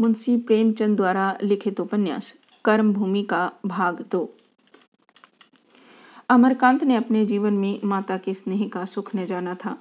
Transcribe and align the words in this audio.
मुंशी 0.00 0.36
प्रेमचंद 0.36 0.96
द्वारा 0.96 1.38
लिखित 1.42 1.80
उपन्यास 1.80 2.34
कर्म 2.64 2.92
भूमि 2.92 3.22
का 3.22 3.52
भाग 3.66 4.04
दो। 4.12 4.34
अमरकांत 6.28 6.84
ने 6.84 6.96
अपने 6.96 7.24
जीवन 7.24 7.52
में 7.52 7.80
माता 7.84 8.16
के 8.16 8.34
स्नेह 8.34 8.68
का 8.68 8.84
सुख 8.84 9.16
न 9.16 9.26
जाना 9.26 9.54
था। 9.54 9.76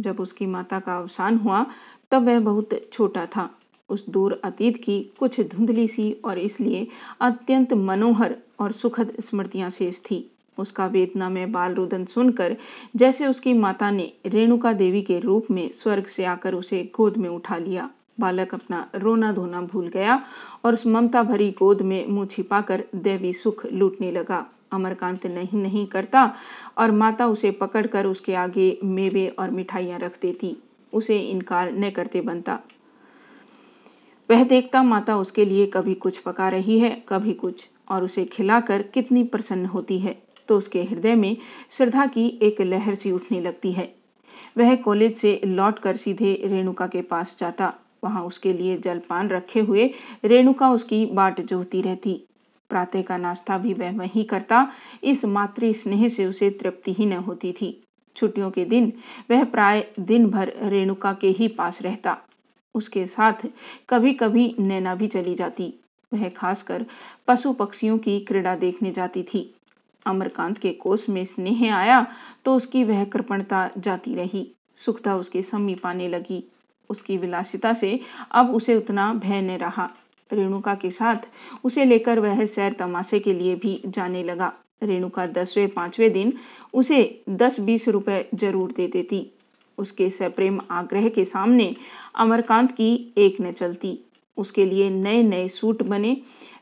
जब 0.00 0.20
उसकी 0.20 0.46
माता 0.46 0.80
का 0.80 0.98
अवसान 0.98 1.36
हुआ, 1.36 1.66
तब 2.10 2.26
वह 2.26 2.40
बहुत 2.40 2.68
छोटा 2.92 3.26
था। 3.26 3.50
उस 3.88 4.08
दूर 4.08 4.40
अतीत 4.44 4.76
की 4.84 5.10
कुछ 5.18 5.40
धुंधली 5.40 5.88
सी 5.88 6.12
और 6.12 6.38
इसलिए 6.38 6.86
अत्यंत 7.20 7.72
मनोहर 7.72 8.36
और 8.60 8.72
सुखद 8.72 9.12
स्मृतियाँ 9.20 9.70
शेष 9.70 9.98
थी। 9.98 10.30
उसका 10.58 10.86
वेदना 10.86 11.28
में 11.28 11.52
बाल 11.52 11.74
रुदन 11.74 12.04
सुनकर, 12.04 12.56
जैसे 12.96 13.26
उसकी 13.26 13.52
माता 13.52 13.90
ने 13.90 14.12
रेणुका 14.26 14.72
देवी 14.72 15.02
के 15.02 15.18
रूप 15.18 15.46
में 15.50 15.70
स्वर्ग 15.72 16.06
से 16.06 16.24
आकर 16.24 16.54
उसे 16.54 16.92
गोद 16.96 17.16
में 17.16 17.30
उठा 17.30 17.56
लिया। 17.56 17.90
बालक 18.20 18.54
अपना 18.54 18.90
रोना 18.94 19.32
धोना 19.32 19.60
भूल 19.60 19.88
गया 19.88 20.22
और 20.64 20.72
उस 20.72 20.86
ममता 20.86 21.22
भरी 21.22 21.50
गोद 21.50 21.82
में 21.82 22.06
मुँह 22.06 22.26
छिपाकर 22.26 22.84
देवी 22.94 23.32
सुख 23.32 23.66
लूटने 23.72 24.10
लगा। 24.10 24.46
अमरकांत 24.72 25.26
नहीं 25.26 25.62
नहीं 25.62 25.86
करता 25.86 26.34
और 26.78 26.90
माता 26.90 27.26
उसे 27.26 27.50
पकड़कर 27.50 28.06
उसके 28.06 28.34
आगे 28.34 28.78
मेवे 28.84 29.28
और 29.28 29.50
मिठाइयाँ 29.50 29.98
रख 29.98 30.18
देती। 30.22 30.56
उसे 30.92 31.18
इनकार 31.18 31.72
न 31.72 31.90
करते 31.90 32.20
बनता। 32.20 32.58
वह 34.30 34.44
देखता 34.44 34.82
माता 34.82 35.16
उसके 35.16 35.44
लिए 35.44 35.66
कभी 35.66 35.94
कुछ 35.94 36.18
पका 36.18 36.48
रही 36.48 36.78
है, 36.78 37.04
कभी 37.08 37.32
कुछ, 37.32 37.68
और 37.90 38.04
उसे 38.04 38.24
खिलाकर 38.24 38.82
कितनी 38.82 39.24
प्रसन्न 39.24 39.66
होती 39.66 39.98
है। 39.98 40.22
तो 40.48 40.58
उसके 40.58 40.82
हृदय 40.82 41.14
में 41.14 41.36
श्रद्धा 41.70 42.06
की 42.06 42.38
एक 42.42 42.60
लहर 42.60 42.94
सी 42.94 43.12
उठने 43.12 43.40
लगती 43.40 43.72
है। 43.72 43.94
वह 44.58 44.76
कॉलेज 44.76 45.16
से 45.16 45.40
लौटकर 45.44 45.96
सीधे 45.96 46.42
रेणुका 46.44 46.86
के 46.86 47.02
पास 47.02 47.36
जाता। 47.40 47.74
वहाँ 48.04 48.24
उसके 48.24 48.52
लिए 48.52 48.76
जलपान 48.78 49.28
रखे 49.28 49.60
हुए 49.60 49.90
रेणुका 50.24 50.70
उसकी 50.70 51.06
बाट 51.06 51.40
जोहती 51.40 51.82
रहती। 51.82 52.20
प्रातः 52.70 53.02
का 53.02 53.16
नाश्ता 53.16 53.58
भी 53.58 53.72
वह 53.74 53.92
वहीं 53.92 54.24
करता। 54.24 54.66
इस 55.04 55.24
मातृ 55.24 55.72
स्नेह 55.72 56.08
से 56.08 56.26
उसे 56.26 56.50
तृप्ति 56.50 56.92
ही 56.92 57.06
न 57.06 57.12
होती 57.12 57.52
थी। 57.52 57.82
छुट्टियों 58.16 58.50
के 58.50 58.64
दिन 58.64 58.92
वह 59.30 59.44
प्राय 59.44 59.86
दिन 60.00 60.26
भर 60.30 60.52
रेणुका 60.62 61.12
के 61.12 61.28
ही 61.28 61.48
पास 61.48 61.82
रहता। 61.82 62.16
उसके 62.74 63.06
साथ 63.06 63.46
कभी 63.88 64.12
कभी 64.12 64.54
नैना 64.58 64.94
भी 64.94 65.06
चली 65.06 65.34
जाती। 65.34 65.72
वह 66.12 66.28
खासकर 66.28 66.86
पशु 67.28 67.52
पक्षियों 67.52 67.98
की 67.98 68.18
क्रीड़ा 68.20 68.54
देखने 68.56 68.92
जाती 68.92 69.22
थी। 69.22 69.54
अमरकांत 70.06 70.58
के 70.58 70.72
कोष 70.72 71.08
में 71.08 71.24
स्नेह 71.24 71.74
आया 71.76 72.06
तो 72.44 72.54
उसकी 72.56 72.84
वह 72.84 73.04
कृपणता 73.04 73.68
जाती 73.78 74.14
रही। 74.14 74.50
सुखता 74.76 75.16
उसके 75.16 75.42
समीप 75.42 75.86
आने 75.86 76.08
लगी। 76.08 76.44
उसकी 76.92 77.16
विलासिता 77.18 77.72
से 77.74 77.98
अब 78.30 78.54
उसे 78.54 78.76
उतना 78.76 79.12
भय 79.14 79.40
न 79.42 79.56
रहा। 79.58 79.88
रेणुका 80.30 80.74
के 80.74 80.90
साथ 80.90 81.28
उसे 81.64 81.84
लेकर 81.84 82.20
वह 82.20 82.44
सैर 82.46 82.72
तमाशे 82.72 83.18
के 83.20 83.32
लिए 83.32 83.54
भी 83.56 83.80
जाने 83.86 84.22
लगा। 84.24 84.52
रेणुका 84.82 85.26
दसवें, 85.26 85.68
पाँचवें 85.68 86.12
दिन 86.12 86.32
उसे 86.74 87.22
दस 87.30 87.60
बीस 87.60 87.88
रुपए 87.88 88.24
ज़रूर 88.34 88.72
दे 88.76 88.86
देती। 88.86 89.26
उसके 89.78 90.08
सप्रेम 90.10 90.60
आग्रह 90.70 91.08
के 91.08 91.24
सामने 91.24 91.74
अमरकांत 92.18 92.72
की 92.72 92.94
एक 93.18 93.40
न 93.40 93.52
चलती। 93.52 93.98
उसके 94.36 94.64
लिए 94.64 94.88
नए 94.90 95.22
नए 95.22 95.46
सूट 95.48 95.82
बने 95.82 96.16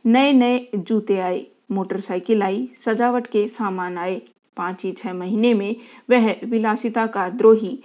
नए 0.07 0.33
नए 0.33 0.67
जूते 0.75 1.19
आए, 1.19 1.47
मोटरसाइकिल 1.71 2.43
आई, 2.43 2.69
सजावट 2.85 3.27
के 3.27 3.47
सामान 3.49 3.99
आए। 3.99 4.21
पाँच 4.57 4.85
ही 4.85 4.93
छह 4.93 5.13
महीने 5.13 5.53
में 5.55 5.77
वह 6.11 6.35
विलासिता 6.45 7.07
का 7.07 7.29
द्रोही 7.31 7.79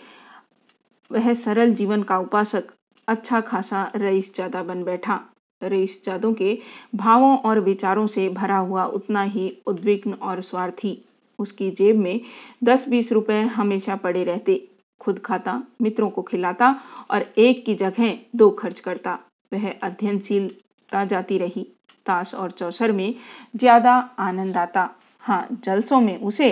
वह 1.11 1.33
सरल 1.33 1.73
जीवन 1.75 2.03
का 2.03 2.17
उपासक 2.19 2.71
अच्छा 3.07 3.41
खासा 3.41 3.91
रईस 3.95 4.33
ज़्यादा 4.35 4.63
बन 4.63 4.83
बैठा। 4.83 5.19
रईस 5.61 6.01
जादों 6.05 6.33
के 6.33 6.57
भावों 6.95 7.37
और 7.39 7.59
विचारों 7.59 8.05
से 8.07 8.27
भरा 8.29 8.57
हुआ 8.57 8.85
उतना 8.85 9.23
ही 9.23 9.51
उद्विग्न 9.67 10.13
और 10.13 10.41
स्वार्थी। 10.41 10.97
उसकी 11.39 11.69
जेब 11.71 11.97
में 11.97 12.19
दस 12.63 12.87
बीस 12.89 13.11
रुपए 13.11 13.41
हमेशा 13.55 13.95
पड़े 13.95 14.23
रहते। 14.23 14.61
खुद 15.01 15.19
खाता, 15.19 15.61
मित्रों 15.81 16.09
को 16.09 16.21
खिलाता 16.21 16.75
और 17.11 17.25
एक 17.37 17.65
की 17.65 17.75
जगह 17.75 18.17
दो 18.35 18.49
खर्च 18.51 18.79
करता। 18.79 19.17
वह 19.51 19.71
अध्ययनशीलता 19.73 21.03
जाती 21.05 21.37
रही। 21.37 21.67
ताश 22.05 22.33
और 22.35 22.51
चौसर 22.51 22.91
में 22.91 23.13
ज़्यादा 23.55 23.93
आनंद 24.19 24.57
आता। 24.57 24.89
हाँ 25.23 25.47
जलसों 25.63 25.99
में 26.01 26.17
उसे 26.19 26.51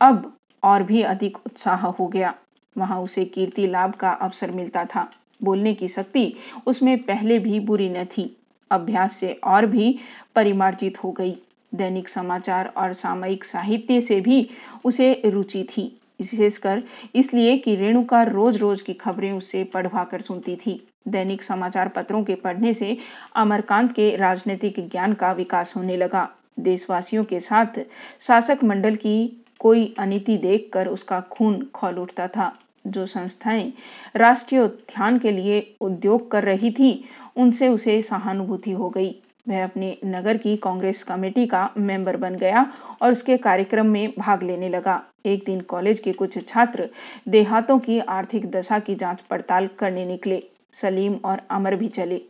अब 0.00 0.32
और 0.62 0.82
भी 0.82 1.02
अधिक 1.04 1.36
उत्साह 1.46 1.86
हो 1.88 2.06
गया। 2.08 2.34
वहाँ 2.78 3.00
उसे 3.00 3.24
कीर्ति 3.24 3.66
लाभ 3.66 3.94
का 3.94 4.10
अवसर 4.10 4.50
मिलता 4.50 4.84
था। 4.84 5.10
बोलने 5.42 5.74
की 5.74 5.88
शक्ति 5.88 6.32
उसमें 6.66 6.98
पहले 7.02 7.38
भी 7.38 7.60
बुरी 7.60 7.88
न 7.88 8.04
थी। 8.04 8.36
अभ्यास 8.70 9.16
से 9.16 9.32
और 9.32 9.66
भी 9.66 9.98
परिमार्जित 10.34 11.04
हो 11.04 11.12
गई। 11.12 11.36
दैनिक 11.74 12.08
समाचार 12.08 12.72
और 12.76 12.92
सामयिक 12.92 13.44
साहित्य 13.44 14.00
से 14.00 14.20
भी 14.20 14.50
उसे 14.84 15.22
रुचि 15.24 15.64
थी। 15.64 16.00
विशेषकर 16.20 16.82
इसलिए 17.14 17.56
कि 17.58 17.76
रेणुका 17.76 18.22
रोज 18.22 18.56
रोज 18.56 18.82
की 18.82 18.92
खबरें 18.92 19.32
उससे 19.32 19.64
पढ़वा 19.64 20.04
कर 20.04 20.20
सुनती 20.20 20.56
थी। 20.56 20.88
दैनिक 21.08 21.42
समाचार 21.42 21.88
पत्रों 21.88 22.24
के 22.24 22.34
पढ़ने 22.34 22.74
से 22.74 22.96
अमरकांत 23.36 23.92
के 23.92 24.16
राजनीतिक 24.16 24.88
ज्ञान 24.90 25.14
का 25.14 25.32
विकास 25.32 25.76
होने 25.76 25.96
लगा। 25.96 26.28
देशवासियों 26.60 27.24
के 27.24 27.40
साथ 27.40 27.80
शासक 28.20 28.58
मंडल 28.64 28.96
की 28.96 29.46
कोई 29.58 29.94
अनिति 29.98 30.36
देखकर 30.36 30.88
उसका 30.88 31.20
खून 31.20 31.66
खोल 31.74 31.98
उठता 31.98 32.28
था। 32.28 32.59
जो 32.86 33.06
संस्थाएँ 33.06 33.72
राष्ट्रीय 34.16 34.60
उत्थान 34.60 35.18
के 35.18 35.30
लिए 35.30 35.74
उद्योग 35.80 36.30
कर 36.30 36.44
रही 36.44 36.70
थी, 36.70 37.04
उनसे 37.36 37.68
उसे 37.68 38.00
सहानुभूति 38.02 38.70
हो 38.70 38.90
गई। 38.90 39.22
वह 39.48 39.64
अपने 39.64 39.96
नगर 40.04 40.36
की 40.36 40.56
कांग्रेस 40.56 41.02
कमेटी 41.04 41.46
का 41.46 41.68
मेंबर 41.78 42.16
बन 42.16 42.34
गया 42.34 42.72
और 43.02 43.12
उसके 43.12 43.36
कार्यक्रम 43.36 43.86
में 43.86 44.12
भाग 44.18 44.42
लेने 44.42 44.68
लगा। 44.68 45.02
एक 45.26 45.42
दिन 45.46 45.60
कॉलेज 45.60 45.98
के 45.98 46.12
कुछ 46.12 46.48
छात्र 46.48 46.88
देहातों 47.28 47.78
की 47.78 47.98
आर्थिक 47.98 48.50
दशा 48.50 48.78
की 48.78 48.94
जाँच 48.94 49.20
पड़ताल 49.20 49.68
करने 49.78 50.04
निकले। 50.06 50.42
सलीम 50.80 51.14
और 51.24 51.42
अमर 51.50 51.74
भी 51.74 51.88
चले। 51.88 52.20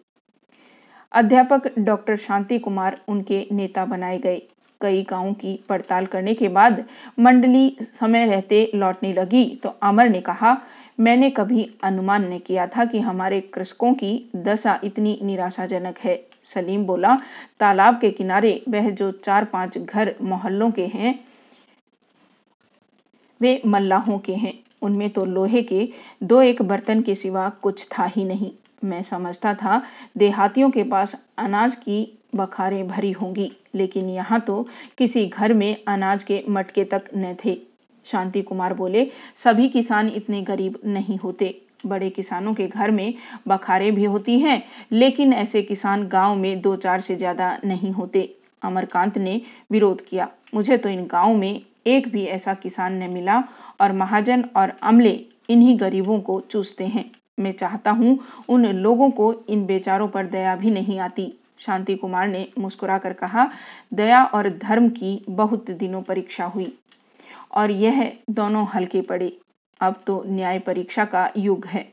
अध्यापक 1.13 1.71
डॉक्टर 1.79 2.17
शांति 2.17 2.59
कुमार 2.59 3.01
उनके 3.09 3.47
नेता 3.53 3.85
बनाए 3.85 4.19
गए। 4.19 4.43
कई 4.81 5.03
गाँवों 5.03 5.33
की 5.33 5.59
पड़ताल 5.69 6.07
करने 6.07 6.35
के 6.35 6.49
बाद 6.49 6.85
मंडली 7.19 7.77
समय 8.01 8.27
रहते 8.27 8.71
लौटने 8.75 9.13
लगी। 9.13 9.45
तो 9.63 9.69
अमर 9.83 10.09
ने 10.09 10.21
कहा, 10.21 10.57
मैंने 11.01 11.31
कभी 11.31 11.69
अनुमान 11.83 12.25
नहीं 12.25 12.41
किया 12.41 12.67
था 12.67 12.85
कि 12.85 12.99
हमारे 12.99 13.41
कृषकों 13.41 13.93
की 13.95 14.31
दशा 14.37 14.81
इतनी 14.85 15.19
निराशाजनक 15.23 15.99
है। 15.99 16.17
सलीम 16.55 16.85
बोला, 16.87 17.17
तालाब 17.61 18.01
के 18.01 18.11
किनारे 18.11 18.63
वह 18.69 18.91
जो 18.91 19.11
चार 19.13 19.45
पाँच 19.45 19.79
घर 19.79 20.15
मोहल्लों 20.23 20.71
के 20.71 20.87
हैं, 20.87 21.19
वे 23.41 23.61
मल्लाहों 23.67 24.19
के 24.19 24.35
हैं। 24.35 24.59
उनमें 24.83 25.09
तो 25.11 25.25
लोहे 25.25 25.63
के 25.63 25.89
दो 26.23 26.41
एक 26.43 26.63
बर्तन 26.63 27.03
के 27.03 27.15
सिवा 27.15 27.49
कुछ 27.63 27.87
था 27.89 28.05
ही 28.05 28.25
नहीं। 28.25 28.51
मैं 28.85 29.03
समझता 29.03 29.55
था 29.55 29.83
देहातियों 30.17 30.71
के 30.71 30.83
पास 30.83 31.15
अनाज 31.39 31.75
की 31.75 32.20
बखारें 32.35 32.87
भरी 32.89 33.11
होंगी। 33.13 33.51
लेकिन 33.75 34.09
यहाँ 34.09 34.41
तो 34.41 34.67
किसी 34.99 35.27
घर 35.27 35.53
में 35.53 35.77
अनाज 35.89 36.23
के 36.23 36.43
मटके 36.49 36.85
तक 36.85 37.05
न 37.17 37.35
थे। 37.45 37.59
शांति 38.07 38.43
कुमार 38.43 38.75
बोले, 38.75 39.07
सभी 39.37 39.69
किसान 39.69 40.09
इतने 40.09 40.43
गरीब 40.43 40.79
नहीं 40.85 41.19
होते। 41.19 41.55
बड़े 41.87 42.09
किसानों 42.11 42.55
के 42.55 42.67
घर 42.69 42.91
में 42.91 43.15
बखारे 43.49 43.91
भी 43.91 44.05
होती 44.05 44.39
हैं, 44.39 44.63
लेकिन 44.93 45.33
ऐसे 45.33 45.63
किसान 45.63 46.07
गाँव 46.09 46.37
में 46.37 46.61
दो 46.61 46.75
चार 46.77 47.01
से 47.01 47.17
ज़्यादा 47.17 47.57
नहीं 47.65 47.91
होते। 47.91 48.29
अमरकांत 48.63 49.19
ने 49.19 49.41
विरोध 49.71 50.01
किया। 50.01 50.29
मुझे 50.55 50.77
तो 50.77 50.89
इन 50.89 51.07
गाँव 51.07 51.35
में 51.35 51.61
एक 51.87 52.09
भी 52.09 52.25
ऐसा 52.25 52.55
किसान 52.55 53.03
न 53.03 53.11
मिला 53.11 53.43
और 53.81 53.93
महाजन 53.93 54.45
और 54.57 54.73
अमले 54.83 55.13
इन्हीं 55.49 55.79
गरीबों 55.81 56.19
को 56.21 56.41
चूसते 56.41 56.87
हैं। 56.87 57.11
मैं 57.39 57.53
चाहता 57.53 57.91
हूँ 57.91 58.19
उन 58.49 58.67
लोगों 58.67 59.11
को 59.11 59.35
इन 59.49 59.65
बेचारों 59.67 60.09
पर 60.09 60.27
दया 60.27 60.57
भी 60.57 60.71
नहीं 60.71 60.99
आती। 60.99 61.33
शांति 61.61 61.95
कुमार 61.95 62.29
ने 62.29 62.47
मुस्कुराकर 62.59 63.13
कहा, 63.13 63.49
दया 63.95 64.25
और 64.25 64.49
धर्म 64.59 64.89
की 64.89 65.25
बहुत 65.29 65.71
दिनों 65.71 66.03
परीक्षा 66.03 66.45
हुई 66.45 66.73
और 67.53 67.71
यह 67.71 68.13
दोनों 68.31 68.67
हल्के 68.75 69.01
पड़े। 69.01 69.37
अब 69.81 70.03
तो 70.07 70.23
न्याय 70.27 70.59
परीक्षा 70.59 71.05
का 71.05 71.31
युग 71.37 71.67
है। 71.67 71.87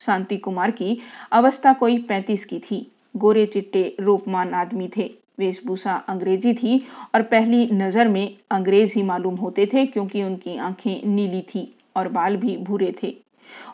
शांति 0.00 0.36
कुमार 0.36 0.70
की 0.70 0.98
अवस्था 1.32 1.72
कोई 1.72 1.98
पैंतीस 1.98 2.44
की 2.44 2.58
थी। 2.60 2.86
गोरे 3.16 3.46
चिट्टे, 3.46 3.94
रूपमान 4.00 4.54
आदमी 4.54 4.90
थे। 4.96 5.10
वेशभूषा 5.38 5.94
अंग्रेज़ी 6.08 6.52
थी 6.54 6.78
और 7.14 7.22
पहली 7.22 7.68
नज़र 7.72 8.08
में 8.08 8.36
अंग्रेज़ 8.50 8.92
ही 8.96 9.02
मालूम 9.02 9.34
होते 9.34 9.66
थे 9.66 9.84
क्योंकि 9.86 10.22
उनकी 10.22 10.56
आँखें 10.56 11.06
नीली 11.06 11.40
थी 11.54 11.74
और 11.96 12.08
बाल 12.08 12.36
भी 12.36 12.56
भूरे 12.56 12.94
थे। 13.02 13.14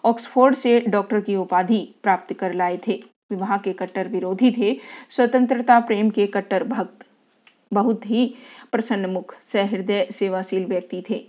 ऑक्सफोर्ड 0.04 0.54
से 0.54 0.80
डॉक्टर 0.80 1.20
की 1.20 1.36
उपाधि 1.36 1.88
प्राप्त 2.02 2.32
कर 2.32 2.54
लाए 2.54 2.78
थे। 2.88 3.02
विवाह 3.30 3.56
के 3.56 3.72
कट्टर 3.72 4.08
विरोधी 4.08 4.50
थे। 4.58 4.76
स्वतंत्रता 5.08 5.78
प्रेम 5.80 6.10
के 6.10 6.26
कट्टर 6.26 6.64
भक्त 6.64 7.04
बहुत 7.72 8.06
ही 8.06 8.34
प्रसन्न 8.72 9.06
मुख, 9.06 9.34
सहृदय, 9.52 10.06
सेवाशील 10.10 10.64
व्यक्ति 10.66 11.02
थे। 11.10 11.24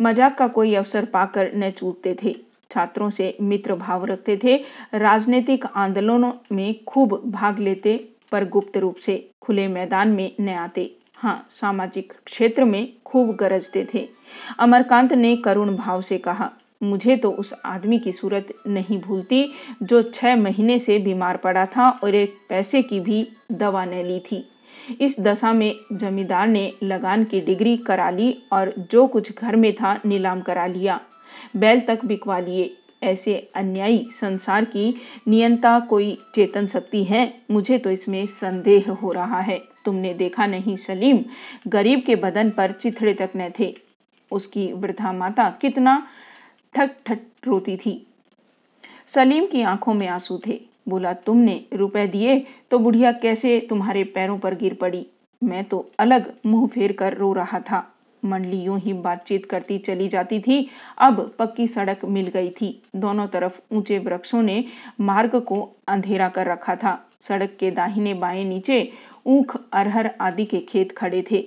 मज़ाक 0.00 0.36
का 0.38 0.48
कोई 0.48 0.74
अवसर 0.74 1.04
पाकर 1.04 1.50
न 1.54 1.70
चूकते 1.70 2.16
थे। 2.22 2.36
छात्रों 2.70 3.08
से 3.10 3.36
मित्र 3.40 3.74
भाव 3.74 4.04
रखते 4.04 4.38
थे। 4.44 4.56
राजनीतिक 4.94 5.64
आंदोलनों 5.66 6.32
में 6.52 6.84
खूब 6.84 7.20
भाग 7.26 7.58
लेते, 7.58 7.96
पर 8.32 8.44
गुप्त 8.44 8.76
रूप 8.76 8.96
से 8.96 9.30
खुले 9.42 9.66
मैदान 9.68 10.08
में 10.08 10.30
न 10.40 10.48
आते। 10.48 10.90
हाँ 11.16 11.48
सामाजिक 11.50 12.12
क्षेत्र 12.26 12.64
में 12.64 12.92
खूब 13.04 13.34
गरजते 13.36 13.86
थे। 13.94 14.08
अमरकांत 14.58 15.12
ने 15.12 15.36
करुण 15.36 15.74
भाव 15.76 16.00
से 16.00 16.18
कहा 16.18 16.50
मुझे 16.82 17.16
तो 17.16 17.30
उस 17.30 17.54
आदमी 17.64 17.98
की 17.98 18.12
सूरत 18.12 18.54
नहीं 18.66 19.00
भूलती, 19.00 19.52
जो 19.82 20.02
छः 20.02 20.36
महीने 20.36 20.78
से 20.78 20.98
बीमार 20.98 21.36
पड़ा 21.36 21.66
था 21.66 21.90
और 21.90 22.14
एक 22.14 22.38
पैसे 22.48 22.82
की 22.82 23.00
भी 23.00 23.28
दवा 23.52 23.84
न 23.84 23.94
ली 23.94 24.20
थी। 24.20 24.48
इस 25.00 25.20
दशा 25.20 25.52
में 25.52 25.76
जमींदार 25.92 26.48
ने 26.48 26.72
लगान 26.82 27.24
की 27.24 27.40
डिग्री 27.40 27.76
करा 27.76 28.10
ली 28.10 28.42
और 28.52 28.74
जो 28.90 29.06
कुछ 29.06 29.38
घर 29.38 29.56
में 29.56 29.74
था 29.74 30.00
नीलाम 30.06 30.40
करा 30.40 30.66
लिया। 30.66 31.00
बैल 31.56 31.80
तक 31.80 32.04
बिकवा 32.04 32.38
लिए। 32.38 32.74
ऐसे 33.02 33.50
अन्यायी 33.54 34.08
संसार 34.20 34.64
की 34.64 34.94
नियंता 35.28 35.80
कोई 35.80 36.18
चेतन 36.34 36.66
शक्ति 36.66 37.04
है? 37.04 37.34
मुझे 37.50 37.78
तो 37.78 37.90
इसमें 37.90 38.26
संदेह 38.26 38.90
हो 38.90 39.12
रहा 39.12 39.40
है। 39.40 39.62
तुमने 39.84 40.14
देखा 40.14 40.46
नहीं 40.46 40.76
सलीम? 40.76 41.18
गरीब 41.66 42.02
के 42.06 42.16
बदन 42.16 42.50
पर 42.50 42.72
चिथड़े 42.72 43.14
तक 43.14 43.30
न 43.36 43.50
थे। 43.58 43.76
उसकी 44.32 44.72
वृद्धा 44.72 45.12
माता 45.12 45.50
कितना 45.50 46.06
ठट 46.74 46.90
ठट 47.06 47.18
रोती 47.46 47.76
थी। 47.76 48.06
सलीम 49.06 49.46
की 49.46 49.62
आँखों 49.62 49.94
में 49.94 50.06
आँसू 50.08 50.40
थे। 50.46 50.60
बोला, 50.88 51.12
तुमने 51.12 51.64
रुपए 51.72 52.06
दिए 52.06 52.38
तो 52.70 52.78
बुढ़िया 52.78 53.12
कैसे 53.12 53.58
तुम्हारे 53.60 54.04
पैरों 54.04 54.38
पर 54.38 54.54
गिर 54.54 54.74
पड़ी? 54.74 55.06
मैं 55.42 55.64
तो 55.64 55.88
अलग 55.98 56.32
मुँह 56.46 56.66
फेर 56.66 56.92
कर 56.92 57.14
रो 57.14 57.32
रहा 57.32 57.60
था। 57.60 57.86
मंडली 58.22 58.56
यूँ 58.56 58.78
ही 58.78 58.92
बातचीत 58.92 59.44
करती 59.46 59.78
चली 59.78 60.08
जाती 60.08 60.40
थी। 60.40 60.68
अब 60.98 61.20
पक्की 61.38 61.66
सड़क 61.66 62.04
मिल 62.04 62.26
गई 62.26 62.50
थी। 62.50 62.70
दोनों 62.96 63.26
तरफ़ 63.26 63.60
ऊँचे 63.72 63.98
वृक्षों 63.98 64.42
ने 64.42 64.64
मार्ग 65.00 65.38
को 65.40 65.60
अंधेरा 65.88 66.28
कर 66.28 66.46
रखा 66.46 66.74
था। 66.74 66.98
सड़क 67.20 67.56
के 67.60 67.70
दाहिने 67.70 68.14
बाएँ 68.14 68.44
नीचे 68.44 68.92
ऊख, 69.26 69.56
अरहर 69.72 70.10
आदि 70.20 70.44
के 70.44 70.60
खेत 70.60 70.92
खड़े 70.92 71.24
थे। 71.30 71.42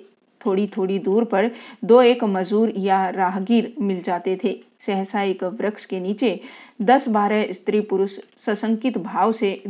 थोड़ी 0.45 0.67
थोड़ी 0.67 0.99
दूर 0.99 1.23
पर 1.23 1.51
दो 1.83 2.01
एक 2.01 2.23
मजूर 2.23 2.73
या 2.77 3.07
राहगीर 3.09 3.73
मिल 3.79 4.01
जाते 4.01 4.39
थे। 4.43 4.59
सहसा 4.85 5.21
एक 5.21 5.43
वृक्ष 5.43 5.85
के 5.85 5.99
नीचे 5.99 6.39
दस 6.81 7.07
बारह 7.07 7.51
स्त्री 7.51 7.81
पुरुष 7.81 8.19
सशंकित 8.37 8.97
भाव 8.97 9.31
से 9.31 9.61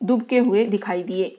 दुबके 0.00 0.38
हुए 0.38 0.64
दिखाई 0.64 1.02
दिए। 1.02 1.36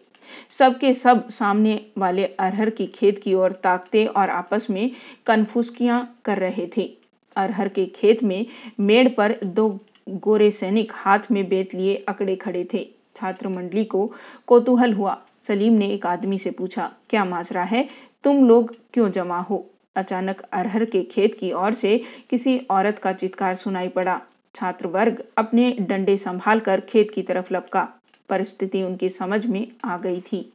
सबके 0.49 0.93
सब 0.93 1.27
सामने 1.29 1.79
वाले 1.97 2.25
अरहर 2.25 2.69
की 2.69 2.85
खेत 2.87 3.21
की 3.23 3.33
ओर 3.33 3.51
ताकते 3.63 4.05
और 4.05 4.29
आपस 4.29 4.67
में 4.69 4.91
कन्फुस्कियाँ 5.25 6.19
कर 6.25 6.37
रहे 6.37 6.67
थे। 6.77 6.89
अरहर 7.35 7.67
के 7.67 7.85
खेत 7.85 8.23
में 8.23 8.45
मेड़ 8.79 9.07
पर 9.09 9.35
दो 9.43 9.67
गोरे 10.09 10.51
सैनिक 10.51 10.91
हाथ 10.95 11.31
में 11.31 11.47
बेत 11.49 11.73
लिए 11.75 11.95
अकड़े 12.07 12.35
खड़े 12.35 12.67
थे। 12.73 12.87
छात्र 13.15 13.47
मंडली 13.47 13.83
को 13.85 14.05
कोतूहल 14.47 14.93
हुआ। 14.93 15.17
सलीम 15.47 15.73
ने 15.73 15.87
एक 15.87 16.05
आदमी 16.05 16.37
से 16.37 16.51
पूछा, 16.51 16.91
क्या 17.09 17.25
माजरा 17.25 17.63
है? 17.63 17.87
तुम 18.23 18.47
लोग 18.47 18.75
क्यों 18.93 19.09
जमा 19.11 19.39
हो? 19.39 19.65
अचानक 19.95 20.41
अरहर 20.41 20.85
के 20.85 21.03
खेत 21.03 21.37
की 21.39 21.51
ओर 21.51 21.73
से 21.73 22.01
किसी 22.29 22.57
औरत 22.69 22.99
का 22.99 23.13
चित्कार 23.13 23.55
सुनाई 23.55 23.87
पड़ा। 23.87 24.21
छात्र 24.55 24.87
वर्ग 24.87 25.23
अपने 25.37 25.71
डंडे 25.79 26.17
संभाल 26.17 26.59
कर 26.59 26.81
खेत 26.81 27.11
की 27.11 27.21
तरफ़ 27.21 27.53
लपका। 27.53 27.87
परिस्थिति 28.29 28.83
उनकी 28.83 29.09
समझ 29.09 29.45
में 29.45 29.67
आ 29.85 29.97
गई 29.97 30.21
थी। 30.21 30.53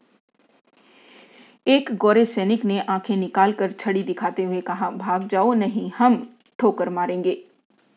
एक 1.66 1.94
गोरे 1.96 2.24
सैनिक 2.24 2.64
ने 2.64 2.80
आँखें 2.80 3.16
निकालकर 3.16 3.72
छड़ी 3.72 4.02
दिखाते 4.02 4.42
हुए 4.42 4.60
कहा, 4.60 4.90
भाग 4.90 5.28
जाओ, 5.28 5.52
नहीं, 5.54 5.90
हम 5.90 6.36
ठोकर 6.58 6.88
मारेंगे। 6.88 7.38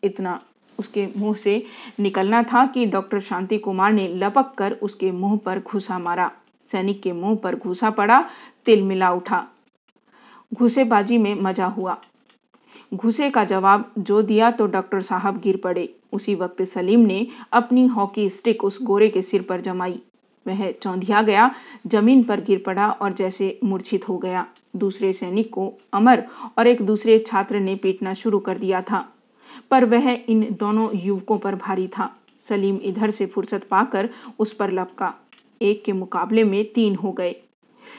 इतना 0.02 0.40
उसके 0.78 1.08
मुँह 1.16 1.34
से 1.34 1.62
निकलना 2.00 2.42
था 2.42 2.66
कि 2.66 2.86
डॉक्टर 2.86 3.20
शांति 3.20 3.58
कुमार 3.58 3.92
ने 3.92 4.08
लपक 4.08 4.54
कर 4.58 4.72
उसके 4.72 5.10
मुँह 5.10 5.36
पर 5.36 5.58
घुसा 5.58 5.98
मारा। 5.98 6.30
सैनिक 6.72 7.02
के 7.02 7.12
मुँह 7.12 7.36
पर 7.36 7.56
घुसा 7.56 7.90
पड़ा 7.90 8.24
तिल 8.66 8.82
मिला 8.82 9.10
उठा। 9.12 9.46
घुसेबाजी 10.52 11.18
में 11.18 11.34
मज़ा 11.34 11.66
हुआ। 11.66 11.96
घुसे 12.94 13.30
का 13.30 13.44
जवाब 13.44 13.90
जो 13.98 14.20
दिया 14.22 14.50
तो 14.50 14.66
डॉक्टर 14.66 15.02
साहब 15.02 15.40
गिर 15.40 15.56
पड़े। 15.56 15.88
उसी 16.12 16.34
वक्त 16.34 16.62
सलीम 16.64 17.00
ने 17.00 17.26
अपनी 17.52 17.86
हॉकी 17.86 18.28
स्टिक 18.30 18.64
उस 18.64 18.78
गोरे 18.82 19.08
के 19.08 19.22
सिर 19.22 19.42
पर 19.42 19.60
जमाई। 19.60 20.00
वह 20.46 20.70
चौंधिया 20.72 21.20
गया, 21.22 21.50
ज़मीन 21.86 22.22
पर 22.22 22.40
गिर 22.40 22.62
पड़ा 22.66 22.88
और 22.90 23.12
जैसे 23.12 23.58
मूर्छित 23.64 24.08
हो 24.08 24.16
गया। 24.18 24.46
दूसरे 24.76 25.12
सैनिक 25.12 25.50
को 25.50 25.72
अमर 25.92 26.24
और 26.58 26.66
एक 26.66 26.82
दूसरे 26.82 27.18
छात्र 27.18 27.60
ने 27.60 27.74
पीटना 27.74 28.14
शुरू 28.14 28.38
कर 28.38 28.58
दिया 28.58 28.80
था। 28.82 29.06
पर 29.70 29.84
वह 29.84 30.10
इन 30.28 30.46
दोनों 30.60 30.88
युवकों 30.94 31.38
पर 31.38 31.54
भारी 31.54 31.86
था। 31.88 32.10
सलीम 32.48 32.76
इधर 32.82 33.10
से 33.10 33.26
फुर्सत 33.26 33.66
पाकर 33.70 34.08
उस 34.38 34.52
पर 34.52 34.72
लपका। 34.72 35.14
एक 35.62 35.82
के 35.84 35.92
मुकाबले 35.92 36.44
में 36.44 36.64
तीन 36.72 36.94
हो 36.94 37.12
गए। 37.12 37.34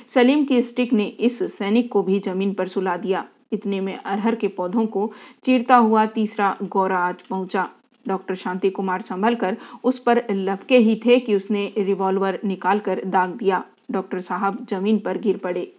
सलीम 0.10 0.46
की 0.46 0.62
स्टिक 0.62 0.94
ने 0.94 1.06
इस 1.06 1.42
सैनिक 1.58 1.92
को 1.92 2.04
भी 2.04 2.20
ज़मीन 2.20 2.54
पर 2.54 2.68
सुला 2.68 2.98
दिया। 2.98 3.26
इतने 3.52 3.82
में 3.82 3.96
अरहर 3.96 4.36
के 4.36 4.48
पौधों 4.48 4.86
को 4.86 5.12
चीरता 5.44 5.76
हुआ 5.76 6.06
तीसरा 6.06 6.56
गौरा 6.64 6.98
आज 6.98 7.22
पहुँचा। 7.22 7.70
डॉक्टर 8.08 8.36
शांति 8.36 8.70
कुमार 8.70 9.02
संभल 9.02 9.36
कर 9.36 9.58
उस 9.84 10.00
पर 10.00 10.24
लपके 10.32 10.78
ही 10.78 11.02
थे 11.06 11.20
कि 11.20 11.36
उसने 11.36 11.74
रिवॉल्वर 11.78 12.40
निकालकर 12.46 13.04
दाग 13.06 13.30
दिया। 13.30 13.64
डॉक्टर 13.92 14.20
साहब 14.20 14.66
ज़मीन 14.70 15.00
पर 15.00 15.18
गिर 15.18 15.38
पड़े। 15.38 15.72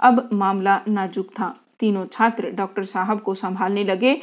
अब 0.00 0.28
मामला 0.32 0.80
नाजुक 0.88 1.30
था। 1.30 1.54
तीनों 1.80 2.06
छात्र 2.06 2.50
डॉक्टर 2.50 2.84
साहब 2.84 3.20
को 3.20 3.34
संभालने 3.34 3.84
लगे। 3.84 4.20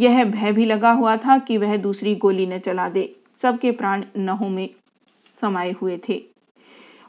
यह 0.00 0.24
भय 0.24 0.52
भी 0.52 0.64
लगा 0.64 0.92
हुआ 0.92 1.16
था 1.16 1.38
कि 1.38 1.58
वह 1.58 1.76
दूसरी 1.76 2.14
गोली 2.14 2.46
न 2.46 2.58
चला 2.58 2.88
दे। 2.88 3.16
सबके 3.42 3.70
प्राण 3.70 4.04
नहों 4.16 4.48
में 4.48 4.68
समाये 5.40 5.72
हुए 5.72 6.00
थे। 6.08 6.31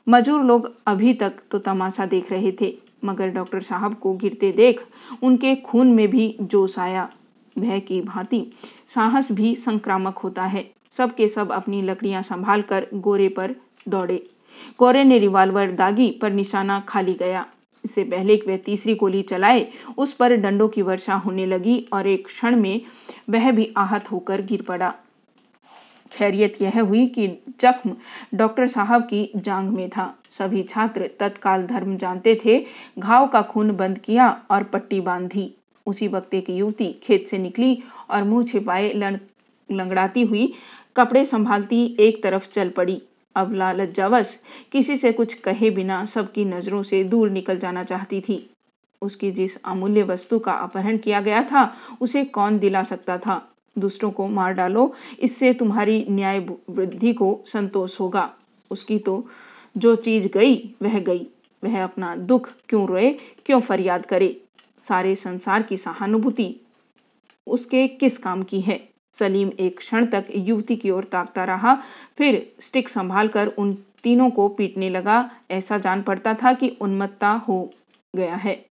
मजूर 0.07 0.43
लोग 0.43 0.71
अभी 0.87 1.13
तक 1.13 1.33
तो 1.51 1.59
तमाशा 1.59 2.05
देख 2.05 2.31
रहे 2.31 2.51
थे, 2.61 2.73
मगर 3.05 3.29
डॉक्टर 3.29 3.61
साहब 3.61 3.93
को 3.93 4.13
गिरते 4.13 4.51
देख 4.51 4.81
उनके 5.23 5.55
खून 5.55 5.91
में 5.91 6.07
भी 6.07 6.35
जोश 6.41 6.77
आया। 6.79 7.09
भय 7.55 7.79
की 7.79 8.01
भांति 8.01 8.45
साहस 8.87 9.31
भी 9.31 9.55
संक्रामक 9.55 10.17
होता 10.17 10.43
है। 10.43 10.65
सबके 10.97 11.27
सब 11.27 11.51
अपनी 11.51 11.81
लकड़ियाँ 11.81 12.21
संभाल 12.21 12.61
कर 12.61 12.87
गोरे 12.93 13.27
पर 13.29 13.55
दौड़े। 13.87 14.15
गोरे 14.79 15.03
ने 15.03 15.19
रिवाल्वर 15.19 15.71
दागी 15.71 16.09
पर 16.21 16.31
निशाना 16.31 16.79
खाली 16.79 17.13
गया। 17.13 17.45
इससे 17.83 18.03
पहले 18.03 18.35
वह 18.47 18.57
तीसरी 18.57 18.95
गोली 18.95 19.21
चलाए, 19.21 19.67
उस 19.97 20.13
पर 20.13 20.35
डंडों 20.35 20.67
की 20.67 20.81
वर्षा 20.81 21.15
होने 21.15 21.45
लगी 21.45 21.85
और 21.93 22.07
एक 22.07 22.27
क्षण 22.27 22.55
में 22.55 22.81
वह 23.29 23.51
भी 23.51 23.71
आहत 23.77 24.11
होकर 24.11 24.41
गिर 24.41 24.61
पड़ा। 24.61 24.93
खैरियत 26.13 26.61
यह 26.61 26.81
हुई 26.81 27.05
कि 27.07 27.27
जख्म 27.61 27.95
डॉक्टर 28.33 28.67
साहब 28.67 29.03
की 29.03 29.29
जांग 29.35 29.69
में 29.69 29.89
था। 29.89 30.13
सभी 30.31 30.63
छात्र 30.63 31.09
तत्काल 31.19 31.65
धर्म 31.67 31.97
जानते 31.97 32.39
थे, 32.45 32.65
घाव 32.99 33.27
का 33.27 33.41
खून 33.41 33.71
बंद 33.71 33.97
किया 33.97 34.29
और 34.51 34.63
पट्टी 34.63 35.01
बांधी। 35.01 35.53
उसी 35.85 36.07
वक्त 36.07 36.33
एक 36.33 36.49
युवती 36.49 36.91
खेत 37.03 37.27
से 37.27 37.37
निकली 37.37 37.77
और 38.09 38.23
मुँह 38.23 38.43
छिपाए 38.43 38.93
लंगड़ाती 39.69 40.21
हुई 40.21 40.53
कपड़े 40.97 41.25
संभालती 41.25 41.85
एक 41.99 42.23
तरफ़ 42.23 42.49
चल 42.51 42.69
पड़ी। 42.69 43.01
अब 43.35 43.53
लालच 43.53 44.39
किसी 44.71 44.97
से 44.97 45.11
कुछ 45.11 45.33
कहे 45.33 45.69
बिना 45.69 46.03
सबकी 46.05 46.45
नज़रों 46.45 46.83
से 46.83 47.03
दूर 47.03 47.29
निकल 47.29 47.57
जाना 47.57 47.83
चाहती 47.83 48.21
थी। 48.21 48.49
उसकी 49.01 49.31
जिस 49.31 49.57
अमूल्य 49.65 50.03
वस्तु 50.03 50.39
का 50.39 50.51
अपहरण 50.51 50.97
किया 50.97 51.21
गया 51.21 51.41
था, 51.43 51.73
उसे 52.01 52.23
कौन 52.25 52.59
दिला 52.59 52.83
सकता 52.83 53.17
था? 53.17 53.52
दूसरों 53.77 54.11
को 54.11 54.27
मार 54.27 54.53
डालो, 54.53 54.93
इससे 55.19 55.53
तुम्हारी 55.53 56.05
न्याय 56.09 56.39
वृद्धि 56.69 57.13
को 57.13 57.43
संतोष 57.45 57.99
होगा। 57.99 58.33
उसकी 58.71 58.99
तो 58.99 59.25
जो 59.77 59.95
चीज़ 59.95 60.27
गई, 60.27 60.75
वह 60.81 60.99
गई। 60.99 61.27
वह 61.63 61.83
अपना 61.83 62.15
दुख 62.15 62.49
क्यों 62.69 62.87
रोए, 62.87 63.09
क्यों 63.45 63.59
फरियाद 63.61 64.05
करे? 64.05 64.41
सारे 64.87 65.15
संसार 65.15 65.61
की 65.61 65.77
सहानुभूति 65.77 66.55
उसके 67.47 67.87
किस 67.87 68.17
काम 68.17 68.43
की 68.43 68.61
है? 68.61 68.89
सलीम 69.19 69.51
एक 69.59 69.77
क्षण 69.77 70.05
तक 70.05 70.25
युवती 70.35 70.75
की 70.75 70.89
ओर 70.89 71.03
ताकता 71.03 71.43
रहा, 71.43 71.75
फिर 72.17 72.51
स्टिक 72.59 72.89
संभाल 72.89 73.27
कर 73.27 73.47
उन 73.47 73.73
तीनों 74.03 74.29
को 74.29 74.47
पीटने 74.49 74.89
लगा। 74.89 75.31
ऐसा 75.51 75.77
जान 75.77 76.01
पड़ता 76.01 76.33
था 76.33 76.53
कि 76.53 76.77
उन्मत्ता 76.81 77.31
हो 77.47 77.73
गया 78.15 78.35
है। 78.35 78.65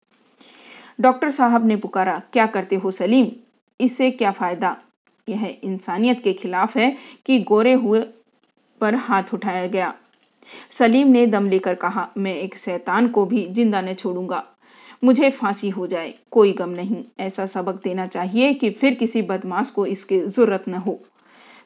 डॉक्टर 1.00 1.30
साहब 1.30 1.66
ने 1.66 1.76
पुकारा, 1.76 2.22
क्या 2.32 2.46
करते 2.46 2.76
हो 2.76 2.90
सलीम? 2.90 3.26
इससे 3.80 4.10
क्या 4.10 4.30
फ़ायदा? 4.30 4.76
यह 5.28 5.58
इंसानियत 5.64 6.20
के 6.24 6.32
खिलाफ 6.32 6.76
है 6.76 6.96
कि 7.26 7.38
गोरे 7.38 7.72
हुए 7.72 8.00
पर 8.80 8.94
हाथ 8.94 9.34
उठाया 9.34 9.66
गया। 9.66 9.94
सलीम 10.70 11.08
ने 11.08 11.26
दम 11.26 11.48
लेकर 11.48 11.74
कहा, 11.74 12.08
मैं 12.18 12.34
एक 12.34 12.56
शैतान 12.56 13.08
को 13.08 13.26
भी 13.26 13.46
ज़िंदा 13.46 13.80
न 13.80 13.94
छोड़ूँगा। 13.94 14.44
मुझे 15.04 15.30
फांसी 15.30 15.68
हो 15.68 15.86
जाए, 15.86 16.14
कोई 16.30 16.52
गम 16.52 16.70
नहीं। 16.70 17.04
ऐसा 17.20 17.46
सबक 17.46 17.82
देना 17.84 18.06
चाहिए 18.06 18.54
कि 18.54 18.70
फिर 18.70 18.94
किसी 18.94 19.22
बदमाश 19.22 19.70
को 19.70 19.86
इसकी 19.86 20.20
ज़रूरत 20.20 20.64
न 20.68 20.74
हो। 20.74 21.00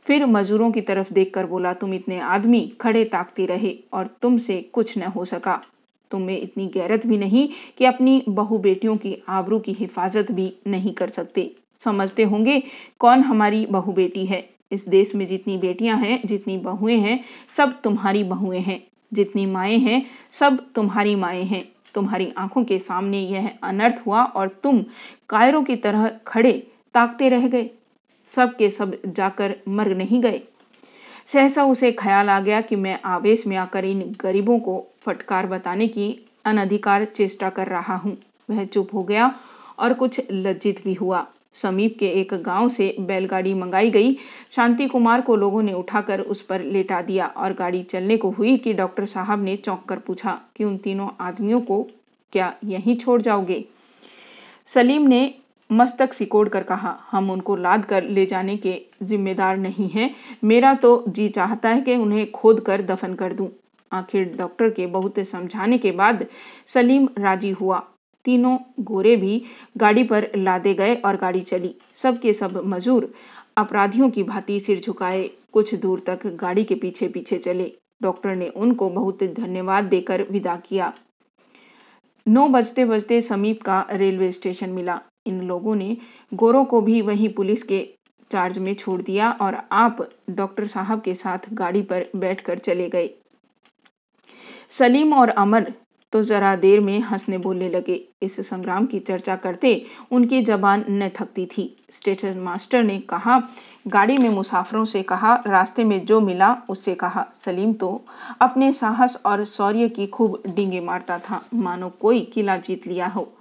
फिर 0.07 0.27
मजदूरों 0.27 0.71
की 0.73 0.81
तरफ़ 0.81 1.13
देखकर 1.13 1.47
बोला, 1.47 1.73
तुम 1.73 1.95
इतने 1.95 2.21
आदमी 2.21 2.73
खड़े 2.81 3.05
ताकते 3.05 3.47
रहे 3.47 3.79
और 3.93 4.07
तुमसे 4.23 4.61
कुछ 4.73 4.99
न 4.99 5.03
हो 5.03 5.25
सका। 5.25 5.63
तुम्हें 6.11 6.41
इतनी 6.41 6.67
गैरत 6.67 7.07
भी 7.07 7.19
नहीं 7.19 7.49
कि 7.79 7.85
अपनी 7.85 8.23
बहु 8.29 8.59
बेटियों 8.59 8.97
की 8.97 9.23
आबरू 9.29 9.59
की 9.59 9.73
हिफाजत 9.73 10.33
भी 10.33 10.53
नहीं 10.67 10.93
कर 10.93 11.09
सकते। 11.09 11.55
समझते 11.85 12.23
होंगे 12.23 12.63
कौन 12.99 13.21
हमारी 13.21 13.67
बहू 13.67 13.93
बेटी 13.93 14.27
है। 14.27 14.49
इस 14.73 14.89
देश 14.89 15.15
में 15.15 15.27
जितनी 15.27 15.57
बेटियाँ 15.57 15.99
हैं, 15.99 16.21
जितनी 16.25 16.59
बहुएँ 16.59 16.97
हैं, 16.97 17.25
सब 17.57 17.81
तुम्हारी 17.83 18.25
बहुएँ 18.25 18.61
हैं। 18.61 18.87
जितनी 19.13 19.47
माएँ 19.47 19.79
हैं, 19.79 20.07
सब 20.33 20.73
तुम्हारी 20.75 21.15
माएँ 21.15 21.45
हैं। 21.45 21.69
तुम्हारी 21.95 22.33
आँखों 22.39 22.65
के 22.65 22.79
सामने 22.79 23.21
यह 23.21 23.51
अनर्थ 23.63 24.03
हुआ 24.07 24.25
और 24.25 24.49
तुम 24.49 24.85
कायरों 25.31 25.63
की 25.65 25.77
तरह 25.77 26.11
खड़े 26.27 26.53
ताकते 26.95 27.29
रह 27.29 27.49
गए। 27.49 27.71
सब 28.29 28.57
के 28.57 28.71
सब 28.71 28.99
जाकर 29.07 29.57
मर 29.69 29.95
नहीं 29.95 30.21
गए। 30.21 30.43
सहसा 31.27 31.65
उसे 31.65 31.93
ख्याल 31.93 32.31
आ 32.31 32.41
गया 32.41 32.61
कि 32.61 32.77
मैं 32.77 32.99
आवेश 33.05 33.47
में 33.47 33.57
आकर 33.57 33.85
इन 33.85 34.17
गरीबों 34.21 34.59
को 34.59 34.87
फटकार 35.01 35.47
बताने 35.47 35.89
की 35.89 36.27
अनधिकार 36.45 37.05
चेष्टा 37.05 37.51
कर 37.51 37.67
रहा 37.67 37.97
हूँ। 37.97 38.17
वह 38.51 38.65
चुप 38.65 38.95
हो 38.95 39.03
गया 39.03 39.35
और 39.79 39.95
कुछ 39.95 40.21
लज्जित 40.31 40.85
भी 40.85 40.95
हुआ। 40.95 41.27
समीप 41.63 41.97
के 41.99 42.09
एक 42.11 42.35
गाँव 42.35 42.69
से 42.69 42.95
बैलगाड़ी 43.01 43.55
मंगाई 43.55 43.91
गई। 43.91 44.17
शांति 44.57 44.87
कुमार 44.87 45.21
को 45.21 45.37
लोगों 45.37 45.63
ने 45.63 45.73
उठाकर 45.73 46.21
उस 46.21 46.43
पर 46.43 46.63
लेटा 46.63 47.01
दिया 47.03 47.27
और 47.27 47.53
गाड़ी 47.53 47.83
चलने 47.83 48.17
को 48.17 48.31
हुई 48.31 48.57
कि 48.57 48.73
डॉक्टर 48.73 49.07
साहब 49.07 49.43
ने 49.43 49.57
चौंक 49.57 49.85
कर 49.85 49.99
पूछा 49.99 50.41
कि 50.57 50.65
उन 50.65 50.77
तीनों 50.77 51.09
आदमियों 51.21 51.61
को 51.61 51.83
क्या 52.33 52.55
यहीं 52.65 52.97
छोड़ 52.97 53.23
जाओगे? 53.23 53.65
सलीम 54.67 55.03
ने 55.03 55.35
मस्तक 55.71 56.13
सिकोड़ 56.13 56.49
कर 56.49 56.63
कहा, 56.63 56.97
हम 57.11 57.31
उनको 57.31 57.57
लाद 57.57 57.85
कर 57.85 58.05
ले 58.05 58.27
जाने 58.27 58.57
के 58.57 58.81
जिम्मेदार 59.03 59.57
नहीं 59.57 59.89
हैं। 59.89 60.15
मेरा 60.45 60.75
तो 60.75 61.05
जी 61.09 61.29
चाहता 61.29 61.69
है 61.69 61.81
कि 61.81 61.97
उन्हें 61.97 62.31
खोद 62.31 62.61
कर 62.61 62.83
दफन 62.83 63.15
कर 63.15 63.33
दूँ। 63.33 63.49
आखिर 63.93 64.35
डॉक्टर 64.39 64.71
के 64.71 64.87
बहुत 64.87 65.19
समझाने 65.21 65.79
के 65.79 65.91
बाद 65.91 66.27
सलीम 66.67 67.09
राज़ी 67.19 67.51
हुआ। 67.51 67.83
तीनों 68.27 68.59
गोरे 68.81 69.17
भी 69.17 69.43
गाड़ी 69.77 70.05
पर 70.05 70.29
लादे 70.37 70.75
गए 70.75 70.95
और 70.95 71.17
गाड़ी 71.17 71.41
चली। 71.41 71.75
सब 71.95 72.21
सब 72.33 72.61
मजूर 72.65 73.13
अपराधियों 73.57 74.11
की 74.11 74.23
भांति 74.23 74.61
सिर 74.61 74.81
झुकाए। 74.81 75.31
कुछ 75.53 75.75
दूर 75.75 76.03
तक 76.07 76.27
गाड़ी 76.27 76.65
के 76.65 76.75
पीछे 76.75 77.09
पीछे 77.09 77.39
चले। 77.39 77.73
डॉक्टर 78.03 78.35
ने 78.37 78.49
उनको 78.49 78.91
बहुत 78.91 79.23
धन्यवाद 79.25 79.85
देकर 79.85 80.23
विदा 80.31 80.57
किया। 80.57 80.93
नौ 82.27 82.49
बजते 82.49 82.85
बजते 82.85 83.21
समीप 83.21 83.63
का 83.63 83.87
रेलवे 83.93 84.33
स्टेशन 84.33 84.71
मिला। 84.71 85.01
इन 85.27 85.41
लोगों 85.41 85.75
ने 85.75 85.97
गोरों 86.35 86.65
को 86.65 86.81
भी 86.81 87.01
वहीं 87.03 87.29
पुलिस 87.29 87.63
के 87.63 87.81
चार्ज 88.31 88.59
में 88.59 88.75
छोड़ 88.75 89.01
दिया 89.03 89.31
और 89.31 89.57
आप 89.73 90.09
डॉक्टर 90.31 90.67
साहब 90.67 91.01
के 91.01 91.15
साथ 91.15 91.39
गाड़ी 91.53 91.83
पर 91.83 92.07
बैठकर 92.17 92.59
चले 92.59 92.89
गए। 92.89 93.11
सलीम 94.71 95.13
और 95.15 95.29
अमर 95.29 95.73
तो 96.13 96.23
जरा 96.23 96.57
देर 96.57 96.81
में 96.81 97.01
हंसने 97.01 97.39
बोलने 97.39 97.69
लगे। 97.69 98.09
इस 98.23 98.49
संग्राम 98.49 98.87
की 98.87 98.99
चर्चा 98.99 99.37
करते 99.37 99.87
उनकी 100.11 100.43
जबान 100.43 100.85
न 100.89 101.09
थकती 101.09 101.47
थी। 101.47 101.87
स्टेशन 101.91 102.39
मास्टर 102.39 102.83
ने 102.83 102.99
कहा, 102.99 103.43
गाड़ी 103.89 104.19
में 104.19 104.29
मुसाफरों 104.29 104.85
से 104.85 105.03
कहा, 105.03 105.43
रास्ते 105.47 105.85
में 105.85 106.07
जो 106.07 106.21
मिला 106.21 106.57
उससे 106.69 106.95
कहा। 106.95 107.27
सलीम 107.45 107.73
तो 107.73 108.05
अपने 108.41 108.73
साहस 108.73 109.23
और 109.27 109.45
शौर्य 109.45 109.89
की 109.89 110.07
खूब 110.07 110.43
डींगे 110.47 110.81
मारता 110.81 111.19
था। 111.19 111.45
मानो 111.55 111.89
कोई 111.89 112.21
किला 112.21 112.57
जीत 112.57 112.87
लिया 112.87 113.07
हो। 113.07 113.33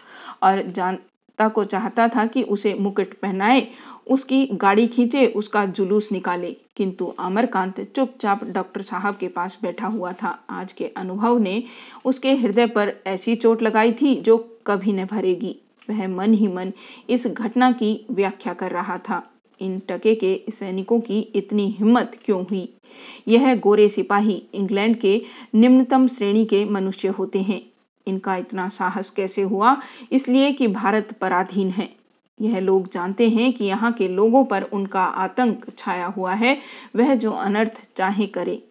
और 0.43 0.61
जानता 0.61 1.47
को 1.47 1.63
चाहता 1.63 2.07
था 2.07 2.25
कि 2.25 2.43
उसे 2.43 2.73
मुकुट 2.73 3.13
पहनाए 3.13 3.67
उसकी 4.09 4.45
गाड़ी 4.45 4.87
खींचे, 4.87 5.27
उसका 5.27 5.65
जुलूस 5.65 6.11
निकाले। 6.11 6.57
किंतु 6.75 7.05
अमरकांत 7.05 7.81
चुपचाप 7.95 8.43
डॉक्टर 8.43 8.81
साहब 8.81 9.17
के 9.17 9.27
पास 9.27 9.59
बैठा 9.61 9.87
हुआ 9.87 10.13
था। 10.13 10.43
आज 10.49 10.73
के 10.73 10.85
अनुभव 10.85 11.37
ने 11.37 11.63
उसके 12.05 12.35
हृदय 12.35 12.67
पर 12.67 12.93
ऐसी 13.07 13.35
चोट 13.35 13.61
लगाई 13.61 13.93
थी 13.93 14.15
जो 14.15 14.57
कभी 14.67 14.93
न 14.93 15.05
भरेगी। 15.05 15.55
वह 15.89 16.07
मन 16.07 16.33
ही 16.33 16.47
मन 16.47 16.71
इस 17.09 17.27
घटना 17.27 17.71
की 17.71 18.05
व्याख्या 18.11 18.53
कर 18.53 18.71
रहा 18.71 18.97
था। 18.97 19.31
इन 19.61 19.81
टके 19.89 20.15
के 20.15 20.43
सैनिकों 20.49 20.99
की 20.99 21.19
इतनी 21.19 21.75
हिम्मत 21.79 22.17
क्यों 22.25 22.43
हुई? 22.43 22.73
यह 23.27 23.55
गोरे 23.55 23.89
सिपाही 23.89 24.43
इंग्लैंड 24.53 24.95
के 24.95 25.21
निम्नतम 25.55 26.07
श्रेणी 26.07 26.45
के 26.45 26.65
मनुष्य 26.65 27.07
होते 27.07 27.39
हैं। 27.39 27.61
इनका 28.07 28.35
इतना 28.35 28.69
साहस 28.69 29.09
कैसे 29.09 29.41
हुआ? 29.41 29.81
इसलिए 30.11 30.51
कि 30.51 30.67
भारत 30.67 31.11
पराधीन 31.21 31.69
है। 31.69 32.04
यह 32.39 32.59
लोग 32.59 32.91
जानते 32.91 33.29
हैं 33.29 33.51
कि 33.53 33.65
यहाँ 33.65 33.91
के 33.91 34.07
लोगों 34.07 34.43
पर 34.45 34.63
उनका 34.63 35.03
आतंक 35.03 35.65
छाया 35.77 36.05
हुआ 36.07 36.33
है, 36.33 36.57
वह 36.95 37.15
जो 37.15 37.31
अनर्थ 37.31 37.81
चाहे 37.97 38.27
करे, 38.27 38.61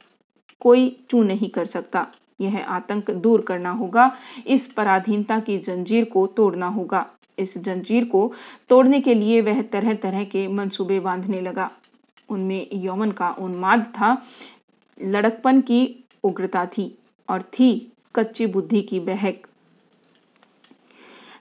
कोई 0.61 0.97
चू 1.11 1.23
नहीं 1.23 1.49
कर 1.49 1.67
सकता। 1.67 2.07
यह 2.41 2.59
आतंक 2.65 3.11
दूर 3.11 3.41
करना 3.41 3.71
होगा, 3.71 4.11
इस 4.47 4.67
पराधीनता 4.67 5.39
की 5.41 5.59
जंजीर 5.59 6.05
को 6.05 6.27
तोड़ना 6.27 6.67
होगा। 6.67 7.07
इस 7.39 7.57
जंजीर 7.59 8.05
को 8.05 8.33
तोड़ने 8.69 9.01
के 9.01 9.15
लिए 9.15 9.41
वह 9.41 9.63
तरह 9.63 9.95
तरह 9.95 10.25
के 10.25 10.47
मंसूबे 10.49 11.01
बांधने 11.01 11.41
लगा। 11.41 11.71
उनमें 12.29 12.67
यौवन 12.73 13.11
का 13.13 13.31
उन्माद 13.31 13.81
था, 13.81 14.17
लड़कपन 15.03 15.61
की 15.61 16.05
उग्रता 16.25 16.67
थी 16.67 16.99
और 17.29 17.43
थी 17.43 17.93
कच्ची 18.15 18.47
बुद्धि 18.47 18.83
की 18.83 19.01
बहक। 19.01 19.47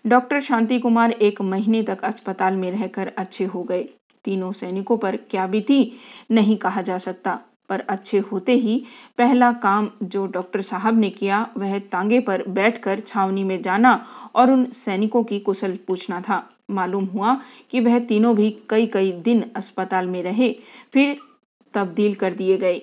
डॉक्टर 0.05 0.39
शांति 0.39 0.79
कुमार 0.79 1.11
एक 1.11 1.41
महीने 1.41 1.83
तक 1.83 2.03
अस्पताल 2.03 2.55
में 2.55 2.71
रहकर 2.71 3.11
अच्छे 3.17 3.45
हो 3.45 3.63
गए। 3.63 3.83
तीनों 4.25 4.51
सैनिकों 4.51 4.97
पर 4.97 5.15
क्या 5.15 5.47
बीती? 5.47 5.91
नहीं 6.31 6.57
कहा 6.57 6.81
जा 6.81 6.97
सकता। 6.97 7.39
पर 7.69 7.79
अच्छे 7.79 8.19
होते 8.19 8.53
ही 8.53 8.85
पहला 9.17 9.51
काम 9.51 9.89
जो 10.03 10.27
डॉक्टर 10.27 10.61
साहब 10.61 10.99
ने 10.99 11.09
किया, 11.09 11.49
वह 11.57 11.79
तांगे 11.79 12.19
पर 12.19 12.43
बैठकर 12.47 12.99
छावनी 12.99 13.43
में 13.43 13.61
जाना 13.61 14.05
और 14.35 14.51
उन 14.51 14.65
सैनिकों 14.65 15.23
की 15.23 15.39
कुशल 15.39 15.77
पूछना 15.87 16.21
था। 16.21 16.49
मालूम 16.71 17.05
हुआ 17.05 17.41
कि 17.71 17.79
वह 17.79 17.99
तीनों 17.99 18.35
भी 18.35 18.57
कई 18.69 18.87
कई 18.87 19.11
दिन 19.11 19.51
अस्पताल 19.55 20.07
में 20.07 20.23
रहे, 20.23 20.55
फिर 20.93 21.17
तब्दील 21.73 22.15
कर 22.15 22.33
दिए 22.33 22.57
गए। 22.57 22.81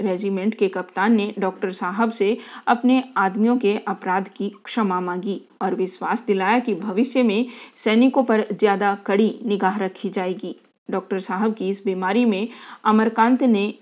रेजिमेंट 0.00 0.54
के 0.54 0.68
कप्तान 0.68 1.14
ने 1.14 1.32
डॉक्टर 1.38 1.72
साहब 1.72 2.10
से 2.10 2.36
अपने 2.66 3.02
आदमियों 3.16 3.56
के 3.58 3.76
अपराध 3.88 4.28
की 4.28 4.48
क्षमा 4.64 5.00
मांगी 5.00 5.40
और 5.62 5.74
विश्वास 5.74 6.24
दिलाया 6.26 6.58
कि 6.58 6.74
भविष्य 6.74 7.22
में 7.22 7.46
सैनिकों 7.76 8.24
पर 8.24 8.44
ज़्यादा 8.52 8.94
कड़ी 9.06 9.34
निगाह 9.44 9.78
रखी 9.78 10.10
जाएगी। 10.10 10.54
डॉक्टर 10.88 11.20
साहब 11.20 11.54
की 11.54 11.68
इस 11.70 11.82
बीमारी 11.84 12.24
में 12.24 12.48
अमरकांत 12.84 13.42
ने 13.42 13.72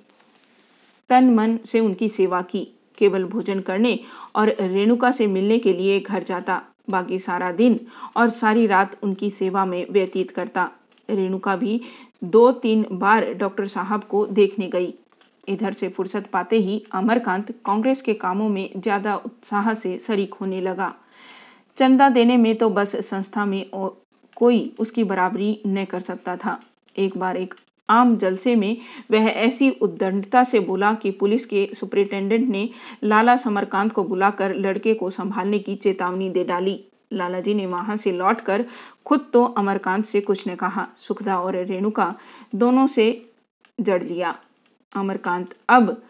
तन 1.10 1.30
मन 1.34 1.58
से 1.66 1.80
उनकी 1.80 2.08
सेवा 2.08 2.42
की। 2.42 2.66
केवल 2.98 3.24
भोजन 3.24 3.60
करने 3.60 3.98
और 4.36 4.48
रेणुका 4.60 5.10
से 5.10 5.26
मिलने 5.26 5.58
के 5.58 5.72
लिए 5.72 5.98
घर 6.00 6.22
जाता, 6.22 6.60
बाकी 6.90 7.18
सारा 7.18 7.50
दिन 7.52 7.78
और 8.16 8.30
सारी 8.30 8.66
रात 8.66 8.96
उनकी 9.02 9.30
सेवा 9.30 9.64
में 9.64 9.86
व्यतीत 9.90 10.30
करता। 10.30 10.70
रेणुका 11.08 11.56
भी 11.56 11.80
दो 12.24 12.50
तीन 12.52 12.86
बार 12.92 13.32
डॉक्टर 13.34 13.66
साहब 13.66 14.04
को 14.04 14.26
देखने 14.26 14.68
गई। 14.68 14.94
इधर 15.48 15.72
से 15.72 15.88
फुर्सत 15.88 16.26
पाते 16.32 16.56
ही 16.58 16.82
अमरकांत 16.94 17.50
कांग्रेस 17.66 18.02
के 18.02 18.14
कामों 18.14 18.48
में 18.48 18.68
ज़्यादा 18.76 19.14
उत्साह 19.16 19.72
से 19.74 19.98
शरीक 19.98 20.34
होने 20.34 20.60
लगा। 20.60 20.92
चंदा 21.78 22.08
देने 22.08 22.36
में 22.36 22.54
तो 22.56 22.68
बस 22.70 22.94
संस्था 23.06 23.44
में 23.44 23.64
और 23.70 24.00
कोई 24.36 24.74
उसकी 24.78 25.04
बराबरी 25.04 25.60
न 25.66 25.84
कर 25.84 26.00
सकता 26.00 26.36
था। 26.36 26.58
एक 26.96 27.16
बार 27.18 27.36
एक 27.36 27.54
आम 27.88 28.16
जलसे 28.16 28.54
में 28.56 28.76
वह 29.10 29.26
ऐसी 29.26 29.70
उद्दंडता 29.72 30.42
से 30.44 30.60
बोला 30.60 30.92
कि 30.94 31.10
पुलिस 31.10 31.46
के 31.46 31.68
सुपरिटेंडेंट 31.74 32.48
ने 32.48 32.68
लाला 33.04 33.36
समरकांत 33.36 33.92
को 33.92 34.04
बुलाकर 34.04 34.54
लड़के 34.56 34.94
को 34.94 35.10
संभालने 35.10 35.58
की 35.58 35.74
चेतावनी 35.76 36.28
दे 36.30 36.44
डाली। 36.44 36.78
लाला 37.12 37.40
जी 37.40 37.54
ने 37.54 37.66
वहाँ 37.66 37.96
से 37.96 38.12
लौटकर 38.12 38.64
खुद 39.06 39.26
तो 39.32 39.44
अमरकांत 39.44 40.04
से 40.04 40.20
कुछ 40.20 40.46
ने 40.46 40.56
कहा। 40.56 40.86
सुखदा 40.98 41.38
और 41.38 41.56
रेणुका 41.56 42.14
दोनों 42.54 42.86
से 42.86 43.10
जड़ 43.78 44.02
लिया। 44.02 44.34
अमरकांत, 44.94 45.54
अब 45.68 46.02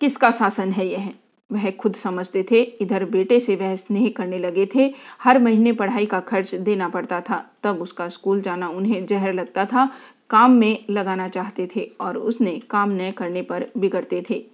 किसका 0.00 0.30
शासन 0.30 0.72
है 0.72 0.86
यह? 0.86 1.10
वह 1.50 1.70
खुद 1.70 1.94
समझते 1.94 2.44
थे, 2.50 2.60
इधर 2.60 3.04
बेटे 3.04 3.40
से 3.40 3.56
वह 3.56 3.74
स्नेह 3.76 4.08
करने 4.16 4.38
लगे 4.38 4.68
थे, 4.74 4.94
हर 5.22 5.38
महीने 5.38 5.72
पढ़ाई 5.72 6.06
का 6.06 6.20
खर्च 6.20 6.54
देना 6.54 6.88
पड़ता 6.88 7.20
था, 7.20 7.44
तब 7.62 7.82
उसका 7.82 8.08
स्कूल 8.08 8.40
जाना 8.40 8.68
उन्हें 8.68 9.06
जहर 9.06 9.32
लगता 9.32 9.64
था, 9.64 9.88
काम 10.30 10.52
में 10.52 10.84
लगाना 10.90 11.28
चाहते 11.28 11.68
थे 11.76 11.90
और 12.00 12.16
उसने 12.16 12.58
काम 12.70 12.90
न 12.92 13.10
करने 13.10 13.42
पर 13.42 13.66
बिगड़ते 13.76 14.22
थे। 14.30 14.44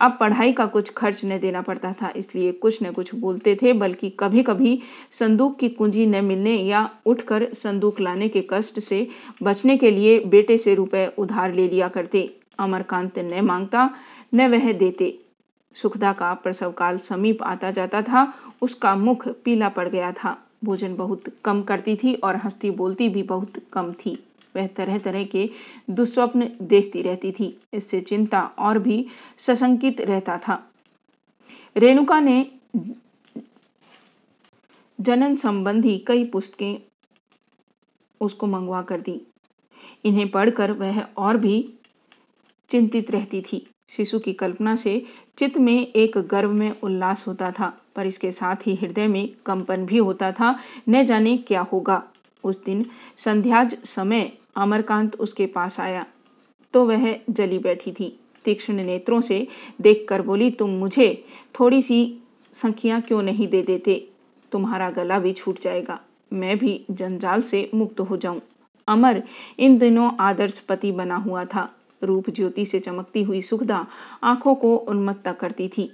अब 0.00 0.16
पढ़ाई 0.20 0.52
का 0.52 0.66
कुछ 0.66 0.90
खर्च 0.90 1.24
न 1.24 1.38
देना 1.38 1.62
पड़ता 1.62 1.92
था, 1.92 2.12
इसलिए 2.16 2.52
कुछ 2.52 2.82
न 2.82 2.92
कुछ 2.92 3.14
बोलते 3.14 3.54
थे, 3.62 3.72
बल्कि 3.72 4.10
कभी 4.10 4.42
कभी 4.42 4.82
संदूक 5.10 5.58
की 5.58 5.68
कुंजी 5.68 6.06
न 6.06 6.24
मिलने 6.24 6.56
या 6.56 6.88
उठकर 7.06 7.46
संदूक 7.54 8.00
लाने 8.00 8.28
के 8.28 8.44
कष्ट 8.50 8.80
से 8.80 9.06
बचने 9.42 9.76
के 9.76 9.90
लिए 9.90 10.18
बेटे 10.20 10.58
से 10.58 10.74
रुपए 10.74 11.06
उधार 11.18 11.54
ले 11.54 11.68
लिया 11.68 11.88
करते। 11.88 12.28
अमरकांत 12.60 13.18
न 13.18 13.40
माँगता, 13.40 13.90
न 14.34 14.48
वह 14.48 14.72
देते। 14.72 15.18
सुखदा 15.74 16.12
का 16.12 16.34
प्रसव 16.34 16.72
काल 16.72 16.98
समीप 16.98 17.42
आता 17.42 17.70
जाता 17.70 18.02
था, 18.02 18.34
उसका 18.62 18.94
मुख 18.96 19.28
पीला 19.28 19.68
पड़ 19.68 19.88
गया 19.88 20.12
था। 20.12 20.46
भोजन 20.64 20.96
बहुत 20.96 21.22
कम 21.44 21.62
करती 21.62 21.96
थी 21.96 22.14
और 22.14 22.36
हंसती 22.36 22.70
बोलती 22.70 23.08
भी 23.08 23.22
बहुत 23.22 23.52
कम 23.72 23.92
थी। 23.92 24.24
वह 24.56 24.66
तरह 24.66 24.98
तरह 24.98 25.24
के 25.24 25.50
दुस्वप्न 25.90 26.50
देखती 26.62 27.02
रहती 27.02 27.32
थी। 27.32 27.60
इससे 27.74 28.00
चिंता 28.00 28.40
और 28.58 28.78
भी 28.78 29.06
सशंकित 29.38 30.00
रहता 30.00 30.38
था। 30.38 30.70
रेणुका 31.76 32.20
ने 32.20 32.46
जनन 35.00 35.36
संबंधी 35.36 35.98
कई 35.98 36.24
पुस्तकें 36.24 36.76
उसको 38.20 38.46
मंगवा 38.46 38.82
कर 38.82 39.00
दी। 39.00 39.20
इन्हें 40.04 40.28
पढ़कर 40.30 40.72
वह 40.72 41.00
और 41.16 41.36
भी 41.36 41.74
चिंतित 42.70 43.10
रहती 43.10 43.40
थी। 43.40 43.66
शिशु 43.88 44.18
की 44.18 44.32
कल्पना 44.32 44.76
से 44.76 45.06
चित्त 45.38 45.58
में 45.58 45.86
एक 45.86 46.18
गर्व 46.18 46.52
में 46.52 46.80
उल्लास 46.82 47.24
होता 47.26 47.50
था, 47.50 47.80
पर 47.96 48.06
इसके 48.06 48.32
साथ 48.32 48.56
ही 48.66 48.74
हृदय 48.74 49.06
में 49.06 49.28
कंपन 49.46 49.86
भी 49.86 49.98
होता 49.98 50.32
था। 50.32 50.58
न 50.88 51.04
जाने 51.04 51.36
क्या 51.36 51.60
होगा। 51.60 52.02
उस 52.44 52.64
दिन 52.64 52.86
संध्याज 53.16 53.74
समय 53.84 54.32
अमरकांत 54.56 55.20
उसके 55.20 55.46
पास 55.46 55.80
आया। 55.80 56.06
तो 56.72 56.84
वह 56.84 57.16
जली 57.30 57.58
बैठी 57.58 57.92
थी। 57.92 58.20
तीक्ष्ण 58.44 58.74
नेत्रों 58.74 59.20
से 59.20 59.48
देखकर 59.80 60.22
बोली, 60.22 60.50
तुम 60.50 60.70
मुझे 60.70 61.24
थोड़ी 61.60 61.82
सी 61.82 62.18
संख्या 62.54 63.00
क्यों 63.00 63.22
नहीं 63.22 63.48
दे 63.48 63.62
देते? 63.62 64.08
तुम्हारा 64.52 64.90
गला 64.90 65.18
भी 65.18 65.32
छूट 65.32 65.60
जाएगा। 65.62 66.00
मैं 66.32 66.58
भी 66.58 66.84
जंजाल 66.90 67.42
से 67.42 67.70
मुक्त 67.74 68.00
हो 68.00 68.16
जाऊँ। 68.16 68.40
अमर 68.88 69.22
इन 69.58 69.78
दिनों 69.78 70.10
आदर्श 70.20 70.58
पति 70.58 70.92
बना 70.92 71.16
हुआ 71.16 71.44
था। 71.44 71.76
रूप 72.02 72.30
ज्योति 72.30 72.66
से 72.66 72.80
चमकती 72.80 73.22
हुई 73.22 73.42
सुखदा 73.42 73.86
आँखों 74.22 74.54
को 74.54 74.76
उन्मत्ता 74.76 75.32
करती 75.32 75.68
थी। 75.68 75.90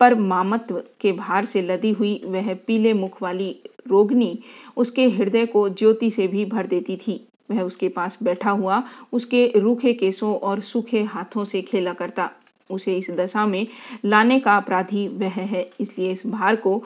पर 0.00 0.14
मामत्व 0.14 0.82
के 1.00 1.12
भार 1.12 1.44
से 1.44 1.62
लदी 1.62 1.90
हुई 1.90 2.20
वह 2.24 2.54
पीले 2.66 2.92
मुख 2.92 3.20
वाली 3.22 3.56
रोगनी 3.88 4.38
उसके 4.76 5.08
हृदय 5.08 5.46
को 5.46 5.68
ज्योति 5.68 6.10
से 6.10 6.26
भी 6.28 6.44
भर 6.44 6.66
देती 6.66 6.96
थी। 6.96 7.20
वह 7.50 7.62
उसके 7.62 7.88
पास 7.88 8.18
बैठा 8.22 8.50
हुआ 8.50 8.82
उसके 9.12 9.46
रूखे 9.56 9.92
केसों 9.92 10.34
और 10.36 10.60
सूखे 10.60 11.02
हाथों 11.02 11.44
से 11.44 11.62
खेला 11.62 11.92
करता। 11.92 12.30
उसे 12.70 12.96
इस 12.98 13.10
दशा 13.10 13.46
में 13.46 13.66
लाने 14.04 14.38
का 14.40 14.56
अपराधी 14.56 15.06
वह 15.08 15.28
है, 15.28 15.70
इसलिए 15.80 16.12
इस 16.12 16.26
भार 16.26 16.56
को 16.56 16.82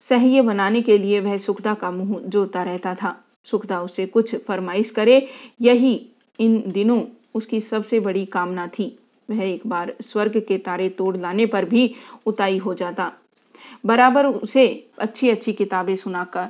सहय 0.00 0.40
बनाने 0.40 0.82
के 0.82 0.98
लिए 0.98 1.20
वह 1.20 1.36
सुखदा 1.38 1.74
का 1.74 1.90
मुँह 1.90 2.20
जोता 2.20 2.62
रहता 2.62 2.94
था। 2.94 3.16
सुखदा 3.44 3.80
उससे 3.82 4.06
कुछ 4.06 4.34
फरमाइश 4.36 4.90
करे, 4.90 5.26
यही 5.60 5.94
इन 6.38 6.62
दिनों 6.68 7.00
उसकी 7.34 7.60
सबसे 7.60 8.00
बड़ी 8.00 8.26
कामना 8.26 8.66
थी। 8.66 8.98
वह 9.30 9.42
एक 9.42 9.66
बार 9.66 9.94
स्वर्ग 10.02 10.40
के 10.48 10.58
तारे 10.58 10.88
तोड़ 10.88 11.16
लाने 11.16 11.46
पर 11.46 11.64
भी 11.64 11.94
उताई 12.26 12.58
हो 12.58 12.74
जाता। 12.74 13.12
बराबर 13.86 14.26
उसे 14.26 14.86
अच्छी 14.98 15.30
अच्छी 15.30 15.52
किताबें 15.52 15.96
सुनाकर 15.96 16.48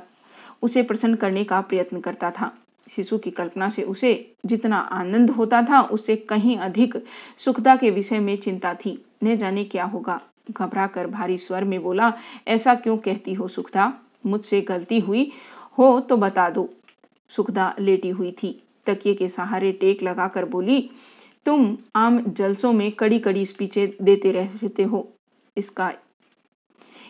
उसे 0.61 0.83
प्रसन्न 0.83 1.15
करने 1.15 1.43
का 1.43 1.61
प्रयत्न 1.61 1.99
करता 1.99 2.31
था। 2.31 2.57
शिशु 2.91 3.17
की 3.17 3.31
कल्पना 3.31 3.69
से 3.69 3.81
उसे 3.81 4.31
जितना 4.45 4.77
आनंद 4.77 5.29
होता 5.29 5.61
था, 5.61 5.81
उससे 5.81 6.15
कहीं 6.15 6.57
अधिक 6.57 7.05
सुखदा 7.37 7.75
के 7.75 7.89
विषय 7.89 8.19
में 8.19 8.37
चिंता 8.37 8.73
थी। 8.73 9.05
न 9.23 9.35
जाने 9.35 9.63
क्या 9.63 9.83
होगा। 9.83 10.21
घबरा 10.51 10.87
कर 10.87 11.07
भारी 11.07 11.37
स्वर 11.37 11.63
में 11.63 11.83
बोला, 11.83 12.13
ऐसा 12.47 12.75
क्यों 12.75 12.97
कहती 12.97 13.33
हो 13.33 13.47
सुखदा? 13.47 13.93
मुझसे 14.25 14.61
गलती 14.61 14.99
हुई 14.99 15.31
हो 15.77 15.99
तो 15.99 16.17
बता 16.17 16.49
दो। 16.49 16.69
सुखदा 17.29 17.75
लेटी 17.79 18.09
हुई 18.09 18.31
थी। 18.31 18.62
तकिए 18.87 19.13
के 19.13 19.27
सहारे 19.29 19.71
टेक 19.71 20.03
लगाकर 20.03 20.45
बोली, 20.45 20.79
तुम 21.45 21.77
आम 21.95 22.19
जलसों 22.27 22.71
में 22.73 22.91
कड़ी 22.91 23.19
कड़ी 23.19 23.45
स्पीचें 23.45 23.87
देते 24.01 24.31
रहते 24.31 24.83
हो। 24.83 25.07
इसका, 25.57 25.91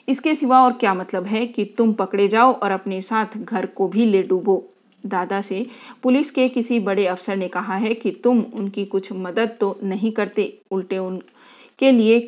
इसके 0.07 0.35
सिवा 0.35 0.61
और 0.63 0.73
क्या 0.73 0.93
मतलब 0.93 1.25
है 1.25 1.45
कि 1.47 1.65
तुम 1.77 1.93
पकड़े 1.93 2.27
जाओ 2.27 2.53
और 2.53 2.71
अपने 2.71 3.01
साथ 3.01 3.37
घर 3.37 3.65
को 3.65 3.87
भी 3.87 4.05
ले 4.05 4.23
डूबो? 4.23 4.63
दादा 5.03 5.41
से 5.41 5.65
पुलिस 6.03 6.31
के 6.31 6.47
किसी 6.49 6.79
बड़े 6.79 7.05
अफसर 7.07 7.35
ने 7.37 7.47
कहा 7.47 7.75
है 7.75 7.93
कि 7.93 8.11
तुम 8.23 8.39
उनकी 8.53 8.85
कुछ 8.85 9.11
मदद 9.11 9.55
तो 9.59 9.77
नहीं 9.83 10.11
करते, 10.11 10.53
उल्टे 10.71 10.97
उनके 10.97 11.91
लिए 11.91 12.19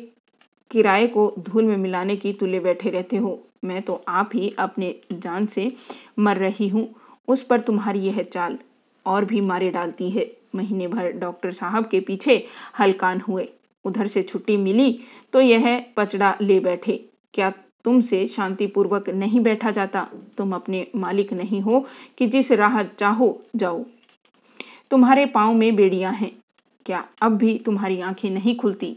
किराए 0.70 1.06
को 1.06 1.32
धूल 1.38 1.64
में 1.64 1.76
मिलाने 1.76 2.16
की 2.16 2.32
तुले 2.32 2.60
बैठे 2.60 2.90
रहते 2.90 3.16
हो। 3.16 3.38
मैं 3.64 3.82
तो 3.82 4.02
आप 4.08 4.30
ही 4.34 4.54
अपने 4.58 4.94
जान 5.12 5.46
से 5.46 5.72
मर 6.18 6.36
रही 6.36 6.68
हूँ, 6.68 6.88
उस 7.28 7.42
पर 7.42 7.60
तुम्हारी 7.60 8.00
यह 8.00 8.22
चाल। 8.22 8.58
और 9.06 9.24
भी 9.24 9.40
मारे 9.40 9.70
डालती 9.70 10.10
है। 10.10 10.30
महीने 10.54 10.86
भर 10.88 11.10
डॉक्टर 11.12 11.52
साहब 11.52 11.86
के 11.86 12.00
पीछे 12.00 12.44
हलकान 12.78 13.20
हुए। 13.20 13.48
उधर 13.84 14.06
से 14.06 14.22
छुट्टी 14.22 14.56
मिली 14.56 14.98
तो 15.32 15.40
यह 15.40 15.84
पचड़ा 15.96 16.36
ले 16.40 16.60
बैठे। 16.60 17.04
क्या 17.34 17.52
तुमसे 17.84 18.26
शांतिपूर्वक 18.28 19.08
नहीं 19.10 19.40
बैठा 19.40 19.70
जाता? 19.70 20.06
तुम 20.38 20.54
अपने 20.54 20.86
मालिक 20.96 21.32
नहीं 21.32 21.60
हो 21.60 21.86
कि 22.18 22.26
जिस 22.26 22.52
राह 22.52 22.82
चाहो 22.82 23.28
जाओ। 23.56 23.84
तुम्हारे 24.90 25.26
पाँव 25.26 25.54
में 25.54 25.76
बेड़ियाँ 25.76 26.12
हैं। 26.12 26.30
क्या 26.86 27.04
अब 27.22 27.36
भी 27.36 27.58
तुम्हारी 27.58 28.00
आँखें 28.00 28.30
नहीं 28.30 28.56
खुलती? 28.56 28.96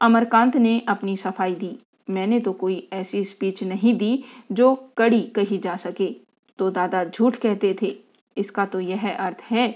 अमरकांत 0.00 0.56
ने 0.56 0.78
अपनी 0.88 1.16
सफ़ाई 1.16 1.54
दी। 1.54 1.76
मैंने 2.10 2.40
तो 2.40 2.52
कोई 2.52 2.88
ऐसी 2.92 3.24
स्पीच 3.24 3.62
नहीं 3.62 3.94
दी 3.94 4.24
जो 4.52 4.74
कड़ी 4.96 5.20
कही 5.22 5.58
जा 5.58 5.76
सके। 5.76 6.10
तो 6.58 6.70
दादा 6.70 7.04
झूठ 7.04 7.36
कहते 7.36 7.76
थे। 7.82 7.96
इसका 8.36 8.66
तो 8.66 8.80
यह 8.80 9.10
अर्थ 9.10 9.42
है 9.50 9.68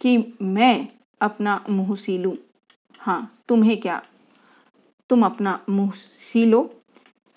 कि 0.00 0.16
मैं 0.42 0.88
अपना 1.20 1.60
मुँह 1.70 1.94
सीलूं 1.96 2.34
हाँ 3.00 3.44
तुम्हें 3.48 3.80
क्या? 3.80 4.02
तुम 5.10 5.24
अपना 5.24 5.58
मुँह 5.68 5.90
सीलो 5.94 6.70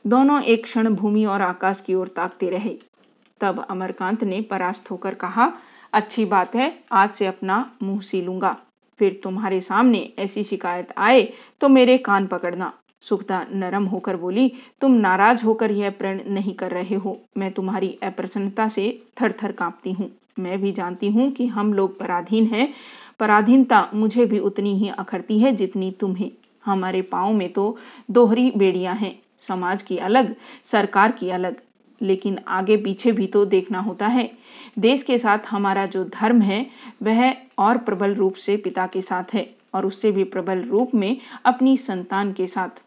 दोनों 0.05 0.41
एक 0.43 0.63
क्षण 0.63 0.93
भूमि 0.95 1.25
और 1.25 1.41
आकाश 1.41 1.81
की 1.81 1.93
ओर 1.93 2.07
ताकते 2.07 2.49
रहे। 2.49 2.77
तब 3.41 3.65
अमरकांत 3.69 4.23
ने 4.23 4.41
परास्त 4.41 4.91
होकर 4.91 5.13
कहा, 5.13 5.51
अच्छी 5.93 6.25
बात 6.25 6.55
है, 6.55 6.73
आज 6.91 7.13
से 7.13 7.25
अपना 7.25 7.57
मुँह 7.83 7.99
सीलूँगा 8.01 8.55
फिर 8.99 9.19
तुम्हारे 9.23 9.59
सामने 9.61 9.99
ऐसी 10.19 10.43
शिकायत 10.43 10.93
आए 10.97 11.21
तो 11.61 11.69
मेरे 11.69 11.97
कान 11.97 12.27
पकड़ना। 12.27 12.71
सुखदा 13.09 13.45
नरम 13.53 13.85
होकर 13.85 14.15
बोली, 14.15 14.53
तुम 14.81 14.91
नाराज़ 14.91 15.45
होकर 15.45 15.71
यह 15.71 15.89
प्रण 15.89 16.19
नहीं 16.27 16.53
कर 16.53 16.71
रहे 16.71 16.95
हो। 16.95 17.21
मैं 17.37 17.51
तुम्हारी 17.51 17.97
अप्रसन्नता 18.03 18.67
से 18.67 19.03
थर 19.21 19.33
थर 19.43 19.51
कांपती 19.51 19.91
हूँ। 19.91 20.11
मैं 20.39 20.61
भी 20.61 20.71
जानती 20.71 21.11
हूँ 21.11 21.31
कि 21.31 21.47
हम 21.47 21.73
लोग 21.73 21.99
पराधीन 21.99 22.45
हैं। 22.45 22.73
पराधीनता 23.19 23.89
मुझे 23.93 24.25
भी 24.25 24.39
उतनी 24.39 24.77
ही 24.77 24.89
अखरती 24.89 25.39
है 25.39 25.51
जितनी 25.51 25.91
तुम्हें। 25.91 26.31
हमारे 26.65 27.01
पाँव 27.01 27.33
में 27.33 27.53
तो 27.53 27.77
दोहरी 28.11 28.51
बेड़ियाँ 28.57 28.95
हैं। 28.95 29.19
समाज 29.47 29.81
की 29.81 29.97
अलग, 29.97 30.35
सरकार 30.65 31.11
की 31.11 31.29
अलग। 31.29 31.55
लेकिन 32.01 32.39
आगे 32.47 32.77
पीछे 32.77 33.11
भी 33.11 33.27
तो 33.27 33.45
देखना 33.45 33.79
होता 33.79 34.07
है। 34.07 34.31
देश 34.79 35.03
के 35.03 35.17
साथ 35.17 35.39
हमारा 35.49 35.85
जो 35.85 36.03
धर्म 36.03 36.41
है, 36.41 36.65
वह 37.03 37.33
और 37.57 37.77
प्रबल 37.77 38.13
रूप 38.13 38.33
से 38.33 38.57
पिता 38.57 38.87
के 38.87 39.01
साथ 39.01 39.33
है। 39.33 39.55
और 39.73 39.85
उससे 39.85 40.11
भी 40.11 40.23
प्रबल 40.23 40.61
रूप 40.61 40.91
में 40.95 41.17
अपनी 41.45 41.77
संतान 41.77 42.33
के 42.33 42.47
साथ। 42.47 42.84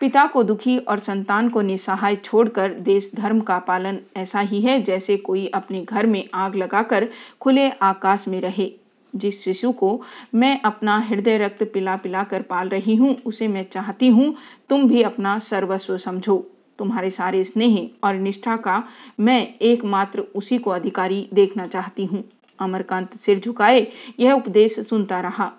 पिता 0.00 0.26
को 0.26 0.42
दुखी 0.42 0.78
और 0.78 0.98
संतान 0.98 1.48
को 1.48 1.60
निसहाय 1.60 2.16
छोड़कर 2.16 2.74
देश 2.74 3.10
धर्म 3.14 3.40
का 3.40 3.58
पालन 3.58 3.98
ऐसा 4.16 4.40
ही 4.40 4.60
है 4.60 4.82
जैसे 4.82 5.16
कोई 5.16 5.46
अपने 5.46 5.84
घर 5.84 6.06
में 6.06 6.28
आग 6.34 6.56
लगाकर 6.56 7.08
खुले 7.40 7.68
आकाश 7.70 8.28
में 8.28 8.40
रहे। 8.40 8.70
जिस 9.14 9.42
शिशु 9.44 9.72
को 9.72 10.00
मैं 10.34 10.60
अपना 10.60 10.98
हृदय 10.98 11.38
रक्त 11.38 11.62
पिला 11.74 11.96
पिला 11.96 12.24
कर 12.24 12.42
पाल 12.42 12.68
रही 12.68 12.96
हूँ, 12.96 13.16
उसे 13.26 13.48
मैं 13.48 13.64
चाहती 13.72 14.08
हूँ, 14.08 14.34
तुम 14.68 14.88
भी 14.88 15.02
अपना 15.02 15.38
सर्वस्व 15.38 15.98
समझो। 15.98 16.46
तुम्हारे 16.78 17.10
सारे 17.10 17.44
स्नेह 17.44 17.88
और 18.04 18.14
निष्ठा 18.14 18.56
का 18.56 18.82
मैं 19.20 19.54
एकमात्र 19.58 20.20
उसी 20.20 20.58
को 20.58 20.70
अधिकारी 20.70 21.28
देखना 21.34 21.66
चाहती 21.66 22.04
हूँ। 22.04 22.24
अमरकांत 22.58 23.16
सिर 23.16 23.38
झुकाए, 23.38 23.86
यह 24.20 24.32
उपदेश 24.32 24.80
सुनता 24.80 25.20
रहा। 25.20 25.52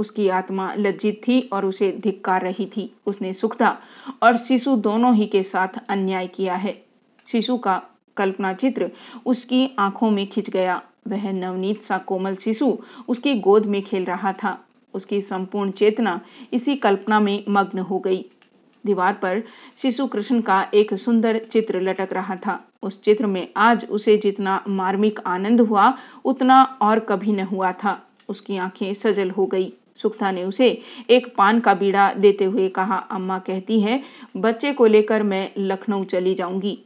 उसकी 0.00 0.28
आत्मा 0.28 0.74
लज्जित 0.74 1.20
थी 1.28 1.40
और 1.52 1.64
उसे 1.64 1.90
धिक्कार 2.00 2.42
रही 2.42 2.66
थी। 2.66 2.94
उसने 3.06 3.32
सुखदा 3.32 3.76
और 4.22 4.36
शिशु 4.36 4.76
दोनों 4.76 5.14
ही 5.14 5.26
के 5.26 5.42
साथ 5.42 5.68
अन्याय 5.88 6.26
किया 6.26 6.54
है। 6.54 6.82
शिशु 7.26 7.56
का 7.56 7.82
कल्पना 8.16 8.52
चित्र 8.52 8.90
उसकी 9.26 9.70
आँखों 9.78 10.10
में 10.10 10.26
खिंच 10.26 10.50
गया। 10.50 10.82
वह 11.08 11.32
नवनीत 11.32 11.82
सा 11.82 11.98
कोमल 11.98 12.34
शिशु 12.34 12.78
उसकी 13.08 13.34
गोद 13.34 13.66
में 13.66 13.82
खेल 13.82 14.04
रहा 14.04 14.32
था। 14.32 14.58
उसकी 14.94 15.20
संपूर्ण 15.20 15.70
चेतना 15.70 16.20
इसी 16.52 16.76
कल्पना 16.76 17.20
में 17.20 17.44
मग्न 17.48 17.78
हो 17.78 17.98
गई। 17.98 18.24
दीवार 18.86 19.12
पर 19.12 19.42
शिशु 19.76 20.06
कृष्ण 20.06 20.40
का 20.40 20.66
एक 20.74 20.94
सुंदर 20.94 21.38
चित्र 21.52 21.80
लटक 21.80 22.08
रहा 22.12 22.36
था। 22.36 22.64
उस 22.82 23.02
चित्र 23.02 23.26
में 23.26 23.48
आज 23.56 23.86
उसे 23.90 24.16
जितना 24.16 24.64
मार्मिक 24.68 25.20
आनंद 25.26 25.60
हुआ, 25.60 25.98
उतना 26.24 26.62
और 26.82 27.00
कभी 27.00 27.32
न 27.32 27.40
हुआ 27.40 27.72
था। 27.72 28.06
उसकी 28.28 28.56
आँखें 28.56 28.94
सजल 28.94 29.30
हो 29.30 29.46
गई। 29.46 29.72
सुखता 30.02 30.30
ने 30.30 30.44
उसे 30.44 30.68
एक 31.10 31.34
पान 31.36 31.60
का 31.60 31.74
बीड़ा 31.74 32.12
देते 32.14 32.44
हुए 32.44 32.68
कहा, 32.68 32.96
अम्मा 32.96 33.38
कहती 33.38 33.80
है, 33.80 34.02
बच्चे 34.36 34.72
को 34.72 34.86
लेकर 34.86 35.22
मैं 35.22 35.50
लखनऊ 35.58 36.04
चली 36.04 36.34
जाऊँगी। 36.34 36.78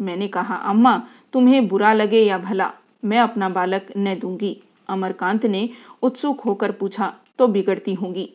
मैंने 0.00 0.28
कहा, 0.28 0.54
अम्मा, 0.56 1.02
तुम्हें 1.32 1.66
बुरा 1.68 1.92
लगे 1.92 2.20
या 2.20 2.38
भला? 2.38 2.70
मैं 3.04 3.18
अपना 3.18 3.48
बालक 3.48 3.86
न 3.96 4.18
दूँगी 4.18 4.56
अमरकांत 4.88 5.44
ने 5.46 5.68
उत्सुक 6.02 6.40
होकर 6.40 6.72
पूछा 6.72 7.12
तो 7.38 7.46
बिगड़ती 7.48 7.94
होंगी 7.94 8.28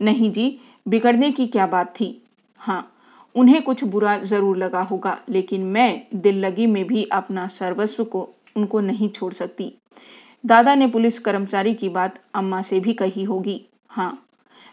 नहीं 0.00 0.30
जी, 0.32 0.58
बिगड़ने 0.86 1.30
की 1.30 1.46
क्या 1.46 1.66
बात 1.66 1.94
थी 2.00 2.16
हाँ 2.60 2.92
उन्हें 3.34 3.60
कुछ 3.62 3.82
बुरा 3.84 4.16
ज़रूर 4.18 4.56
लगा 4.56 4.80
होगा, 4.82 5.18
लेकिन 5.28 5.64
मैं 5.64 6.06
दिल 6.14 6.38
लगी 6.38 6.66
में 6.66 6.84
भी 6.86 7.04
अपना 7.12 7.46
सर्वस्व 7.48 8.04
को, 8.04 8.28
उनको 8.56 8.80
नहीं 8.80 9.08
छोड़ 9.08 9.32
सकती। 9.32 9.72
दादा 10.46 10.74
ने 10.74 10.86
पुलिस 10.86 11.18
कर्मचारी 11.18 11.74
की 11.74 11.88
बात 11.88 12.20
अम्मा 12.34 12.62
से 12.62 12.80
भी 12.80 12.92
कही 12.92 13.24
होगी। 13.24 13.66
हाँ 13.88 14.26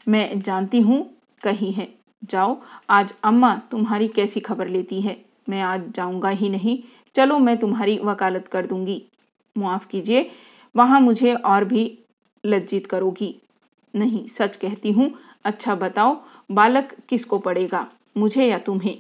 मैं 0.08 0.42
जानती 0.42 0.80
हूँ, 0.82 1.10
कही 1.44 1.72
है। 1.72 1.88
जाओ, 2.24 2.62
आज 2.90 3.14
अम्मा 3.24 3.62
तुम्हारी 3.72 4.08
कैसी 4.08 4.40
खबर 4.40 4.68
लेती 4.68 5.02
है? 5.02 5.26
मैं 5.50 5.62
आज 5.62 5.92
जाऊँगा 5.96 6.30
ही 6.30 6.50
नहीं। 6.50 6.84
चलो, 7.16 7.40
मैं 7.40 7.58
तुम्हारी 7.58 8.00
वकालत 8.04 8.48
कर 8.48 8.66
दूँगी। 8.68 9.04
मुआफ़ 9.58 9.88
कीजिए, 9.88 10.32
वहाँ 10.76 11.02
मुझे 11.02 11.34
और 11.34 11.64
भी 11.64 12.00
लज्जित 12.46 12.88
करोगी। 12.88 13.42
नहीं, 13.96 14.28
सच 14.28 14.56
कहती 14.56 14.92
हूँ 14.92 15.14
अच्छा 15.46 15.76
बताओ, 15.76 16.22
बालक 16.52 16.96
किसको 17.10 17.40
पड़ेगा? 17.40 17.88
मुझे 18.18 18.46
या 18.46 18.58
तुम्हें? 18.58 18.98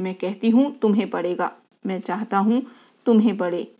मैं 0.00 0.14
कहती 0.14 0.50
हूँ, 0.50 0.78
तुम्हें 0.78 1.10
पड़ेगा। 1.10 1.52
मैं 1.86 2.00
चाहता 2.00 2.38
हूँ, 2.38 2.62
तुम्हें 3.06 3.36
पड़े। 3.36 3.72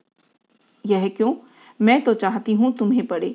यह 0.87 1.09
क्यों? 1.09 1.35
मैं 1.81 2.01
तो 2.05 2.15
चाहती 2.15 2.55
हूँ 2.55 2.73
तुम्हें 2.77 3.07
पड़े। 3.07 3.35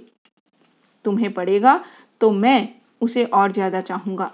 तुम्हें 1.05 1.31
पड़ेगा 1.33 1.83
तो 2.21 2.31
मैं 2.31 2.69
उसे 3.01 3.23
और 3.25 3.51
ज़्यादा 3.51 3.81
चाहूँगा। 3.81 4.31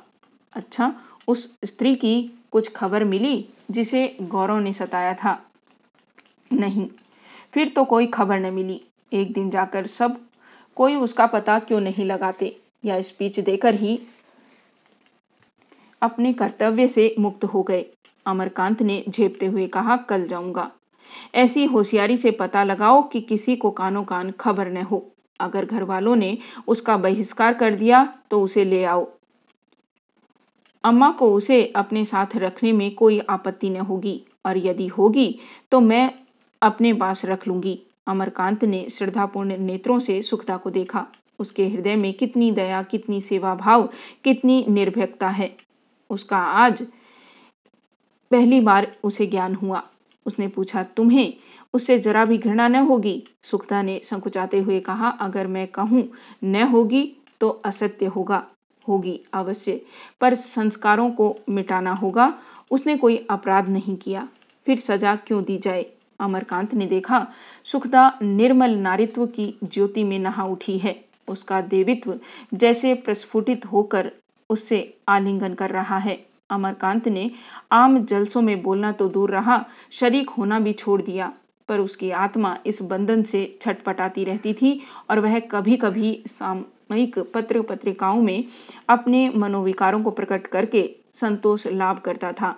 अच्छा 0.53 0.93
उस 1.27 1.47
स्त्री 1.65 1.95
की 1.95 2.21
कुछ 2.51 2.71
खबर 2.73 3.03
मिली 3.03 3.45
जिसे 3.71 4.07
गौरव 4.21 4.59
ने 4.59 4.73
सताया 4.73 5.13
था? 5.13 5.37
नहीं, 6.51 6.87
फिर 7.53 7.71
तो 7.75 7.83
कोई 7.83 8.07
खबर 8.07 8.39
न 8.39 8.53
मिली। 8.53 8.81
एक 9.11 9.33
दिन 9.33 9.49
जाकर 9.49 9.85
सब, 9.87 10.17
कोई 10.77 10.95
उसका 10.95 11.25
पता 11.27 11.59
क्यों 11.59 11.79
नहीं 11.81 12.05
लगाते 12.05 12.55
या 12.85 13.01
स्पीच 13.01 13.39
देकर 13.39 13.75
ही 13.75 13.99
अपने 16.01 16.33
कर्तव्य 16.33 16.87
से 16.87 17.13
मुक्त 17.19 17.43
हो 17.43 17.63
गए। 17.63 17.85
अमरकांत 18.25 18.81
ने 18.81 19.03
झेपते 19.09 19.45
हुए 19.45 19.67
कहा, 19.67 19.97
कल 19.97 20.27
जाऊँगा। 20.27 20.71
ऐसी 21.35 21.65
होशियारी 21.65 22.17
से 22.17 22.31
पता 22.31 22.63
लगाओ 22.63 23.01
कि 23.03 23.21
किसी 23.21 23.55
को 23.55 23.71
कानो 23.71 24.03
कान 24.03 24.31
खबर 24.31 24.67
न 24.67 24.81
हो। 24.81 25.05
अगर 25.39 25.65
घर 25.65 25.83
वालों 25.83 26.15
ने 26.15 26.37
उसका 26.67 26.97
बहिष्कार 26.97 27.53
कर 27.53 27.75
दिया 27.75 28.03
तो 28.31 28.41
उसे 28.41 28.63
ले 28.65 28.83
आओ। 28.83 29.07
अम्मा 30.83 31.11
को 31.11 31.33
उसे 31.33 31.65
अपने 31.75 32.03
साथ 32.05 32.35
रखने 32.35 32.71
में 32.71 32.93
कोई 32.95 33.19
आपत्ति 33.19 33.69
न 33.69 33.77
होगी, 33.77 34.21
और 34.45 34.57
यदि 34.57 34.87
होगी 34.87 35.39
तो 35.71 35.79
मैं 35.79 36.11
अपने 36.61 36.93
पास 36.93 37.25
रख 37.25 37.47
लूँगी। 37.47 37.79
अमरकांत 38.07 38.63
ने 38.63 38.85
श्रद्धापूर्ण 38.89 39.57
नेत्रों 39.57 39.99
से 39.99 40.21
सुखता 40.21 40.57
को 40.57 40.69
देखा। 40.69 41.05
उसके 41.39 41.67
हृदय 41.67 41.95
में 41.95 42.13
कितनी 42.13 42.51
दया, 42.51 42.81
कितनी 42.83 43.21
सेवा 43.21 43.53
भाव, 43.55 43.89
कितनी 44.23 44.65
निर्भयता 44.69 45.29
है। 45.29 45.55
उसका 46.09 46.37
आज 46.37 46.81
पहली 48.31 48.59
बार 48.61 48.91
उसे 49.03 49.25
ज्ञान 49.27 49.55
हुआ। 49.55 49.83
उसने 50.25 50.47
पूछा, 50.47 50.83
तुम्हें 50.83 51.33
उससे 51.73 51.99
जरा 51.99 52.25
भी 52.25 52.37
घृणा 52.37 52.67
न 52.67 52.75
होगी? 52.75 53.23
सुखता 53.43 53.81
ने 53.81 54.01
संकुचाते 54.03 54.59
हुए 54.59 54.79
कहा, 54.79 55.09
अगर 55.09 55.47
मैं 55.47 55.67
कहूँ, 55.67 56.09
न 56.43 56.63
होगी 56.63 57.15
तो 57.41 57.49
असत्य 57.49 58.05
होगा, 58.05 58.47
होगी 58.87 59.21
अवश्य, 59.33 59.81
पर 60.21 60.35
संस्कारों 60.35 61.11
को 61.11 61.37
मिटाना 61.49 61.93
होगा। 61.93 62.33
उसने 62.71 62.97
कोई 62.97 63.27
अपराध 63.29 63.69
नहीं 63.69 63.97
किया। 63.97 64.27
फिर 64.65 64.79
सजा 64.79 65.15
क्यों 65.15 65.43
दी 65.43 65.57
जाए? 65.57 65.85
अमरकांत 66.19 66.73
ने 66.73 66.85
देखा, 66.85 67.27
सुखदा 67.65 68.19
निर्मल 68.21 68.75
नारित्व 68.75 69.25
की 69.25 69.57
ज्योति 69.63 70.03
में 70.03 70.19
नहा 70.19 70.43
उठी 70.43 70.77
है। 70.77 71.05
उसका 71.27 71.61
देवित्व 71.61 72.19
जैसे 72.53 72.93
प्रस्फुटित 72.93 73.65
होकर 73.65 74.11
उससे 74.49 74.97
आलिंगन 75.07 75.53
कर 75.53 75.69
रहा 75.69 75.97
है। 75.97 76.28
अमरकांत 76.49 77.07
ने 77.07 77.29
आम 77.71 78.03
जलसों 78.05 78.41
में 78.41 78.61
बोलना 78.63 78.91
तो 78.91 79.07
दूर 79.09 79.31
रहा, 79.31 79.63
शरीक 79.91 80.29
होना 80.29 80.59
भी 80.59 80.73
छोड़ 80.73 81.01
दिया, 81.01 81.31
पर 81.69 81.79
उसकी 81.79 82.11
आत्मा 82.11 82.57
इस 82.65 82.81
बंधन 82.81 83.23
से 83.23 83.57
छटपटाती 83.61 84.23
रहती 84.23 84.53
थी 84.53 84.79
और 85.09 85.19
वह 85.19 85.39
कभी 85.51 85.77
कभी 85.77 86.21
सामयिक 86.27 87.19
पत्र 87.33 87.61
पत्रिकाओं 87.61 88.21
में 88.21 88.43
अपने 88.89 89.29
मनोविकारों 89.29 90.01
को 90.03 90.11
प्रकट 90.11 90.47
करके 90.47 90.89
संतोष 91.13 91.67
लाभ 91.67 91.99
करता 91.99 92.31
था। 92.31 92.55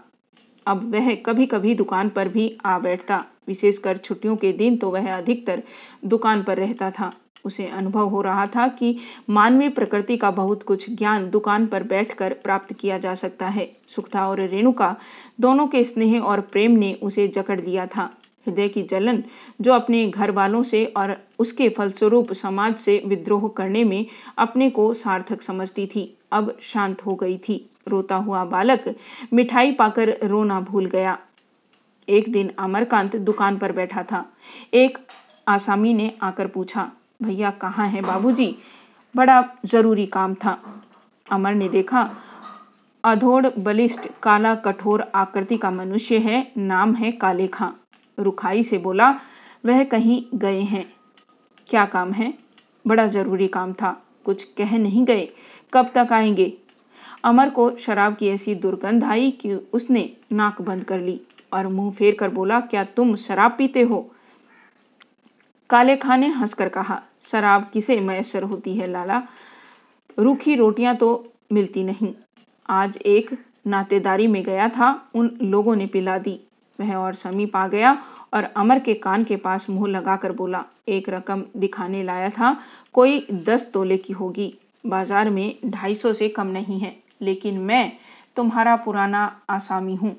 अब 0.66 0.94
वह 0.94 1.14
कभी 1.16 1.46
कभी 1.46 1.74
दुकान 1.76 2.10
पर 2.10 2.28
भी 2.28 2.58
आ 2.66 2.78
बैठता, 2.80 3.24
विशेषकर 3.48 3.98
छुट्टियों 3.98 4.36
के 4.36 4.52
दिन 4.54 4.78
तो 4.78 4.90
वह 4.92 5.16
अधिकतर 5.18 5.64
दुकान 6.06 6.44
पर 6.44 6.58
रहता 6.58 6.90
था। 6.92 7.12
उसे 7.46 7.66
अनुभव 7.68 8.08
हो 8.08 8.22
रहा 8.22 8.46
था 8.48 8.68
कि 8.68 8.98
मानवीय 9.30 9.70
प्रकृति 9.70 10.18
का 10.18 10.32
बहुत 10.32 10.64
कुछ 10.64 10.90
ज्ञान 10.90 11.30
दुकान 11.30 11.68
पर 11.68 11.84
बैठकर 11.84 12.34
प्राप्त 12.34 12.74
किया 12.74 12.98
जा 12.98 13.16
सकता 13.16 13.48
है। 13.48 13.72
सुखता 13.96 14.28
और 14.30 14.42
रेणुका 14.42 14.96
दोनों 15.40 15.68
के 15.68 15.84
स्नेह 15.84 16.20
और 16.22 16.42
प्रेम 16.42 16.72
ने 16.72 16.94
उसे 16.94 17.28
जकड़ 17.28 17.60
लिया 17.62 17.86
था। 17.86 18.10
हृदय 18.48 18.68
की 18.70 18.84
जलन 18.84 19.24
जो 19.62 19.74
अपने 19.74 20.08
घर 20.08 20.32
वालों 20.32 20.64
से 20.64 20.86
और 20.86 21.16
उसके 21.40 21.70
फलस्वरूप 21.70 22.34
समाज 22.34 22.76
से 22.76 23.02
विद्रोह 23.06 23.48
करने 23.48 23.84
में 23.84 24.06
अपने 24.38 24.70
को 24.70 24.94
सार्थक 24.94 25.42
समझती 25.42 25.86
थी, 25.88 26.18
अब 26.32 26.58
शांत 26.62 27.06
हो 27.06 27.16
गई 27.16 27.38
थी। 27.38 27.66
रोता 27.88 28.16
हुआ 28.16 28.44
बालक 28.46 28.96
मिठाई 29.34 29.72
पाकर 29.72 30.18
रोना 30.24 30.60
भूल 30.62 30.86
गया। 30.86 31.18
एक 32.08 32.32
दिन 32.32 32.52
अमरकांत 32.60 33.16
दुकान 33.16 33.58
पर 33.58 33.72
बैठा 33.72 34.04
था। 34.04 34.26
एक 34.74 34.98
आसामी 35.48 35.94
ने 35.94 36.12
आकर 36.22 36.48
पूछा 36.48 36.92
भैया 37.24 37.52
कहाँ 37.52 37.88
हैं 37.88 38.04
बाबूजी? 38.04 38.58
बड़ा 39.16 39.50
ज़रूरी 39.66 40.06
काम 40.06 40.34
था। 40.34 40.84
अमर 41.32 41.54
ने 41.54 41.70
देखा, 41.70 42.12
अधोड़ 43.04 43.48
बलिष्ठ 43.60 44.02
काला 44.24 44.56
कठोर 44.56 45.12
आकृति 45.16 45.58
का 45.58 45.72
मनुष्य 45.72 46.18
है, 46.18 46.52
नाम 46.58 46.96
है 46.96 47.12
काले 47.12 47.48
खां 47.48 47.72
रुखाई 48.20 48.64
से 48.64 48.78
बोला, 48.78 49.20
वह 49.66 49.84
कहीं 49.84 50.38
गए 50.38 50.62
हैं। 50.62 50.94
क्या 51.68 51.86
काम 51.86 52.12
है? 52.12 52.34
बड़ा 52.88 53.08
ज़रूरी 53.08 53.48
काम 53.48 53.74
था। 53.74 54.04
कुछ 54.26 54.44
कह 54.44 54.78
नहीं 54.78 55.06
गए। 55.06 55.30
कब 55.74 55.92
तक 55.96 56.08
आएँगे? 56.12 56.58
अमर 57.24 57.50
को 57.50 57.78
शराब 57.78 58.16
की 58.16 58.28
ऐसी 58.28 58.56
दुर्गंध 58.56 59.04
आई 59.04 59.32
कि 59.32 59.54
उसने 59.54 60.14
नाक 60.32 60.62
बंद 60.62 60.84
कर 60.84 61.00
ली 61.00 61.22
और 61.54 61.68
मुँह 61.68 61.92
फेर 61.92 62.16
कर 62.20 62.30
बोला, 62.30 62.60
क्या 62.60 62.84
तुम 62.84 63.16
शराब 63.16 63.56
पीते 63.58 63.82
हो? 63.82 64.12
काले 65.70 65.96
खां 65.96 66.18
ने 66.18 66.28
हंसकर 66.28 66.70
कहा 66.70 67.02
शराब 67.26 67.70
किसे 67.74 68.00
मैसर 68.00 68.44
होती 68.44 68.76
है, 68.76 68.88
लाला? 68.88 69.22
रूखी 70.18 70.56
रोटियाँ 70.56 70.96
तो 70.96 71.34
मिलती 71.52 71.84
नहीं। 71.84 72.14
आज 72.70 72.98
एक 72.98 73.30
नातेदारी 73.68 74.28
में 74.28 74.42
गया 74.44 74.68
था, 74.70 75.10
उन 75.16 75.38
लोगों 75.42 75.76
ने 75.76 75.86
पिला 75.86 76.18
दी। 76.18 76.40
वह 76.80 76.96
और 76.96 77.16
समीप 77.16 77.56
आ 77.56 77.68
गया 77.68 77.98
और 78.34 78.44
अमर 78.44 78.80
के 78.80 78.94
कान 78.94 79.24
के 79.24 79.36
पास 79.36 79.70
मुँह 79.70 79.88
लगाकर 79.88 80.32
बोला, 80.32 80.64
एक 80.88 81.10
रकम 81.10 81.44
दिखाने 81.58 82.04
लाया 82.04 82.30
था, 82.30 82.58
कोई 82.94 83.26
दस 83.32 83.70
तोले 83.74 83.98
की 83.98 84.14
होगी। 84.14 84.54
बाज़ार 84.86 85.30
में 85.30 85.56
ढाई 85.66 85.96
सौ 85.96 86.14
से 86.14 86.30
कम 86.30 86.48
नहीं 86.48 86.80
है, 86.80 86.96
लेकिन 87.22 87.58
मैं 87.60 87.92
तुम्हारा 88.36 88.76
पुराना 88.76 89.26
आसामी 89.50 89.96
हूँ। 89.96 90.16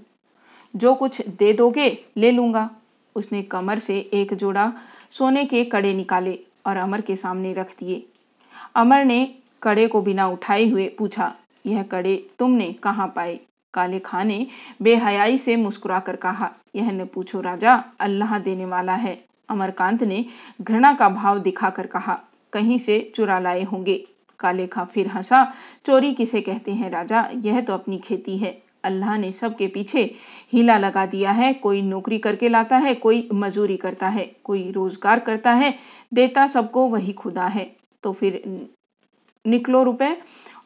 जो 0.75 0.95
कुछ 0.95 1.21
दे 1.29 1.53
दोगे, 1.53 1.89
ले 2.17 2.31
लूँगा। 2.31 2.69
उसने 3.17 3.43
कमर 3.43 3.79
से 3.79 3.99
एक 4.13 4.35
जोड़ा 4.35 4.73
सोने 5.11 5.45
के 5.45 5.65
कड़े 5.65 5.93
निकाले। 5.95 6.39
और 6.65 6.77
अमर 6.77 7.01
के 7.01 7.17
सामने 7.17 7.53
रख 7.53 7.71
दिए। 7.79 8.05
अमर 8.77 9.05
ने 9.05 9.25
कड़े 9.63 9.87
को 9.87 10.03
बिना 10.03 10.27
उठाए 10.29 10.69
हुए 10.69 10.89
पूछा, 10.99 11.33
यह 11.65 11.83
कड़े 11.83 12.17
तुमने 12.39 12.73
कहाँ 12.83 13.13
पाए? 13.17 13.39
काले 13.75 13.99
खां 13.99 14.25
ने 14.25 14.47
बेहयाई 14.83 15.39
से 15.39 15.57
मुस्कुराकर 15.57 16.17
कहा, 16.17 16.51
यह 16.77 16.91
न 16.93 17.05
पूछो 17.05 17.41
राजा, 17.41 17.75
अल्लाह 18.01 18.39
देने 18.39 18.65
वाला 18.65 18.95
है। 18.95 19.19
अमरकांत 19.49 20.03
ने 20.03 20.25
घृणा 20.61 20.93
का 20.95 21.09
भाव 21.09 21.39
दिखाकर 21.39 21.87
कहा, 21.87 22.19
कहीं 22.53 22.79
से 22.79 23.13
चुरा 23.17 23.39
लाए 23.39 23.63
होंगे? 23.63 24.05
काले 24.41 24.67
खां 24.67 24.85
फिर 24.85 25.09
हंसा, 25.09 25.53
चोरी 25.87 26.13
किसे 26.15 26.41
कहते 26.41 26.73
हैं 26.73 26.91
राजा? 26.91 27.29
यह 27.35 27.61
तो 27.61 27.75
अपनी 27.75 27.99
खेती 27.99 28.37
है। 28.39 28.61
अल्लाह 28.85 29.17
ने 29.17 29.31
सबके 29.33 29.67
पीछे 29.67 30.03
हीला 30.53 30.77
लगा 30.79 31.05
दिया 31.07 31.31
है। 31.31 31.53
कोई 31.55 31.83
नौकरी 31.83 32.19
करके 32.19 32.49
लाता 32.49 32.77
है, 32.77 32.95
कोई 32.95 33.29
मजूरी 33.33 33.77
करता 33.77 34.09
है, 34.09 34.25
कोई 34.45 34.71
रोज़गार 34.71 35.21
करता 35.21 35.53
है। 35.53 35.75
देता 36.15 36.47
सबको, 36.47 36.87
वही 36.89 37.13
खुदा 37.13 37.47
है। 37.47 37.77
तो 38.03 38.13
फिर 38.13 38.43
निकलो 39.47 39.83
रुपए 39.83 40.17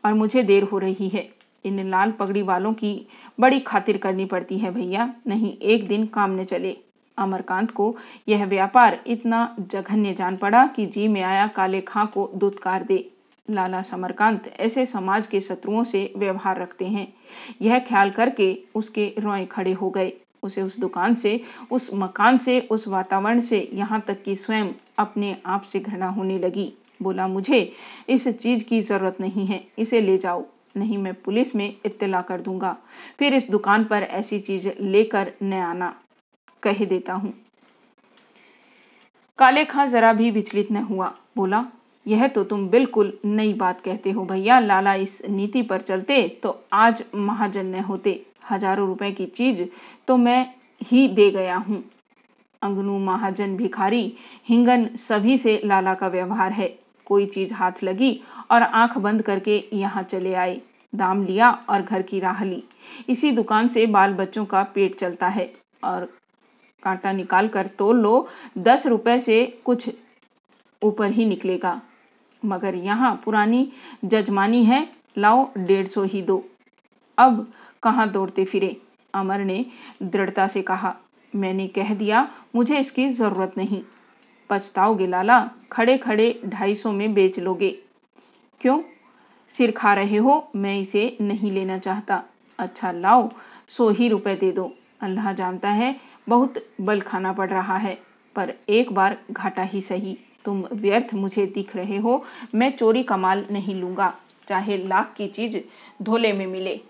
और 0.05 0.15
मुझे 0.15 0.43
देर 0.43 0.63
हो 0.63 0.79
रही 0.79 1.09
है। 1.09 1.29
इन 1.65 1.91
लाल 1.91 2.13
पगड़ी 2.13 2.43
वालों 2.43 2.73
की 2.73 3.07
बड़ी 3.41 3.61
खातिर 3.61 3.97
करनी 3.97 4.25
पड़ती 4.25 4.59
है 4.59 4.71
भैया, 4.71 5.15
नहीं, 5.27 5.57
एक 5.59 5.89
दिन 5.89 6.07
काम 6.07 6.41
न 6.41 6.45
चले। 6.45 6.77
अमरकांत 7.19 7.71
को 7.71 7.97
यह 8.29 8.45
व्यापार 8.47 9.01
इतना 9.07 9.57
जघन्य 9.61 10.15
जान 10.15 10.37
पड़ा 10.37 10.67
कि 10.67 10.87
जी 10.87 11.09
में 11.09 11.23
आया 11.23 11.47
काले 11.47 11.81
खां 11.81 12.07
को 12.07 12.31
दुत्कार 12.35 12.83
दे। 12.83 13.13
लाला 13.51 13.83
समरकांत 13.83 14.49
ऐसे 14.61 14.87
समाज 14.87 15.27
के 15.27 15.41
शत्रुओं 15.41 15.85
से 15.85 16.13
व्यवहार 16.17 16.61
रखते 16.61 16.85
हैं। 16.85 17.13
यह 17.63 17.79
ख्याल 17.79 18.11
करके 18.11 18.59
उसके 18.75 19.15
रोए 19.19 19.45
खड़े 19.47 19.73
हो 19.73 19.91
गए। 19.91 20.13
उसे 20.43 20.63
उस 20.63 20.81
दुकान 20.81 21.15
से, 21.15 21.41
उस 21.71 21.91
मकान 21.95 22.39
से, 22.39 22.61
उस 22.61 22.89
वातावरण 22.89 23.41
से 23.41 23.71
यहाँ 23.73 24.01
तक 24.01 24.23
कि 24.23 24.37
स्वयं 24.37 24.69
अपने 24.99 25.37
आप 25.47 25.63
से 25.63 25.81
घृणा 25.81 26.09
होने 26.09 26.39
लगी। 26.39 26.73
बोला, 27.01 27.27
मुझे 27.29 27.73
इस 28.09 28.29
चीज़ 28.29 28.65
की 28.65 28.81
ज़रूरत 28.83 29.21
नहीं 29.21 29.47
है, 29.47 29.63
इसे 29.79 30.01
ले 30.01 30.19
जाओ, 30.19 30.45
नहीं 30.77 30.99
मैं 30.99 31.15
पुलिस 31.15 31.55
में 31.57 31.75
इत्तला 31.87 32.21
कर 32.23 32.41
दूँगा। 32.41 32.77
फिर 33.19 33.35
इस 33.35 33.51
दुकान 33.51 33.85
पर 33.85 34.03
ऐसी 34.03 34.39
चीज़ 34.41 34.69
लेकर 34.81 35.33
न 35.43 35.53
आना, 35.55 35.95
कह 36.63 36.85
देता 36.85 37.13
हूँ। 37.13 37.33
काले 39.39 39.65
खां 39.65 39.87
जरा 39.87 40.13
भी 40.13 40.31
विचलित 40.31 40.71
न 40.73 40.83
हुआ। 40.83 41.13
बोला, 41.37 41.65
यह 42.07 42.27
तो 42.29 42.45
तुम 42.45 42.69
बिल्कुल 42.69 43.13
नई 43.25 43.53
बात 43.55 43.81
कहते 43.81 44.11
हो 44.11 44.25
भैया। 44.25 44.59
लाला, 44.61 44.95
इस 44.95 45.21
नीति 45.29 45.63
पर 45.63 45.81
चलते 45.81 46.27
तो 46.43 46.59
आज 46.73 47.03
महाजन 47.15 47.67
न 47.67 47.81
होते। 47.81 48.21
हज़ारों 48.51 48.87
रुपए 48.87 49.11
की 49.13 49.27
चीज़ 49.27 49.63
तो 50.09 50.17
मैं 50.17 50.47
ही 50.83 51.07
दे 51.09 51.31
गया 51.31 51.57
हूँ। 51.59 51.83
अंगनू 52.67 52.99
महाजन 52.99 53.57
भिखारी, 53.57 54.13
हिंगन 54.49 54.89
सभी 54.97 55.39
से 55.39 55.61
लाला 55.65 55.95
का 55.95 56.09
व्यवहार 56.09 56.53
है। 56.53 56.69
कोई 57.07 57.27
चीज़ 57.27 57.55
हाथ 57.55 57.83
लगी 57.85 58.21
और 58.51 58.63
आँख 58.63 58.99
बंद 58.99 59.23
करके 59.23 59.65
यहाँ 59.73 60.03
चले 60.03 60.35
आए। 60.35 60.61
दाम 60.93 61.25
लिया 61.25 61.51
और 61.69 61.83
घर 61.83 62.03
की 62.03 62.21
राह 62.21 62.45
ली। 62.45 62.63
इसी 63.09 63.31
दुकान 63.31 63.69
से 63.69 63.87
बाल 63.87 64.15
बच्चों 64.15 64.45
का 64.45 64.63
पेट 64.75 64.95
चलता 64.95 65.29
है 65.29 65.53
और 65.85 66.05
कांटा 66.83 67.13
निकाल 67.13 67.49
कर 67.49 67.67
तोल 67.67 67.97
लो, 67.97 68.29
दस 68.59 68.87
रुपए 68.87 69.19
से 69.19 69.45
कुछ 69.65 69.89
ऊपर 70.83 71.11
ही 71.11 71.27
निकलेगा। 71.27 71.81
मगर 72.43 72.75
यहाँ 72.75 73.15
पुरानी 73.25 73.73
जजमानी 74.05 74.65
है, 74.65 74.87
लाओ 75.19 75.49
डेढ़ 75.59 75.87
सौ 75.87 76.03
ही 76.05 76.23
दो। 76.23 76.45
अब 77.19 77.47
कहाँ 77.83 78.11
दौड़ते 78.11 78.45
फिरे? 78.45 78.77
अमर 79.15 79.39
ने 79.39 79.65
दृढ़ता 80.03 80.47
से 80.49 80.63
कहा 80.63 80.97
मैंने 81.37 81.67
कह 81.69 81.95
दिया, 81.95 82.29
मुझे 82.55 82.79
इसकी 82.79 83.09
ज़रूरत 83.11 83.55
नहीं। 83.59 83.83
पछताओगे 84.51 85.07
लाला 85.07 85.39
खड़े 85.73 85.97
खड़े 85.99 86.41
ढाई 86.47 86.75
सौ 86.75 86.93
में 86.93 87.15
बेच 87.15 87.39
लोगे। 87.39 87.71
क्यों? 88.61 88.81
सिर 89.51 89.71
खा 89.71 89.95
रहे 89.95 90.17
हो, 90.17 90.51
मैं 90.57 90.79
इसे 90.81 91.17
नहीं 91.21 91.51
लेना 91.53 91.79
चाहता। 91.79 92.23
अच्छा 92.59 92.93
लाओ, 92.93 93.31
सौ 93.69 93.89
ही 93.91 94.09
रुपए 94.09 94.35
दे 94.37 94.53
दो। 94.53 94.73
अल्लाह 95.01 95.33
जानता 95.33 95.69
है, 95.69 95.95
बहुत 96.29 96.55
बल 96.81 97.01
खाना 97.01 97.33
पड़ 97.33 97.49
रहा 97.51 97.77
है, 97.77 97.99
पर 98.37 98.55
एक 98.69 98.93
बार 98.93 99.17
घाटा 99.31 99.63
ही 99.63 99.81
सही। 99.81 100.19
तुम 100.45 100.65
व्यर्थ 100.73 101.15
मुझे 101.15 101.47
दिख 101.47 101.77
रहे 101.77 101.97
हो, 101.97 102.25
मैं 102.55 102.71
चोरी 102.77 103.03
का 103.03 103.17
माल 103.17 103.45
नहीं 103.51 103.75
लूँगा। 103.75 104.15
चाहे 104.49 104.77
लाख 104.79 105.15
की 105.17 105.27
चीज़ 105.29 105.59
धोले 106.03 106.33
में 106.33 106.47
मिले। 106.47 106.81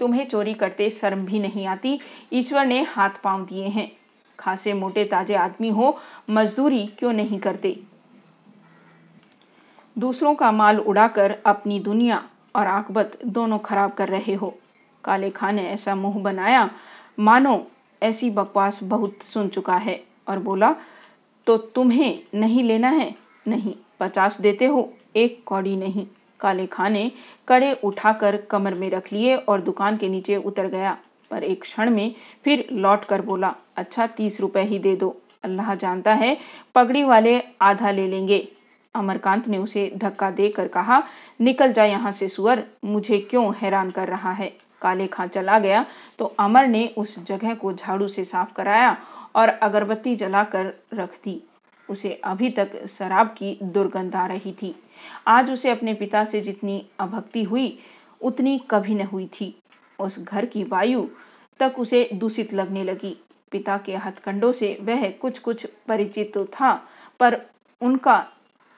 तुम्हें 0.00 0.26
चोरी 0.28 0.54
करते 0.54 0.90
शर्म 0.90 1.24
भी 1.26 1.38
नहीं 1.38 1.66
आती। 1.66 1.98
ईश्वर 2.32 2.66
ने 2.66 2.82
हाथ 2.82 3.10
पाँव 3.24 3.44
दिए 3.44 3.66
हैं। 3.68 3.90
खासे 4.38 4.72
मोटे 4.72 5.04
ताजे 5.04 5.34
आदमी 5.34 5.68
हो, 5.68 5.98
मजदूरी 6.30 6.86
क्यों 6.98 7.12
नहीं 7.12 7.38
करते? 7.38 7.80
दूसरों 9.98 10.34
का 10.34 10.52
माल 10.52 10.78
उड़ाकर 10.78 11.36
अपनी 11.46 11.80
दुनिया 11.80 12.28
और 12.56 12.66
आकबत 12.66 13.18
दोनों 13.26 13.58
खराब 13.58 13.92
कर 13.92 14.08
रहे 14.08 14.34
हो। 14.34 14.54
काले 15.04 15.30
खान 15.30 15.54
ने 15.54 15.68
ऐसा 15.68 15.94
मुँह 15.94 16.18
बनाया, 16.22 16.70
मानो 17.18 17.66
ऐसी 18.02 18.30
बकवास 18.30 18.82
बहुत 18.82 19.22
सुन 19.22 19.48
चुका 19.48 19.76
है 19.76 20.04
और 20.28 20.38
बोला 20.38 20.74
तो 21.46 21.56
तुम्हें 21.56 22.18
नहीं 22.34 22.62
लेना 22.64 22.88
है? 22.88 23.14
नहीं, 23.48 23.74
पचास 24.00 24.40
देते 24.40 24.66
हो, 24.66 24.92
एक 25.16 25.42
कौड़ी 25.46 25.76
नहीं। 25.76 26.06
काले 26.40 26.66
खान 26.66 26.92
ने 26.92 27.10
कड़े 27.48 27.72
उठाकर 27.84 28.36
कमर 28.50 28.74
में 28.74 28.90
रख 28.90 29.12
लिए 29.12 29.36
और 29.36 29.60
दुकान 29.60 29.96
के 29.96 30.08
नीचे 30.08 30.36
उतर 30.36 30.66
गया। 30.66 30.96
पर 31.30 31.44
एक 31.44 31.62
क्षण 31.62 31.90
में 31.90 32.14
फिर 32.44 32.66
लौट 32.72 33.04
कर 33.04 33.22
बोला 33.22 33.54
अच्छा 33.76 34.06
तीस 34.06 34.40
रुपए 34.40 34.62
ही 34.62 34.78
दे 34.78 34.94
दो। 34.96 35.16
अल्लाह 35.44 35.74
जानता 35.74 36.14
है, 36.14 36.36
पगड़ी 36.74 37.02
वाले 37.04 37.40
आधा 37.62 37.90
ले 37.90 38.06
लेंगे। 38.08 38.46
अमरकांत 38.94 39.46
ने 39.48 39.58
उसे 39.58 39.90
धक्का 39.96 40.30
देकर 40.30 40.68
कहा, 40.68 41.02
निकल 41.40 41.72
जा 41.72 41.84
यहाँ 41.84 42.12
से 42.12 42.28
सुअर, 42.28 42.62
मुझे 42.84 43.18
क्यों 43.20 43.52
हैरान 43.54 43.90
कर 43.90 44.08
रहा 44.08 44.32
है? 44.32 44.52
काले 44.82 45.06
खां 45.06 45.26
चला 45.28 45.58
गया 45.58 45.84
तो 46.18 46.24
अमर 46.38 46.66
ने 46.66 46.86
उस 46.98 47.18
जगह 47.26 47.54
को 47.54 47.72
झाड़ू 47.72 48.08
से 48.08 48.24
साफ़ 48.24 48.52
कराया 48.54 48.96
और 49.36 49.48
अगरबत्ती 49.48 50.14
जलाकर 50.16 50.72
रख 50.94 51.14
दी। 51.24 51.40
उसे 51.90 52.12
अभी 52.24 52.50
तक 52.50 52.86
शराब 52.98 53.26
की 53.28 53.58
दुर्गंध 53.62 54.16
आ 54.16 54.26
रही 54.26 54.52
थी। 54.52 54.74
आज 55.26 55.50
उसे 55.50 55.70
अपने 55.70 55.94
पिता 55.94 56.24
से 56.24 56.40
जितनी 56.40 56.86
अभक्ति 57.00 57.42
हुई, 57.42 57.78
उतनी 58.20 58.58
कभी 58.70 58.94
न 58.94 59.00
हुई 59.02 59.26
थी। 59.40 59.54
उस 59.98 60.18
घर 60.24 60.46
की 60.46 60.64
वायु 60.64 61.06
तक 61.60 61.74
उसे 61.78 62.08
दूषित 62.14 62.54
लगने 62.54 62.84
लगी। 62.84 63.16
पिता 63.52 63.78
के 63.78 63.96
हथकंडों 63.96 64.52
से 64.52 64.76
वह 64.82 65.08
कुछ 65.10 65.38
कुछ 65.38 65.66
परिचित 65.88 66.32
तो 66.34 66.44
था, 66.44 66.72
पर 67.20 67.40
उनका 67.80 68.26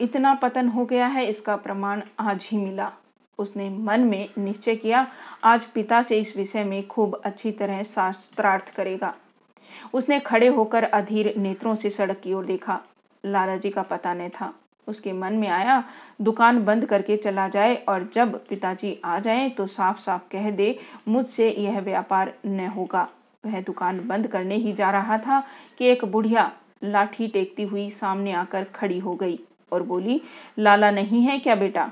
इतना 0.00 0.34
पतन 0.34 0.68
हो 0.68 0.84
गया 0.84 1.06
है, 1.06 1.26
इसका 1.26 1.56
प्रमाण 1.56 2.02
आज 2.18 2.48
ही 2.50 2.58
मिला। 2.58 2.92
उसने 3.38 3.68
मन 3.70 4.00
में 4.00 4.28
निश्चय 4.38 4.76
किया, 4.76 5.06
आज 5.44 5.64
पिता 5.64 6.02
से 6.02 6.18
इस 6.18 6.36
विषय 6.36 6.64
में 6.64 6.86
खूब 6.86 7.20
अच्छी 7.24 7.52
तरह 7.52 7.82
शास्त्रार्थ 7.82 8.74
करेगा। 8.74 9.14
उसने 9.94 10.20
खड़े 10.20 10.46
होकर 10.46 10.84
अधीर 10.84 11.34
नेत्रों 11.36 11.74
से 11.74 11.90
सड़क 11.90 12.20
की 12.20 12.32
ओर 12.32 12.44
देखा। 12.44 12.80
लाला 13.24 13.56
जी 13.56 13.70
का 13.70 13.82
पता 13.82 14.14
नहीं 14.14 14.30
था। 14.30 14.52
उसके 14.88 15.12
मन 15.12 15.32
में 15.32 15.48
आया, 15.48 15.82
दुकान 16.20 16.64
बंद 16.64 16.86
करके 16.86 17.16
चला 17.16 17.48
जाए 17.48 17.74
और 17.88 18.08
जब 18.14 18.34
पिताजी 18.46 18.96
आ 19.04 19.18
जाएँ 19.18 19.50
तो 19.50 19.66
साफ़ 19.66 19.98
साफ़ 19.98 20.22
कह 20.32 20.50
दे, 20.50 20.78
मुझसे 21.08 21.50
यह 21.50 21.80
व्यापार 21.80 22.32
न 22.46 22.66
होगा। 22.66 23.08
वह 23.44 23.60
दुकान 23.60 24.06
बंद 24.08 24.26
करने 24.26 24.56
ही 24.56 24.72
जा 24.72 24.90
रहा 24.90 25.18
था 25.18 25.42
कि 25.78 25.86
एक 25.86 26.04
बुढ़िया 26.04 26.50
लाठी 26.84 27.28
टेकती 27.28 27.62
हुई 27.62 27.88
सामने 27.90 28.32
आकर 28.32 28.64
खड़ी 28.64 28.98
हो 28.98 29.14
गई 29.14 29.38
और 29.72 29.82
बोली, 29.82 30.20
लाला 30.58 30.90
नहीं 30.90 31.22
है 31.22 31.38
क्या 31.38 31.54
बेटा? 31.54 31.90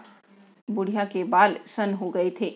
बुढ़िया 0.71 1.05
के 1.05 1.25
बाल 1.25 1.57
सन 1.67 1.95
हो 1.95 2.11
गए 2.11 2.31
थे। 2.41 2.55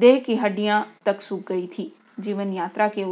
देह 0.00 0.18
की 0.20 0.34
हड्डियाँ 0.34 0.86
तक 1.06 1.20
सूख 1.20 1.46
गई 1.48 1.66
थी। 1.66 1.92
जीवन 2.20 2.52
यात्रा 2.52 2.88
के 2.88 3.04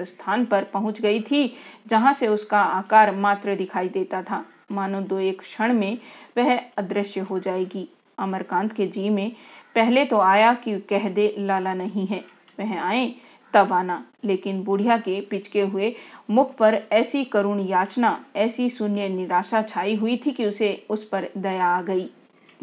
स्थान 0.00 0.44
पर 0.44 0.64
पहुँच 0.64 1.00
गई 1.00 1.20
थी, 1.20 1.56
जहाँ 1.86 2.12
से 2.12 2.28
उसका 2.28 2.62
आकार 2.62 3.16
मात्र 3.16 3.54
दिखाई 3.54 3.88
देता 3.88 4.22
था। 4.22 4.44
मानो 4.72 5.00
दो 5.00 5.18
एक 5.18 5.40
क्षण 5.40 5.72
में 5.72 5.98
वह 6.38 6.56
अदृश्य 6.56 7.20
हो 7.20 7.38
जाएगी। 7.38 7.88
अमरकांत 8.18 8.72
के 8.72 8.86
जी 8.86 9.10
में 9.10 9.32
पहले 9.74 10.04
तो 10.04 10.18
आया 10.18 10.54
कि 10.54 10.80
कह 10.80 11.08
दे, 11.08 11.34
लाला 11.38 11.74
नहीं 11.74 12.06
है। 12.06 12.24
वह 12.60 12.80
आए, 12.80 13.14
तब 13.54 13.72
आना। 13.72 14.06
लेकिन 14.24 14.64
बुढ़िया 14.64 14.98
के 14.98 15.20
पिचके 15.20 15.60
हुए 15.60 15.94
मुख 16.30 16.56
पर 16.56 16.82
ऐसी 16.92 17.24
करुण 17.24 17.60
याचना, 17.60 18.24
ऐसी 18.36 18.70
शून्य 18.70 19.08
निराशा 19.08 19.62
छाई 19.62 19.94
हुई 19.94 20.22
थी 20.26 20.32
कि 20.32 20.46
उसे 20.46 20.86
उस 20.90 21.08
पर 21.08 21.28
दया 21.36 21.66
आ 21.66 21.82
गई। 21.82 22.10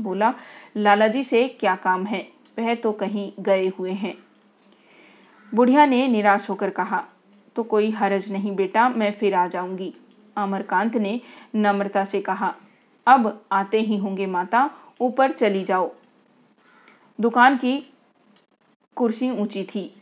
बोला, 0.02 0.34
लाला 0.78 1.08
जी 1.08 1.24
से 1.24 1.48
क्या 1.48 1.76
काम 1.76 2.06
है? 2.06 2.28
वह 2.60 2.76
तो 2.76 2.92
कहीं 2.92 3.32
गए 3.40 3.68
हुए 3.68 3.92
हैं। 3.92 4.18
बुढ़िया 5.56 5.86
ने 5.86 6.08
निराश 6.08 6.50
होकर 6.50 6.70
कहा 6.70 7.06
तो 7.56 7.64
कोई 7.64 7.90
हरज 7.92 8.32
नहीं 8.32 8.56
बेटा, 8.56 8.90
मैं 8.90 9.12
फिर 9.12 9.36
आ 9.36 9.48
जाऊँगी। 9.48 9.94
अमरकांत 10.38 10.96
ने 10.96 11.20
नम्रता 11.56 12.06
से 12.06 12.22
कहा, 12.22 12.54
अब 13.08 13.42
आते 13.52 13.80
ही 13.80 13.98
होंगे 13.98 14.26
माता, 14.26 14.70
ऊपर 15.02 15.32
चली 15.32 15.64
जाओ। 15.64 15.92
दुकान 17.20 17.58
की 17.58 17.78
कुर्सी 18.98 19.30
ऊँची 19.32 19.64
थी, 19.64 19.94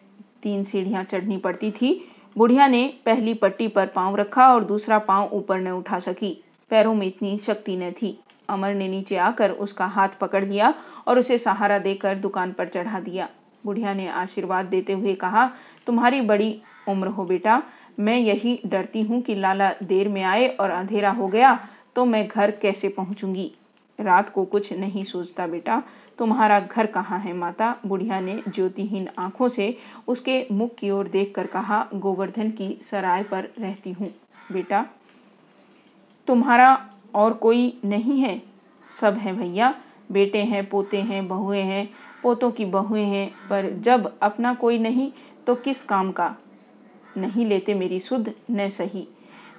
तीन 0.44 0.64
सीढ़ियाँ 0.64 1.04
चढ़नी 1.04 1.38
पड़ती 1.38 1.72
थी। 1.72 1.94
बुढ़िया 2.38 2.68
ने 2.68 2.88
पहली 3.06 3.34
पट्टी 3.34 3.68
पर 3.68 3.88
पाँव 3.88 4.16
रखा 4.16 4.48
और 4.54 4.64
दूसरा 4.64 5.00
पाँव 5.00 5.30
ऊपर 5.34 5.60
न 5.60 5.68
उठा 5.68 6.00
सकी। 6.00 6.32
पैरों 6.72 6.94
में 6.94 7.06
इतनी 7.08 7.38
शक्ति 7.38 7.76
न 7.78 7.92
थी। 7.92 8.18
अमर 8.50 8.74
ने 8.74 8.88
नीचे 8.88 9.18
आकर 9.18 9.52
उसका 9.52 9.86
हाथ 9.86 10.10
पकड़ 10.22 10.44
लिया 10.46 10.74
और 11.08 11.20
उसे 11.20 11.38
सहारा 11.38 11.78
देकर 11.80 12.16
दुकान 12.16 12.52
पर 12.52 12.68
चढ़ा 12.68 13.00
दिया। 13.00 13.30
बुढ़िया 13.66 13.94
ने 13.94 14.08
आशीर्वाद 14.08 14.66
देते 14.66 14.94
हुए 14.94 15.14
कहा, 15.16 15.50
तुम्हारी 15.88 16.22
बड़ी 16.22 16.62
उम्र 16.92 17.08
हो 17.08 17.26
बेटा। 17.26 17.62
मैं 18.00 18.18
यही 18.18 18.60
डरती 18.66 19.02
हूँ 19.02 19.22
कि 19.22 19.36
लाला 19.36 19.72
देर 19.84 20.10
में 20.10 20.22
आए 20.24 20.48
और 20.50 20.70
अंधेरा 20.70 21.12
हो 21.12 21.28
गया 21.28 21.60
तो 21.96 22.06
मैं 22.06 22.28
घर 22.28 22.52
कैसे 22.52 22.90
पहुँचूँगी? 22.90 23.52
रात 24.00 24.30
को 24.30 24.46
कुछ 24.46 24.72
नहीं 24.74 25.04
सोचता 25.04 25.48
बेटा। 25.48 25.82
तुम्हारा 26.18 26.60
घर 26.60 26.86
कहाँ 26.86 27.20
है 27.20 27.34
माता? 27.34 27.76
बुढ़िया 27.86 28.20
ने 28.20 28.42
ज्योतिहीन 28.48 29.08
आँखों 29.20 29.48
से 29.48 29.76
उसके 30.08 30.46
मुख 30.52 30.76
की 30.76 30.90
ओर 30.92 31.08
देखकर 31.08 31.48
कहा, 31.48 31.86
गोवर्धन 31.94 32.52
की 32.52 32.78
सराय 32.92 33.24
पर 33.24 33.50
रहती 33.60 33.92
हूँ। 33.92 34.10
बेटा, 34.52 34.86
तुम्हारा 36.28 36.90
और 37.16 37.34
कोई 37.34 37.80
नहीं 37.86 38.20
है? 38.20 38.42
सब 39.02 39.18
है 39.18 39.34
भैया। 39.34 39.74
बेटे 40.12 40.44
हैं, 40.44 40.66
पोते 40.70 41.02
हैं, 41.02 41.28
बहुएँ 41.28 41.62
हैं। 41.62 41.90
पोतों 42.24 42.52
की 42.52 42.66
बहुएँ 42.66 43.04
हैं, 43.04 43.30
पर 43.50 43.70
जब 43.80 44.14
अपना 44.22 44.54
कोई 44.54 44.80
नहीं 44.80 45.12
तो 45.48 45.56
किस 45.56 45.84
काम 45.84 46.12
का? 46.12 46.36
नहीं 47.18 47.46
लेते 47.46 47.74
मेरी 47.74 48.00
सुध, 48.00 48.32
न 48.52 48.70
सही। 48.70 49.08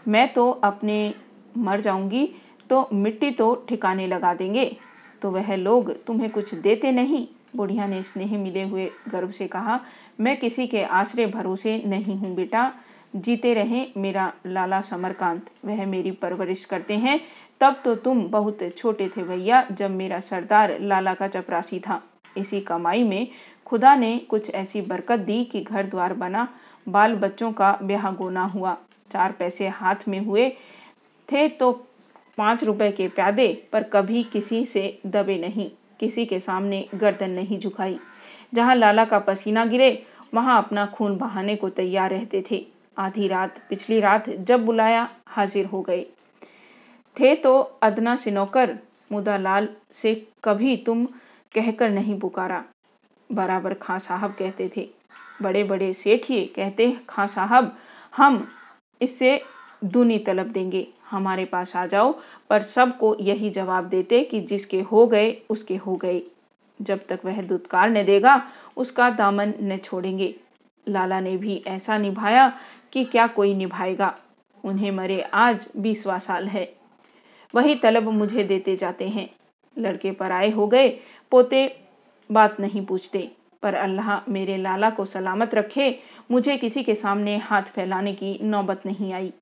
मैं 0.09 0.33
तो 0.33 0.51
अपने 0.51 1.15
मर 1.59 1.81
जाऊँगी 1.81 2.29
तो 2.71 2.89
मिट्टी 2.93 3.31
तो 3.31 3.55
ठिकाने 3.69 4.07
लगा 4.07 4.35
देंगे। 4.35 4.65
तो 5.23 5.31
वह 5.31 5.55
लोग 5.57 5.93
तुम्हें 6.05 6.31
कुछ 6.31 6.55
देते 6.55 6.93
नहीं? 6.93 7.27
बुढ़िया 7.57 7.87
ने 7.87 8.03
स्नेह 8.03 8.37
मिले 8.39 8.63
हुए 8.63 8.91
गर्व 9.09 9.31
से 9.31 9.47
कहा, 9.47 9.81
मैं 10.21 10.37
किसी 10.41 10.67
के 10.67 10.83
आश्रय 10.83 11.27
भरोसे 11.27 11.83
नहीं 11.87 12.17
हूँ 12.17 12.35
बेटा। 12.35 12.73
जीते 13.17 13.53
रहे 13.55 13.87
मेरा 13.97 14.33
लाला 14.47 14.81
समरकांत। 14.81 15.51
वह 15.65 15.85
मेरी 15.87 16.11
परवरिश 16.11 16.65
करते 16.65 16.95
हैं। 16.95 17.21
तब 17.61 17.81
तो 17.85 17.95
तुम 17.95 18.23
बहुत 18.29 18.59
छोटे 18.79 19.09
थे 19.09 19.23
भैया, 19.23 19.67
जब 19.73 19.91
मेरा 19.91 20.21
सरदार 20.21 20.79
लाला 20.81 21.15
का 21.15 21.29
चपरासी 21.29 21.81
था। 21.81 22.03
इसी 22.37 22.61
कमाई 22.61 23.03
में 23.05 23.29
खुदा 23.67 23.95
ने 23.95 24.19
कुछ 24.19 24.51
ऐसी 24.51 24.81
बरकत 24.81 25.19
दी 25.19 25.45
कि 25.45 25.61
घर 25.61 25.87
द्वार 25.87 26.15
बना। 26.15 26.49
बाल 26.89 27.15
बच्चों 27.15 27.53
का 27.53 27.79
ब्याह 27.83 28.11
गोना 28.11 28.45
हुआ। 28.45 28.77
चार 29.11 29.33
पैसे 29.33 29.69
हाथ 29.69 30.09
में 30.09 30.21
हुए 30.21 30.49
थे 31.29 31.49
तो 31.49 31.73
पाँच 32.39 32.65
रुपए 32.65 32.91
के 32.93 33.09
प्यादे, 33.09 33.69
पर 33.73 33.83
कभी 33.83 34.23
किसी 34.23 34.65
से 34.67 34.99
दबे 35.07 35.39
नहीं। 35.39 35.71
किसी 36.01 36.27
के 36.27 36.39
सामने 36.41 36.87
गर्दन 36.95 37.31
नहीं 37.31 37.59
झुकाई। 37.59 37.99
जहाँ 38.55 38.75
लाला 38.75 39.05
का 39.05 39.19
पसीना 39.19 39.65
गिरे, 39.65 40.07
वहाँ 40.35 40.59
अपना 40.59 40.87
खून 40.87 41.17
बहाने 41.19 41.57
को 41.57 41.69
तैयार 41.69 42.11
रहते 42.11 42.45
थे। 42.51 42.67
आधी 42.99 43.29
रात, 43.29 43.59
पिछली 43.69 44.01
रात 44.01 44.29
जब 44.31 44.65
बुलाया, 44.65 45.09
हाजिर 45.27 45.67
हो 45.67 45.81
गए। 45.83 46.07
थे 47.17 47.35
तो 47.35 47.61
अदना 47.83 48.17
से 48.17 48.31
नौकर 48.31 48.79
मुदा 49.13 49.37
लाल 49.37 49.69
से 49.93 50.15
कभी 50.45 50.77
तुम 50.77 51.05
कहकर 51.55 51.91
नहीं 51.91 52.19
पुकारा। 52.21 52.65
बराबर 53.33 53.75
खां 53.75 53.99
साहब 53.99 54.35
कहते 54.39 54.71
थे। 54.77 54.89
बड़े 55.43 55.65
बड़े 55.65 55.93
सेठिए 55.93 56.47
कहते 56.47 56.97
खां 57.09 57.27
साहब, 57.27 57.77
हम 58.17 58.49
इससे 59.03 59.41
दूनी 59.85 60.19
तलब 60.19 60.47
देंगे, 60.47 60.89
हमारे 61.11 61.45
पास 61.45 61.77
आ 61.77 61.87
जाओ। 61.87 62.21
पर 62.51 62.63
सबको 62.63 63.17
यही 63.21 63.51
जवाब 63.51 63.85
देते 63.85 64.25
कि 64.25 64.41
जिसके 64.41 64.81
हो 64.81 65.07
गए, 65.07 65.37
उसके 65.51 65.77
हो 65.77 65.97
गए। 65.97 66.23
जब 66.83 67.07
तक 67.09 67.21
वह 67.25 67.43
दुत्कार 67.43 67.91
न 67.91 68.05
देगा, 68.05 68.43
उसका 68.77 69.11
दामन 69.11 69.55
न 69.61 69.77
छोड़ेंगे। 69.77 70.35
लाला 70.89 71.21
ने 71.21 71.37
भी 71.37 71.63
ऐसा 71.67 71.99
निभाया 71.99 72.53
कि 72.93 73.05
क्या 73.05 73.27
कोई 73.27 73.55
निभाएगा। 73.55 74.17
उन्हें 74.65 74.91
मरे 74.91 75.21
आज 75.23 75.67
बीसवा 75.77 76.19
साल 76.19 76.49
है। 76.49 76.75
वही 77.55 77.75
तलब 77.75 78.09
मुझे 78.09 78.45
देते 78.45 78.77
जाते 78.77 79.09
हैं। 79.09 79.31
लड़के 79.79 80.11
पर 80.11 80.33
आए 80.33 80.51
हो 80.51 80.67
गए, 80.67 80.89
पोते 81.31 81.81
बात 82.33 82.61
नहीं 82.61 82.87
पूछते। 82.87 83.31
पर 83.63 83.75
अल्लाह 83.75 84.31
मेरे 84.33 84.57
लाला 84.57 84.91
को 84.91 85.05
सलामत 85.05 85.55
रखे, 85.55 85.99
मुझे 86.31 86.57
किसी 86.57 86.83
के 86.83 86.95
सामने 86.95 87.37
हाथ 87.37 87.63
फैलाने 87.63 88.13
की 88.15 88.39
नौबत 88.43 88.83
नहीं 88.87 89.13
आई। 89.13 89.33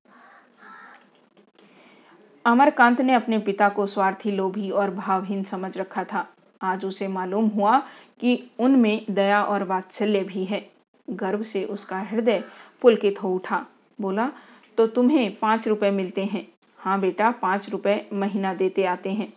अमरकांत 2.45 3.01
ने 3.01 3.13
अपने 3.13 3.39
पिता 3.39 3.69
को 3.69 3.87
स्वार्थी 3.87 4.31
लोभी 4.31 4.69
और 4.69 4.91
भावहीन 4.91 5.43
समझ 5.43 5.77
रखा 5.77 6.03
था। 6.03 6.27
आज 6.61 6.85
उसे 6.85 7.07
मालूम 7.07 7.47
हुआ 7.47 7.77
कि 8.19 8.51
उनमें 8.59 9.05
दया 9.09 9.43
और 9.43 9.63
वात्सल्य 9.63 10.23
भी 10.23 10.45
है। 10.45 10.65
गर्व 11.07 11.43
से 11.43 11.63
उसका 11.65 11.99
हृदय 11.99 12.43
पुलकित 12.81 13.23
हो 13.23 13.33
उठा। 13.35 13.65
बोला 13.99 14.31
तो 14.77 14.87
तुम्हें 14.87 15.35
पाँच 15.35 15.67
रुपए 15.67 15.91
मिलते 15.91 16.25
हैं? 16.25 16.47
हाँ 16.79 16.99
बेटा, 16.99 17.31
पाँच 17.31 17.69
रुपए 17.69 18.05
महीना 18.13 18.53
देते 18.53 18.83
आते 18.85 19.09
हैं। 19.09 19.33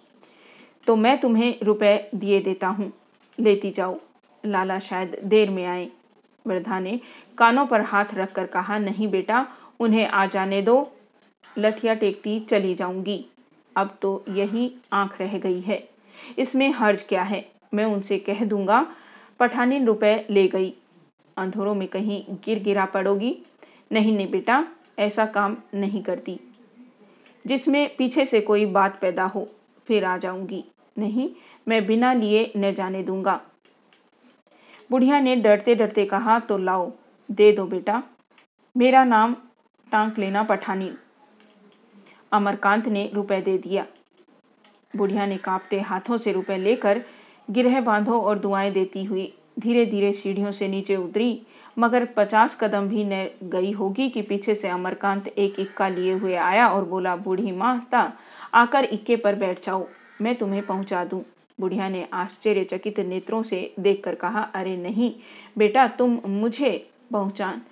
तो 0.87 0.97
मैं 0.97 1.21
तुम्हें 1.21 1.55
रुपए 1.63 2.11
दिए 2.15 2.41
देता 2.41 2.69
हूँ। 2.69 2.93
लेती 3.39 3.71
जाओ। 3.71 3.99
लाला 4.47 4.79
शायद 4.79 5.21
देर 5.25 5.51
में 5.51 5.67
आए। 5.67 5.91
वृद्धा 6.47 6.81
ने 6.81 7.01
कानों 7.39 7.67
पर 7.67 7.81
हाथ 7.81 8.05
रखकर 8.15 8.47
कहा, 8.47 8.79
नहीं 8.79 9.09
बेटा, 9.09 9.47
उन्हें 9.81 10.07
आ 10.09 10.27
जाने 10.27 10.63
दो। 10.63 10.93
लठिया 11.59 11.95
टेकती 11.95 12.41
चली 12.41 12.75
जाऊँगी। 12.75 13.27
अब 13.77 13.99
तो 14.03 14.25
यही 14.29 14.75
आँख 14.93 15.21
रह 15.21 15.39
गई 15.39 15.61
है। 15.61 15.89
इसमें 16.39 16.71
हर्ज 16.71 17.03
क्या 17.03 17.23
है? 17.23 17.49
मैं 17.75 17.85
उनसे 17.85 18.19
कह 18.19 18.45
दूँगा, 18.45 18.87
पठानी 19.41 19.85
रुपए 19.85 20.27
ले 20.31 20.49
गई। 20.49 20.75
अंधेरों 21.37 21.75
में 21.75 21.89
कहीं 21.89 22.25
गिर 22.31 22.63
गिरा 22.63 22.85
पड़ोगी। 22.85 23.39
नहीं 23.93 24.17
नहीं 24.17 24.31
बेटा, 24.31 24.67
ऐसा 24.99 25.27
काम 25.27 25.57
नहीं 25.75 26.03
करती। 26.03 26.41
जिसमें 27.47 27.97
पीछे 27.97 28.27
से 28.27 28.41
कोई 28.41 28.67
बात 28.67 28.99
पैदा 29.01 29.25
हो, 29.25 29.49
फिर 29.87 30.05
आ 30.05 30.17
जाऊँगी। 30.17 30.65
नहीं, 30.99 31.31
मैं 31.69 31.87
बिना 31.87 32.13
लिए 32.13 32.53
न 32.57 32.73
जाने 32.73 33.03
दूँगा। 33.03 33.41
बुढ़िया 34.91 35.21
ने 35.21 35.37
डरते 35.37 35.75
डरते 35.75 36.05
कहा 36.05 36.39
तो 36.39 36.59
लाओ, 36.59 36.93
दे 37.31 37.53
दो 37.53 37.65
बेटा। 37.67 38.03
मेरा 38.77 39.05
नाम 39.05 39.35
टांक 39.93 40.19
लेना 40.19 40.43
पठानी। 40.43 40.91
अमरकांत 42.33 42.89
ने 42.89 43.11
रुपए 43.15 43.41
दे 43.41 43.59
दिया। 43.59 43.87
बुढ़िया 44.97 45.27
ने 45.27 45.37
कांपते 45.37 45.81
हाथों 45.81 46.17
से 46.17 46.33
रुपए 46.33 46.57
लेकर 46.57 47.03
गिरह 47.51 47.81
बांधो 47.81 48.21
और 48.21 48.39
दुआएँ 48.39 48.73
देती 48.73 49.05
हुई 49.05 49.33
धीरे 49.59 49.87
धीरे 49.87 50.13
सीढ़ियों 50.13 50.51
से 50.51 50.69
नीचे 50.69 50.97
उतरी। 50.97 51.41
मगर 51.79 52.05
पचास 52.05 52.59
कदम 52.61 52.89
भी 52.89 53.05
न 53.05 53.27
गई 53.43 53.73
होगी 53.73 54.09
कि 54.11 54.23
पीछे 54.23 54.55
से 54.55 54.69
अमरकांत 54.69 55.29
एक 55.29 55.61
इक्का 55.61 55.89
लिए 55.89 56.13
हुए 56.13 56.35
आया 56.35 56.69
और 56.69 56.85
बोला, 56.85 57.17
बूढ़ी 57.17 57.53
माता 57.53 58.13
आकर 58.55 58.85
इक्के 58.85 59.17
पर 59.17 59.35
बैठ 59.35 59.67
जाओ। 59.67 59.87
मैं 60.21 60.35
तुम्हें 60.35 60.67
पहुँचा 60.67 61.05
दूँ। 61.05 61.23
बुढ़िया 61.59 61.89
ने 61.89 62.07
आश्चर्यचकित 62.13 62.99
नेत्रों 63.01 63.43
से 63.43 63.75
देखकर 63.81 64.15
कहा, 64.15 64.41
अरे 64.55 64.77
नहीं, 64.77 65.13
बेटा 65.59 65.87
तुम 65.89 66.19
मुझे 66.27 66.73
पहुंचान। 67.13 67.63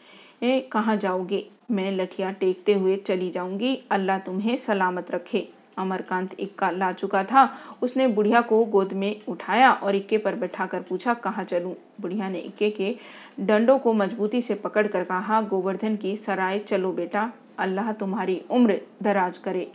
कहाँ 0.72 0.96
जाओगे? 0.96 1.46
मैं 1.70 1.90
लठिया 1.92 2.30
टेकते 2.32 2.74
हुए 2.74 2.96
चली 2.98 3.30
जाऊँगी। 3.30 3.74
अल्लाह 3.90 4.18
तुम्हें 4.18 4.56
सलामत 4.56 5.10
रखे। 5.10 5.48
अमरकांत 5.78 6.34
इक्का 6.40 6.70
ला 6.70 6.90
चुका 6.92 7.22
था। 7.24 7.48
उसने 7.82 8.06
बुढ़िया 8.08 8.40
को 8.40 8.64
गोद 8.64 8.92
में 8.92 9.20
उठाया 9.28 9.70
और 9.72 9.96
इक्के 9.96 10.18
पर 10.18 10.34
बैठाकर 10.34 10.80
पूछा, 10.80 11.14
कहाँ 11.14 11.44
चलूँ? 11.44 11.74
बुढ़िया 12.00 12.28
ने 12.28 12.38
इक्के 12.40 12.70
के 12.70 12.94
डंडों 13.40 13.78
को 13.78 13.92
मजबूती 13.92 14.40
से 14.40 14.54
पकड़कर 14.56 15.04
कहा, 15.04 15.40
गोवर्धन 15.42 15.96
की 15.96 16.16
सराय 16.16 16.58
चलो 16.58 16.92
बेटा। 16.92 17.30
अल्लाह 17.58 17.92
तुम्हारी 17.92 18.40
उम्र 18.50 18.80
दराज 19.02 19.38
करे। 19.38 19.70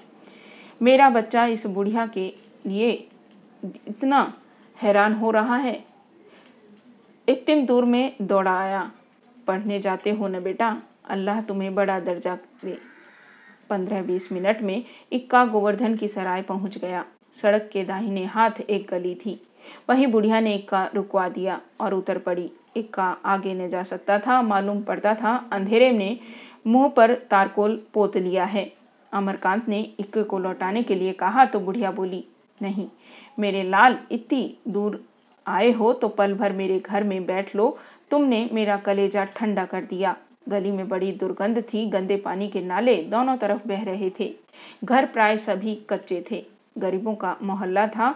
मेरा 0.82 1.10
बच्चा 1.10 1.46
इस 1.48 1.66
बुढ़िया 1.68 2.06
के 2.08 2.32
लिए 2.68 3.08
इतना 3.64 4.34
हैरान 4.78 5.14
हो 5.14 5.32
रहा 5.32 5.56
है। 5.56 5.84
इतनी 7.28 7.62
दूर 7.62 7.86
में 7.86 8.16
दौड़ा 8.22 8.58
आया। 8.60 8.92
पढ़ने 9.48 9.80
जाते 9.80 10.12
हो 10.12 10.28
न 10.28 10.40
बेटा? 10.44 10.82
अल्लाह 11.10 11.42
तुम्हें 11.42 11.76
बड़ा 11.76 12.00
दर्जा 12.00 12.36
दे। 12.66 12.78
पंद्रह 13.70 14.02
बीस 14.02 14.32
मिनट 14.32 14.62
में 14.62 14.84
इक्का 15.12 15.46
गोवर्धन 15.46 15.96
की 15.96 16.08
सराय 16.08 16.42
पहुँच 16.42 16.78
गया। 16.78 17.06
सड़क 17.34 17.70
के 17.74 17.84
दाहिने 17.84 18.26
हाथ 18.26 18.62
एक 18.62 18.88
गली 18.92 19.16
थी। 19.16 19.42
वहीं 19.90 20.08
बुढ़िया 20.08 20.40
ने 20.40 20.56
इक्का 20.56 20.90
रुकवा 20.96 21.28
दिया 21.30 21.60
और 21.82 21.94
उतर 21.94 22.18
पड़ी। 22.18 22.52
इक्का 22.78 23.06
आगे 23.26 23.54
न 23.54 23.70
जा 23.70 23.84
सकता 23.84 24.20
था, 24.20 24.42
मालूम 24.42 24.82
पड़ता 24.82 25.14
था 25.16 25.36
अंधेरे 25.52 25.92
ने 25.92 26.20
मुँह 26.68 26.88
पर 26.90 27.14
तारकोल 27.16 27.76
पोत 27.94 28.18
लिया 28.18 28.46
है। 28.46 28.72
अमरकांत 29.14 29.68
ने 29.70 29.80
इक्के 30.00 30.24
को 30.24 30.40
लौटाने 30.40 30.84
के 30.84 30.96
लिए 30.96 31.14
कहा 31.14 31.46
तो 31.46 31.60
बुढ़िया 31.60 31.92
बोली 31.92 32.26
नहीं। 32.62 32.88
मेरे 33.40 33.64
लाल 33.64 33.98
इतनी 34.12 34.58
दूर 34.68 35.04
आए 35.48 35.72
हो 35.72 35.94
तो 35.94 36.08
पल 36.08 36.34
भर 36.34 36.52
मेरे 36.52 36.80
घर 36.80 37.04
में 37.04 37.26
बैठ 37.26 37.56
लो। 37.56 37.78
तुमने 38.12 38.50
मेरा 38.54 38.78
कलेजा 38.78 39.24
ठंडा 39.26 39.66
कर 39.66 39.82
दिया। 39.82 40.16
गली 40.50 40.72
में 40.72 40.88
बड़ी 40.88 41.12
दुर्गंध 41.12 41.62
थी। 41.62 41.86
गंदे 41.90 42.18
पानी 42.18 42.48
के 42.48 42.62
नाले 42.62 42.96
दोनों 43.04 43.38
तरफ़ 43.38 43.68
बह 43.68 43.84
रहे 43.84 44.12
थे। 44.20 44.36
घर 44.84 45.06
प्राय 45.06 45.38
सभी 45.38 45.76
कच्चे 45.90 46.24
थे। 46.32 46.46
गरीबों 46.78 47.16
का 47.16 47.38
मोहल्ला 47.44 47.88
था। 47.88 48.16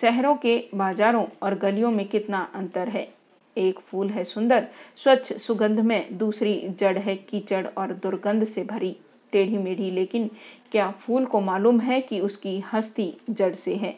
शहरों 0.00 0.34
के 0.34 0.68
बाजारों 0.74 1.26
और 1.42 1.54
गलियों 1.54 1.90
में 1.90 2.08
कितना 2.08 2.48
अंतर 2.54 2.88
है। 2.88 3.08
एक 3.56 3.78
फूल 3.78 4.08
है 4.08 4.24
सुंदर, 4.24 4.66
स्वच्छ 4.96 5.32
सुगंध 5.32 5.80
में 5.80 6.18
दूसरी 6.18 6.68
जड़ 6.80 6.98
है 6.98 7.16
कीचड़ 7.16 7.66
और 7.66 7.92
दुर्गंध 7.92 8.44
से 8.44 8.64
भरी। 8.64 8.96
टेढ़ी 9.32 9.58
मेढ़ी 9.58 9.90
लेकिन 9.90 10.30
क्या 10.72 10.90
फूल 10.90 11.24
को 11.24 11.40
मालूम 11.40 11.80
है 11.80 12.00
कि 12.00 12.20
उसकी 12.20 12.58
हस्ती 12.72 13.12
जड़ 13.30 13.54
से 13.54 13.74
है? 13.74 13.96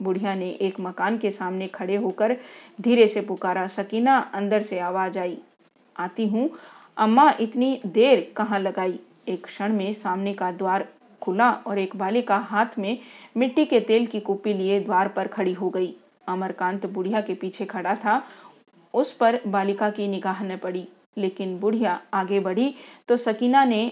बुढ़िया 0.00 0.34
ने 0.34 0.50
एक 0.60 0.80
मकान 0.80 1.18
के 1.18 1.30
सामने 1.30 1.66
खड़े 1.68 1.96
होकर 1.96 2.36
धीरे 2.80 3.06
से 3.08 3.20
पुकारा, 3.20 3.66
सकीना 3.66 4.18
अंदर 4.34 4.62
से 4.62 4.78
आवाज़ 4.78 5.18
आई। 5.18 5.38
आती 5.96 6.26
हूँ। 6.28 6.48
अम्मा, 6.96 7.30
इतनी 7.40 7.80
देर 7.86 8.32
कहाँ 8.36 8.58
लगाई? 8.60 8.98
एक 9.28 9.44
क्षण 9.46 9.72
में 9.72 9.92
सामने 9.92 10.32
का 10.34 10.50
द्वार 10.52 10.86
खुला 11.22 11.50
और 11.50 11.78
एक 11.78 11.94
बालिका 11.96 12.36
हाथ 12.36 12.78
में 12.78 12.98
मिट्टी 13.36 13.64
के 13.64 13.80
तेल 13.80 14.06
की 14.06 14.20
कुप्पी 14.20 14.54
लिए 14.54 14.80
द्वार 14.80 15.08
पर 15.08 15.26
खड़ी 15.26 15.52
हो 15.52 15.68
गई। 15.70 15.94
अमरकांत 16.28 16.86
बुढ़िया 16.86 17.20
के 17.20 17.34
पीछे 17.34 17.64
खड़ा 17.64 17.94
था। 17.94 18.22
उस 18.94 19.12
पर 19.12 19.40
बालिका 19.46 19.90
की 19.90 20.08
निगाह 20.08 20.42
न 20.44 20.56
पड़ी, 20.56 20.86
लेकिन 21.16 21.58
बुढ़िया 21.58 22.00
आगे 22.14 22.40
बढ़ी 22.40 22.74
तो 23.08 23.16
सकीना 23.16 23.64
ने 23.64 23.90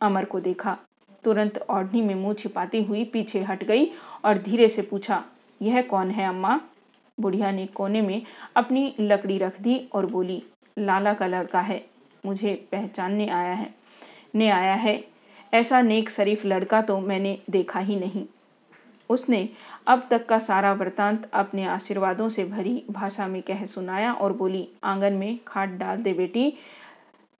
अमर 0.00 0.24
को 0.24 0.40
देखा। 0.40 0.76
तुरंत 1.24 1.58
ओढ़नी 1.70 2.00
में 2.00 2.14
मुँह 2.14 2.34
छिपाती 2.34 2.82
हुई 2.84 3.04
पीछे 3.04 3.42
हट 3.42 3.64
गई 3.64 3.90
और 4.24 4.38
धीरे 4.38 4.68
से 4.68 4.82
पूछा, 4.82 5.22
यह 5.60 5.82
कौन 5.82 6.10
है 6.10 6.28
अम्मा? 6.28 6.58
बुढ़िया 7.18 7.50
ने 7.50 7.66
कोने 7.66 8.00
में 8.00 8.22
अपनी 8.56 8.94
लकड़ी 9.00 9.38
रख 9.38 9.60
दी 9.60 9.78
और 9.92 10.06
बोली, 10.06 10.42
लाला 10.78 11.12
का 11.14 11.26
लड़का 11.26 11.60
है, 11.60 11.84
मुझे 12.24 12.54
पहचानने 12.72 13.28
आया 13.28 13.54
है, 13.54 13.74
ने 14.34 14.48
आया 14.48 14.74
है। 14.74 15.02
ऐसा 15.52 15.80
नेक 15.82 16.10
शरीफ 16.10 16.44
लड़का 16.44 16.82
तो 16.82 16.98
मैंने 17.00 17.38
देखा 17.50 17.80
ही 17.80 17.96
नहीं। 17.96 18.24
उसने 19.10 19.48
अब 19.86 20.06
तक 20.10 20.26
का 20.26 20.38
सारा 20.38 20.72
वृतांत 20.72 21.28
अपने 21.32 21.64
आशीर्वादों 21.66 22.28
से 22.28 22.44
भरी 22.44 22.82
भाषा 22.90 23.26
में 23.26 23.40
कह 23.42 23.64
सुनाया 23.64 24.12
और 24.12 24.32
बोली, 24.32 24.68
आँगन 24.84 25.12
में 25.12 25.38
खाट 25.46 25.70
डाल 25.70 26.02
दे 26.02 26.12
बेटी, 26.12 26.52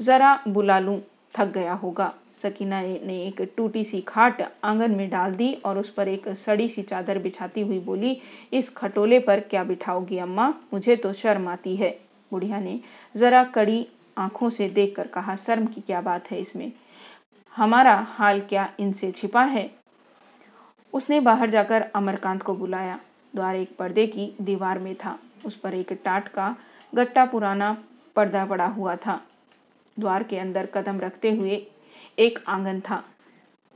जरा 0.00 0.38
बुला 0.48 0.78
लूँ, 0.78 1.00
थक 1.34 1.52
गया 1.52 1.72
होगा। 1.72 2.12
सकीना 2.42 2.80
ने 2.82 3.26
एक 3.26 3.40
टूटी 3.56 3.84
सी 3.84 4.00
खाट 4.00 4.42
आँगन 4.64 4.90
में 4.90 5.08
डाल 5.10 5.34
दी 5.34 5.52
और 5.54 5.78
उस 5.78 5.90
पर 5.90 6.08
एक 6.08 6.28
सड़ी 6.28 6.68
सी 6.68 6.82
चादर 6.82 7.18
बिछाती 7.18 7.60
हुई 7.60 7.78
बोली, 7.78 8.20
इस 8.52 8.70
खटोले 8.70 9.18
पर 9.20 9.40
क्या 9.40 9.64
बिठाओगी 9.64 10.18
अम्मा? 10.18 10.54
मुझे 10.72 10.96
तो 10.96 11.12
शर्म 11.12 11.48
आती 11.48 11.76
है। 11.76 11.98
बुढ़िया 12.32 12.60
ने 12.60 12.80
जरा 13.16 13.44
कड़ी 13.44 13.86
आँखों 14.18 14.50
से 14.50 14.68
देखकर 14.68 15.06
कहा, 15.06 15.36
शर्म 15.36 15.66
की 15.66 15.80
क्या 15.80 16.00
बात 16.00 16.30
है 16.30 16.40
इसमें? 16.40 16.72
हमारा 17.56 17.94
हाल 18.08 18.40
क्या 18.40 18.72
इनसे 18.80 19.10
छिपा 19.12 19.42
है? 19.42 19.70
उसने 20.92 21.20
बाहर 21.20 21.50
जाकर 21.50 21.82
अमरकांत 21.94 22.42
को 22.42 22.54
बुलाया। 22.54 23.00
द्वार 23.34 23.56
एक 23.56 23.76
पर्दे 23.76 24.06
की 24.06 24.34
दीवार 24.40 24.78
में 24.78 24.94
था। 24.94 25.18
उस 25.46 25.56
पर 25.56 25.74
एक 25.74 25.92
टाट 26.04 26.28
का 26.28 26.56
गट्टा 26.94 27.24
पुराना 27.24 27.76
पर्दा 28.16 28.44
पड़ा 28.44 28.66
हुआ 28.66 28.96
था। 28.96 29.20
द्वार 29.98 30.22
के 30.22 30.38
अंदर 30.38 30.66
कदम 30.66 31.00
रखते 31.00 31.30
हुए 31.30 31.66
एक 32.18 32.38
आँगन 32.48 32.80
था, 32.80 33.02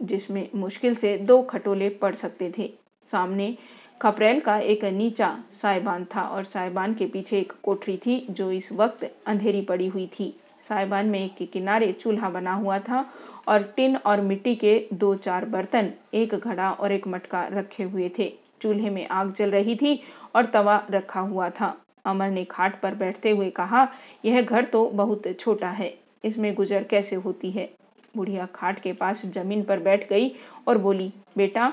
जिसमें 0.01 0.49
मुश्किल 0.55 0.95
से 0.95 1.17
दो 1.19 1.41
खटोले 1.43 1.89
पड़ 1.97 2.15
सकते 2.15 2.53
थे। 2.59 2.71
सामने 3.13 3.57
खपरेल 4.01 4.41
का 4.41 4.57
एक 4.59 4.85
नीचा 4.85 5.37
साइबान 5.53 6.05
था 6.15 6.23
और 6.23 6.45
साइबान 6.45 6.95
के 6.95 7.07
पीछे 7.07 7.39
एक 7.39 7.53
कोठरी 7.63 7.97
थी, 7.97 8.27
जो 8.31 8.51
इस 8.53 8.73
वक्त 8.73 9.11
अंधेरी 9.27 9.61
पड़ी 9.63 9.87
हुई 9.89 10.07
थी। 10.19 10.35
साइबान 10.69 11.07
में 11.07 11.25
एक 11.25 11.35
के 11.37 11.47
किनारे 11.47 11.93
चूल्हा 11.93 12.31
बना 12.31 12.53
हुआ 12.55 12.79
था 12.79 13.05
और 13.49 13.63
टिन 13.77 13.97
और 13.97 14.21
मिट्टी 14.21 14.55
के 14.55 14.79
दो 14.93 15.15
चार 15.17 15.45
बर्तन, 15.45 15.93
एक 16.15 16.35
घड़ा 16.35 16.71
और 16.71 16.93
एक 16.93 17.07
मटका 17.09 17.45
रखे 17.49 17.83
हुए 17.83 18.11
थे। 18.19 18.33
चूल्हे 18.63 18.91
में 18.91 19.07
आग 19.09 19.33
जल 19.33 19.51
रही 19.51 19.75
थी 19.77 20.01
और 20.35 20.47
तवा 20.47 20.83
रखा 20.91 21.21
हुआ 21.21 21.49
था। 21.51 21.75
अमर 22.07 22.31
ने 22.31 22.45
खाट 22.45 22.81
पर 22.81 22.95
बैठते 22.95 23.31
हुए 23.31 23.51
कहा, 23.51 23.89
यह 24.25 24.41
घर 24.43 24.65
तो 24.65 24.87
बहुत 24.87 25.23
छोटा 25.41 25.71
है, 25.71 25.95
इसमें 26.25 26.55
गुजर 26.55 26.85
कैसे 26.85 27.17
होती 27.17 27.51
है? 27.51 27.69
बुढ़िया 28.17 28.47
खाट 28.47 28.81
के 28.81 28.93
पास 28.93 29.27
ज़मीन 29.27 29.63
पर 29.63 29.79
बैठ 29.79 30.09
गई 30.09 30.31
और 30.69 30.79
बोली, 30.79 31.13
बेटा, 31.37 31.73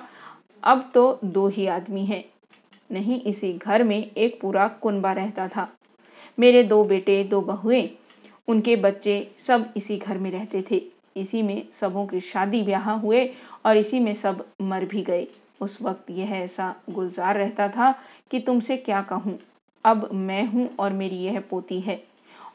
अब 0.63 0.91
तो 0.93 1.19
दो 1.23 1.47
ही 1.47 1.67
आदमी 1.67 2.05
हैं। 2.05 2.23
नहीं, 2.91 3.21
इसी 3.21 3.53
घर 3.53 3.83
में 3.83 4.11
एक 4.11 4.39
पूरा 4.41 4.67
कुनबा 4.67 5.11
रहता 5.11 5.47
था। 5.47 5.67
मेरे 6.39 6.63
दो 6.63 6.83
बेटे, 6.83 7.23
दो 7.23 7.41
बहुएँ, 7.41 7.89
उनके 8.47 8.75
बच्चे 8.75 9.31
सब 9.47 9.73
इसी 9.77 9.97
घर 9.97 10.17
में 10.17 10.31
रहते 10.31 10.63
थे। 10.71 10.81
इसी 11.17 11.41
में 11.41 11.63
सबों 11.81 12.05
की 12.07 12.19
शादी 12.19 12.61
ब्याह 12.63 12.91
हुए 12.91 13.25
और 13.65 13.77
इसी 13.77 13.99
में 13.99 14.13
सब 14.15 14.45
मर 14.61 14.85
भी 14.85 15.01
गए। 15.01 15.27
उस 15.61 15.81
वक्त 15.81 16.11
यह 16.11 16.31
ऐसा 16.31 16.75
गुलजार 16.89 17.37
रहता 17.37 17.67
था 17.67 17.91
कि 18.31 18.39
तुमसे 18.39 18.77
क्या 18.77 19.01
कहूँ? 19.01 19.39
अब 19.85 20.09
मैं 20.13 20.45
हूँ 20.45 20.69
और 20.79 20.93
मेरी 20.93 21.15
यह 21.15 21.39
पोती 21.39 21.79
है 21.79 22.03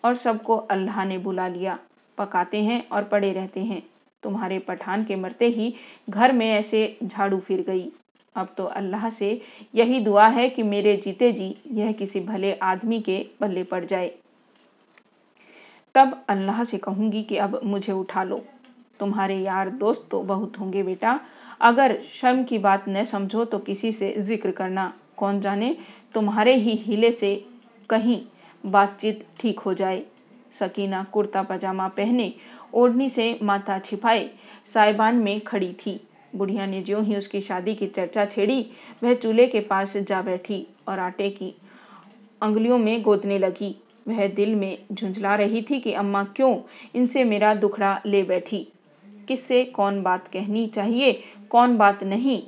और 0.05 0.17
सबको 0.17 0.57
अल्लाह 0.57 1.05
ने 1.05 1.19
बुला 1.19 1.49
लिया। 1.49 1.79
पकाते 2.19 2.63
हैं 2.63 2.87
और 2.89 3.05
पड़े 3.05 3.33
रहते 3.33 3.61
हैं। 3.61 3.83
तुम्हारे 4.23 4.59
पठान 4.59 5.05
के 5.05 5.17
मरते 5.17 5.49
ही 5.49 5.75
घर 6.11 6.33
में 6.33 6.47
ऐसे 6.49 6.99
झाड़ू 7.03 7.39
फिर 7.39 7.65
गई। 7.69 7.89
अब 8.35 8.49
तो 8.57 8.65
अल्लाह 8.67 9.09
से 9.11 9.41
यही 9.75 10.01
दुआ 10.01 10.27
है 10.29 10.49
कि 10.49 10.63
मेरे 10.63 10.97
जीते 10.97 11.31
जी 11.33 11.55
यह 11.73 11.93
किसी 11.93 12.21
भले 12.21 12.53
आदमी 12.55 13.01
के 13.01 13.19
पल्ले 13.41 13.63
पड़ 13.65 13.85
जाए। 13.85 14.13
तब 15.95 16.21
अल्लाह 16.29 16.63
से 16.65 16.79
कहूँगी 16.79 17.23
कि 17.23 17.37
अब 17.37 17.61
मुझे 17.65 17.93
उठा 17.93 18.23
लो। 18.25 18.43
तुम्हारे 19.01 19.37
यार 19.37 19.71
दोस्त 19.71 20.07
तो 20.11 20.23
बहुत 20.23 20.59
होंगे 20.61 20.83
बेटा। 20.83 21.19
अगर 21.61 21.99
शर्म 22.15 22.43
की 22.45 22.59
बात 22.59 22.85
न 22.89 23.05
समझो 23.05 23.45
तो 23.45 23.59
किसी 23.59 23.93
से 23.93 24.15
ज़िक्र 24.19 24.51
करना। 24.51 24.93
कौन 25.17 25.41
जाने 25.41 25.77
तुम्हारे 26.15 26.55
ही 26.55 26.75
हीले 26.77 27.13
से 27.13 27.35
कहीं 27.91 28.21
बातचीत 28.65 29.25
ठीक 29.41 29.59
हो 29.59 29.75
जाए। 29.75 30.03
सकीना 30.59 31.03
कुर्ता 31.13 31.43
पजामा 31.43 31.89
पहने 31.89 32.33
ओढ़नी 32.75 33.09
से 33.11 33.39
माथा 33.43 33.79
छिपाए 33.79 34.29
साइबान 34.75 35.17
में 35.17 35.41
खड़ी 35.41 35.73
थी। 35.87 36.01
बुढ़िया 36.37 36.67
ने 36.67 36.83
ज्यों 36.83 37.05
ही 37.05 37.17
उसकी 37.17 37.41
शादी 37.41 37.75
की 37.75 37.87
चर्चा 37.87 38.25
छेड़ी, 38.25 38.67
वह 39.03 39.15
चूल्हे 39.15 39.47
के 39.47 39.61
पास 39.61 39.97
जा 39.99 40.23
बैठी 40.23 40.67
और 40.89 40.99
आटे 40.99 41.31
की 41.31 41.55
अंगुलियों 42.43 42.79
में 42.79 43.03
गोदने 43.03 43.39
लगी। 43.39 43.75
वह 44.09 44.27
दिल 44.29 44.55
में 44.55 44.79
झुंझला 44.93 45.35
रही 45.35 45.63
थी 45.63 45.81
कि 45.81 45.93
अम्मा 45.93 46.23
क्यों 46.37 46.57
इनसे 46.95 47.25
मेरा 47.25 47.55
दुखड़ा 47.55 48.01
ले 48.07 48.23
बैठी। 48.23 48.67
किससे 49.29 49.65
कौन 49.65 50.03
बात 50.03 50.29
कहनी 50.29 50.67
चाहिए, 50.67 51.13
कौन 51.51 51.77
बात 51.77 52.03
नहीं, 52.05 52.43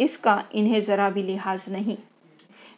इसका 0.00 0.42
इन्हें 0.54 0.80
ज़रा 0.80 1.08
भी 1.10 1.22
लिहाज 1.22 1.64
नहीं। 1.68 1.96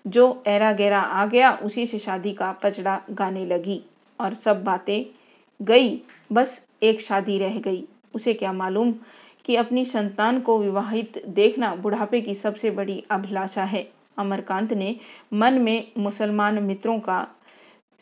जो 0.04 0.42
एरा 0.46 0.72
गहरा 0.72 1.00
आ 1.00 1.26
गया, 1.26 1.52
उसी 1.54 1.86
से 1.86 1.98
शादी 1.98 2.32
का 2.32 2.50
पचड़ा 2.52 3.00
गाने 3.10 3.44
लगी। 3.46 3.82
और 4.20 4.34
सब 4.34 4.64
बातें 4.64 5.04
गई। 5.60 6.00
बस 6.32 6.60
एक 6.82 7.00
शादी 7.00 7.38
रह 7.38 7.58
गई। 7.60 7.84
उसे 8.14 8.34
क्या 8.34 8.52
मालूम 8.52 8.92
कि 9.44 9.56
अपनी 9.56 9.84
संतान 9.84 10.40
को 10.40 10.58
विवाहित 10.58 11.22
देखना 11.26 11.74
बुढ़ापे 11.74 12.20
की 12.20 12.34
सबसे 12.34 12.70
बड़ी 12.70 13.02
अभिलाषा 13.10 13.64
है। 13.64 13.86
अमरकांत 14.18 14.72
ने 14.72 14.94
मन 15.32 15.54
में 15.54 15.92
मुसलमान 15.98 16.62
मित्रों 16.62 16.98
का 17.00 17.26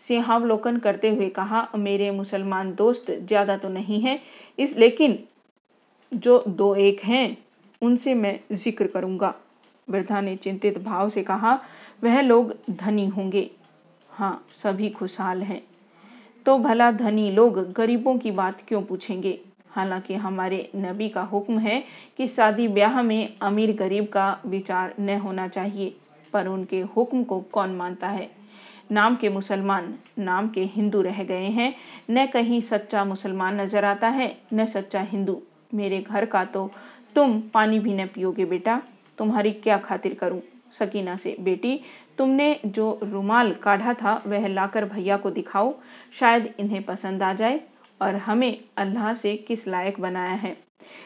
सिंहावलोकन 0.04 0.76
करते 0.76 1.10
हुए 1.10 1.28
कहा, 1.28 1.68
मेरे 1.76 2.10
मुसलमान 2.10 2.74
दोस्त 2.74 3.10
ज़्यादा 3.10 3.56
तो 3.56 3.68
नहीं 3.68 4.00
है, 4.00 4.18
इस 4.58 4.76
लेकिन 4.76 5.18
जो 6.12 6.42
दो 6.48 6.74
एक 6.74 7.00
हैं, 7.04 7.36
उनसे 7.82 8.14
मैं 8.14 8.38
ज़िक्र 8.52 8.86
करूँगा। 8.86 9.34
वृद्धा 9.88 10.20
ने 10.20 10.34
चिंतित 10.36 10.78
भाव 10.78 11.08
से 11.08 11.22
कहा, 11.22 11.58
वह 12.04 12.20
लोग 12.20 12.54
धनी 12.70 13.06
होंगे। 13.06 13.50
हाँ 14.10 14.46
सभी 14.62 14.90
खुशहाल 14.90 15.42
हैं। 15.42 15.62
तो 16.47 16.57
भला 16.59 16.90
धनी 16.90 17.30
लोग 17.30 17.59
गरीबों 17.72 18.16
की 18.18 18.30
बात 18.30 18.61
क्यों 18.68 18.82
पूछेंगे? 18.82 19.38
हालाँकि 19.70 20.14
हमारे 20.14 20.68
नबी 20.76 21.09
का 21.09 21.22
हुक्म 21.22 21.59
है 21.59 21.82
कि 22.18 22.26
शादी 22.26 22.68
ब्याह 22.68 23.01
में 23.03 23.36
अमीर 23.42 23.74
गरीब 23.76 24.07
का 24.07 24.40
विचार 24.47 24.95
न 25.01 25.16
होना 25.18 25.47
चाहिए, 25.49 25.95
पर 26.32 26.47
उनके 26.47 26.80
हुक्म 26.97 27.22
को 27.24 27.40
कौन 27.53 27.74
मानता 27.74 28.09
है? 28.09 28.30
नाम 28.92 29.16
के 29.16 29.28
मुसलमान, 29.28 29.95
नाम 30.18 30.49
के 30.49 30.64
हिंदू 30.64 31.03
रह 31.03 31.22
गए 31.24 31.49
हैं, 31.49 31.74
न 32.11 32.26
कहीं 32.26 32.61
सच्चा 32.61 33.05
मुसलमान 33.05 33.61
नज़र 33.61 33.84
आता 33.84 34.09
है, 34.09 34.36
न 34.55 34.66
सच्चा 34.66 35.01
हिंदू। 35.03 35.40
मेरे 35.74 36.01
घर 36.01 36.24
का 36.24 36.45
तो 36.45 36.70
तुम 37.14 37.40
पानी 37.55 37.78
भी 37.78 37.95
न 37.95 38.07
पियोगे 38.07 38.45
बेटा, 38.45 38.82
तुम्हारी 39.18 39.53
क्या 39.53 39.78
खातिर 39.78 40.14
करूँ? 40.14 40.40
सकीना 40.72 41.16
से, 41.16 41.36
बेटी 41.40 41.80
तुमने 42.18 42.60
जो 42.66 43.00
रुमाल 43.02 43.52
काढ़ा 43.52 43.94
था, 43.94 44.22
वह 44.26 44.46
लाकर 44.48 44.84
भैया 44.84 45.16
को 45.16 45.30
दिखाओ, 45.30 45.74
शायद 46.12 46.54
इन्हें 46.60 46.82
पसंद 46.82 47.22
आ 47.22 47.32
जाए, 47.32 47.60
और 48.02 48.16
हमें 48.16 48.64
अल्लाह 48.76 49.14
से 49.14 49.36
किस 49.36 49.66
लायक 49.68 50.00
बनाया 50.00 50.34
है। 50.34 50.56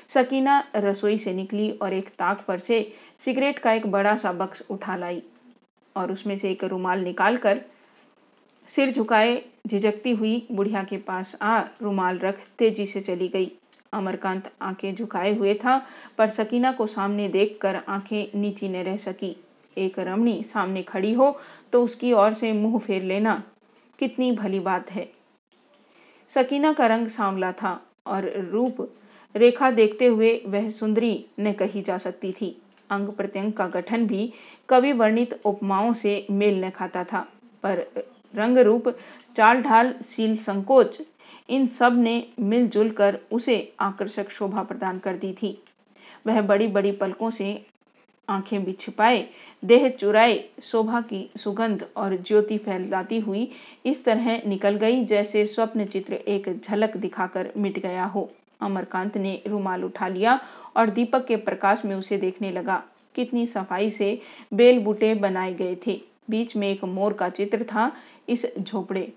सकीना 0.08 0.62
रसोई 0.76 1.18
से 1.18 1.32
निकली 1.32 1.70
और 1.70 1.92
एक 1.92 2.08
ताक 2.08 2.44
पर 2.48 2.58
से 2.58 2.92
सिगरेट 3.24 3.58
का 3.58 3.72
एक 3.72 3.86
बड़ा 3.86 4.16
सा 4.16 4.32
बक्स 4.32 4.62
उठा 4.70 4.96
लाई 4.96 5.22
और 5.96 6.12
उसमें 6.12 6.38
से 6.38 6.50
एक 6.50 6.64
रुमाल 6.64 7.00
निकालकर 7.00 7.60
सिर 8.68 8.92
झुकाए, 8.92 9.42
झिझकती 9.66 10.12
हुई 10.12 10.46
बुढ़िया 10.52 10.82
के 10.84 10.96
पास 10.96 11.36
आ, 11.42 11.60
रुमाल 11.82 12.18
रख, 12.18 12.40
तेज़ी 12.58 12.86
से 12.86 13.00
चली 13.00 13.28
गई। 13.28 13.50
अमरकांत 13.92 14.50
आँखें 14.62 14.94
झुकाए 14.94 15.34
हुए 15.34 15.54
था, 15.54 15.86
पर 16.18 16.28
सकीना 16.28 16.72
को 16.72 16.86
सामने 16.86 17.28
देखकर 17.28 17.76
आँखें 17.88 18.40
नीची 18.40 18.68
न 18.68 18.76
रह 18.76 18.96
सकी। 18.96 19.36
एक 19.78 19.98
रमणी 19.98 20.42
सामने 20.44 20.82
खड़ी 20.82 21.12
हो 21.12 21.30
तो 21.72 21.82
उसकी 21.84 22.12
ओर 22.12 22.34
से 22.34 22.52
मुँह 22.52 22.78
फेर 22.78 23.02
लेना। 23.02 23.42
कितनी 23.98 24.30
भली 24.32 24.60
बात 24.60 24.90
है। 24.90 25.08
सकीना 26.30 26.72
का 26.72 26.86
रंग 26.86 27.08
सांवला 27.08 27.52
था 27.52 27.80
और 28.06 28.30
रूप 28.50 28.88
रेखा 29.34 29.70
देखते 29.70 30.06
हुए 30.06 30.40
वह 30.46 30.68
सुंदरी 30.70 31.24
न 31.40 31.52
कही 31.52 31.82
जा 31.82 31.98
सकती 31.98 32.32
थी। 32.32 32.56
अंग 32.90 33.08
प्रत्यंग 33.08 33.52
का 33.52 33.66
गठन 33.68 34.06
भी 34.06 34.32
कवि 34.68 34.92
वर्णित 34.92 35.40
उपमाओं 35.44 35.92
से 35.92 36.26
मेल 36.30 36.64
न 36.64 36.70
खाता 36.70 37.04
था, 37.04 37.20
पर 37.62 37.86
रंग 38.34 38.58
रूप, 38.58 38.88
चाल 39.36 39.62
ढाल, 39.62 39.92
सील 40.06 40.36
संकोच, 40.36 41.00
इन 41.48 41.66
सबने 41.68 42.22
मिलजुल 42.40 42.90
कर 42.90 43.18
उसे 43.32 43.56
आकर्षक 43.80 44.30
शोभा 44.30 44.62
प्रदान 44.62 44.98
कर 44.98 45.16
दी 45.16 45.32
थी। 45.32 45.56
वह 46.26 46.40
बड़ी 46.42 46.66
बड़ी 46.68 46.92
पलकों 46.92 47.30
से 47.30 47.66
आँखें 48.28 48.64
भी 48.64 48.72
छिपाए 48.72 49.26
देह 49.62 49.88
चुराए, 49.90 50.44
शोभा 50.62 51.00
की 51.00 51.28
सुगंध 51.36 51.84
और 51.96 52.14
ज्योति 52.16 52.58
फैलाती 52.58 53.18
हुई 53.20 53.50
इस 53.86 54.04
तरह 54.04 54.40
निकल 54.46 54.76
गई 54.76 55.04
जैसे 55.04 55.44
स्वप्न 55.46 55.84
चित्र 55.84 56.14
एक 56.14 56.48
झलक 56.60 56.96
दिखाकर 56.96 57.50
मिट 57.56 57.78
गया 57.78 58.04
हो। 58.04 58.28
अमरकांत 58.60 59.16
ने 59.16 59.40
रुमाल 59.46 59.84
उठा 59.84 60.08
लिया 60.08 60.38
और 60.76 60.90
दीपक 60.90 61.26
के 61.26 61.36
प्रकाश 61.36 61.84
में 61.84 61.94
उसे 61.96 62.18
देखने 62.18 62.50
लगा। 62.52 62.82
कितनी 63.14 63.46
सफ़ाई 63.46 63.90
से 63.90 64.20
बेल 64.54 64.78
बूटे 64.78 65.14
बनाए 65.14 65.54
गए 65.54 65.76
थे। 65.86 66.00
बीच 66.30 66.56
में 66.56 66.68
एक 66.70 66.84
मोर 66.84 67.12
का 67.12 67.28
चित्र 67.28 67.64
था 67.64 67.90
इस 68.28 68.46
झोपड़े। 68.58 69.12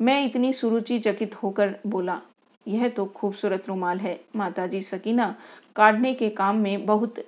मैं 0.00 0.24
इतनी 0.26 0.52
सुरुचि 0.52 0.98
चकित 0.98 1.34
होकर 1.34 1.74
बोला, 1.86 2.20
यह 2.66 2.88
तो 2.88 3.04
खूबसूरत 3.06 3.68
रुमाल 3.68 3.98
है, 3.98 4.20
माताजी 4.36 4.80
सकीना। 4.82 5.34
काटने 5.76 6.12
के 6.14 6.28
काम 6.30 6.56
में 6.56 6.86
बहुत 6.86 7.24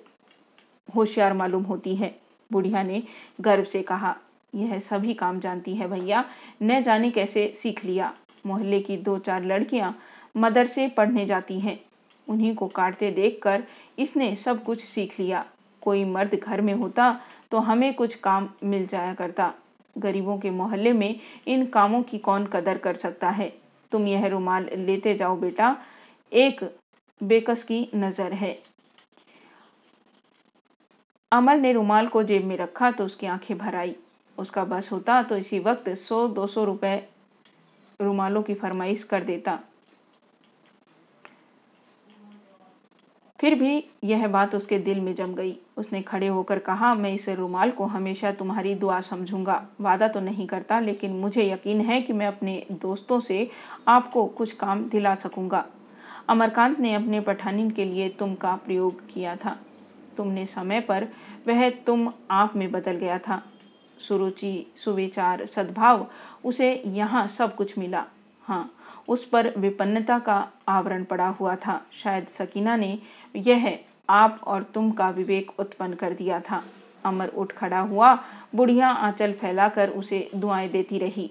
होशियार 0.89 1.33
मालूम 1.33 1.63
होती 1.63 1.95
है। 1.97 2.15
बुढ़िया 2.53 2.83
ने 2.83 3.03
गर्व 3.41 3.65
से 3.65 3.83
कहा, 3.83 4.15
यह 4.53 4.79
सभी 4.81 5.15
काम 5.15 5.39
जानती 5.41 5.75
है 5.75 5.89
भैया। 5.89 6.25
न 6.63 6.83
जाने 6.83 7.11
कैसे 7.11 7.47
सीख 7.63 7.85
लिया। 7.85 8.13
मोहल्ले 8.47 8.81
की 8.81 8.97
दो 8.97 9.19
चार 9.19 9.45
लड़कियाँ 9.45 9.97
मदरसे 10.37 10.89
पढ़ने 10.89 11.27
जाती 11.27 11.59
हैं। 11.61 11.79
उन्हीं 12.27 12.55
को 12.55 12.67
काटते 12.69 13.11
देखकर 13.11 13.63
इसने 13.99 14.35
सब 14.37 14.63
कुछ 14.65 14.81
सीख 14.81 15.19
लिया। 15.21 15.45
कोई 15.83 16.05
मर्द 16.05 16.35
घर 16.35 16.61
में 16.61 16.75
होता 16.75 17.19
तो 17.51 17.59
हमें 17.59 17.93
कुछ 17.95 18.15
काम 18.15 18.49
मिल 18.65 18.87
जाया 18.87 19.15
करता। 19.15 19.53
गरीबों 19.97 20.39
के 20.39 20.51
मोहल्ले 20.51 20.93
में 20.93 21.21
इन 21.47 21.65
कामों 21.67 22.03
की 22.03 22.19
कौन 22.19 22.47
कदर 22.47 22.79
कर 22.79 22.95
सकता 22.95 23.31
है? 23.31 23.53
तुम 23.93 24.07
यह 24.07 24.27
रुमाल 24.27 24.69
लेते 24.77 25.15
जाओ 25.15 25.37
बेटा। 25.37 25.77
एक 26.33 26.61
बेकस 27.21 27.63
की 27.65 27.89
नज़र 27.95 28.33
है। 28.33 28.53
अमर 31.33 31.57
ने 31.57 31.73
रुमाल 31.73 32.07
को 32.07 32.23
जेब 32.23 32.45
में 32.45 32.57
रखा 32.57 32.91
तो 32.91 33.05
उसकी 33.05 33.27
आँखें 33.27 33.57
भर 33.59 33.75
आई। 33.75 33.95
उसका 34.39 34.65
बस 34.65 34.93
होता 34.93 35.23
तो 35.23 35.37
इसी 35.37 35.59
वक्त 35.59 35.89
सौ, 35.89 36.27
दो 36.29 36.47
सौ 36.47 36.65
रुपये 36.65 37.09
रुमालों 38.01 38.43
की 38.43 38.55
फरमाइश 38.55 39.05
कर 39.05 39.25
देता। 39.25 39.59
फिर 43.39 43.55
भी 43.55 43.85
यह 44.05 44.27
बात 44.29 44.55
उसके 44.55 44.79
दिल 44.79 45.01
में 45.01 45.15
जम 45.15 45.35
गई। 45.35 45.57
उसने 45.77 46.03
खड़े 46.03 46.27
होकर 46.27 46.59
कहा, 46.59 46.95
मैं 46.95 47.13
इस 47.13 47.29
रुमाल 47.29 47.71
को 47.71 47.85
हमेशा 47.85 48.33
तुम्हारी 48.33 48.75
दुआ 48.75 49.01
समझूँगा। 49.01 49.63
वादा 49.81 50.09
तो 50.09 50.21
नहीं 50.21 50.47
करता, 50.47 50.81
लेकिन 50.81 51.13
मुझे 51.13 51.51
यकीन 51.51 51.81
है 51.81 52.01
कि 52.03 52.13
मैं 52.13 52.27
अपने 52.27 52.67
दोस्तों 52.73 53.21
से 53.21 53.49
आपको 53.89 54.27
कुछ 54.27 54.53
काम 54.53 54.85
दिला 54.85 55.15
सकूँगा। 55.15 55.65
अमरकांत 56.29 56.79
ने 56.81 56.95
अपने 56.95 57.21
पठानिन 57.21 57.71
के 57.71 57.85
लिए 57.85 58.09
तुम 58.09 58.35
का 58.35 58.55
प्रयोग 58.57 59.01
किया 59.15 59.37
था। 59.37 59.59
तुमने 60.21 60.47
समय 60.47 60.81
पर 60.81 61.09
वह 61.49 61.69
तुम 61.71 62.13
आप 62.31 62.57
में 62.57 62.71
बदल 62.71 62.93
गया 62.93 63.19
था। 63.19 63.43
सुरुचि, 63.99 64.67
सुविचार, 64.77 65.47
सद्भाव, 65.47 66.07
उसे 66.45 66.83
यहाँ 66.87 67.27
सब 67.29 67.55
कुछ 67.55 67.79
मिला। 67.79 68.05
हाँ 68.43 68.71
उस 69.09 69.25
पर 69.25 69.53
विपन्नता 69.59 70.19
का 70.19 70.49
आवरण 70.69 71.05
पड़ा 71.05 71.29
हुआ 71.29 71.57
था। 71.57 71.81
शायद 71.93 72.27
सकीना 72.29 72.77
ने 72.77 72.99
यह 73.37 73.79
आप 74.09 74.41
और 74.45 74.63
तुम 74.63 74.91
का 74.91 75.11
विवेक 75.11 75.51
उत्पन्न 75.61 75.95
कर 75.95 76.13
दिया 76.13 76.41
था। 76.41 76.63
अमर 77.05 77.29
उठ 77.29 77.53
खड़ा 77.53 77.81
हुआ, 77.81 78.15
बुढ़िया 78.55 78.89
आंचल 78.89 79.33
फैलाकर 79.33 79.89
उसे 79.91 80.31
दुआएँ 80.35 80.69
देती 80.69 80.99
रही। 80.99 81.31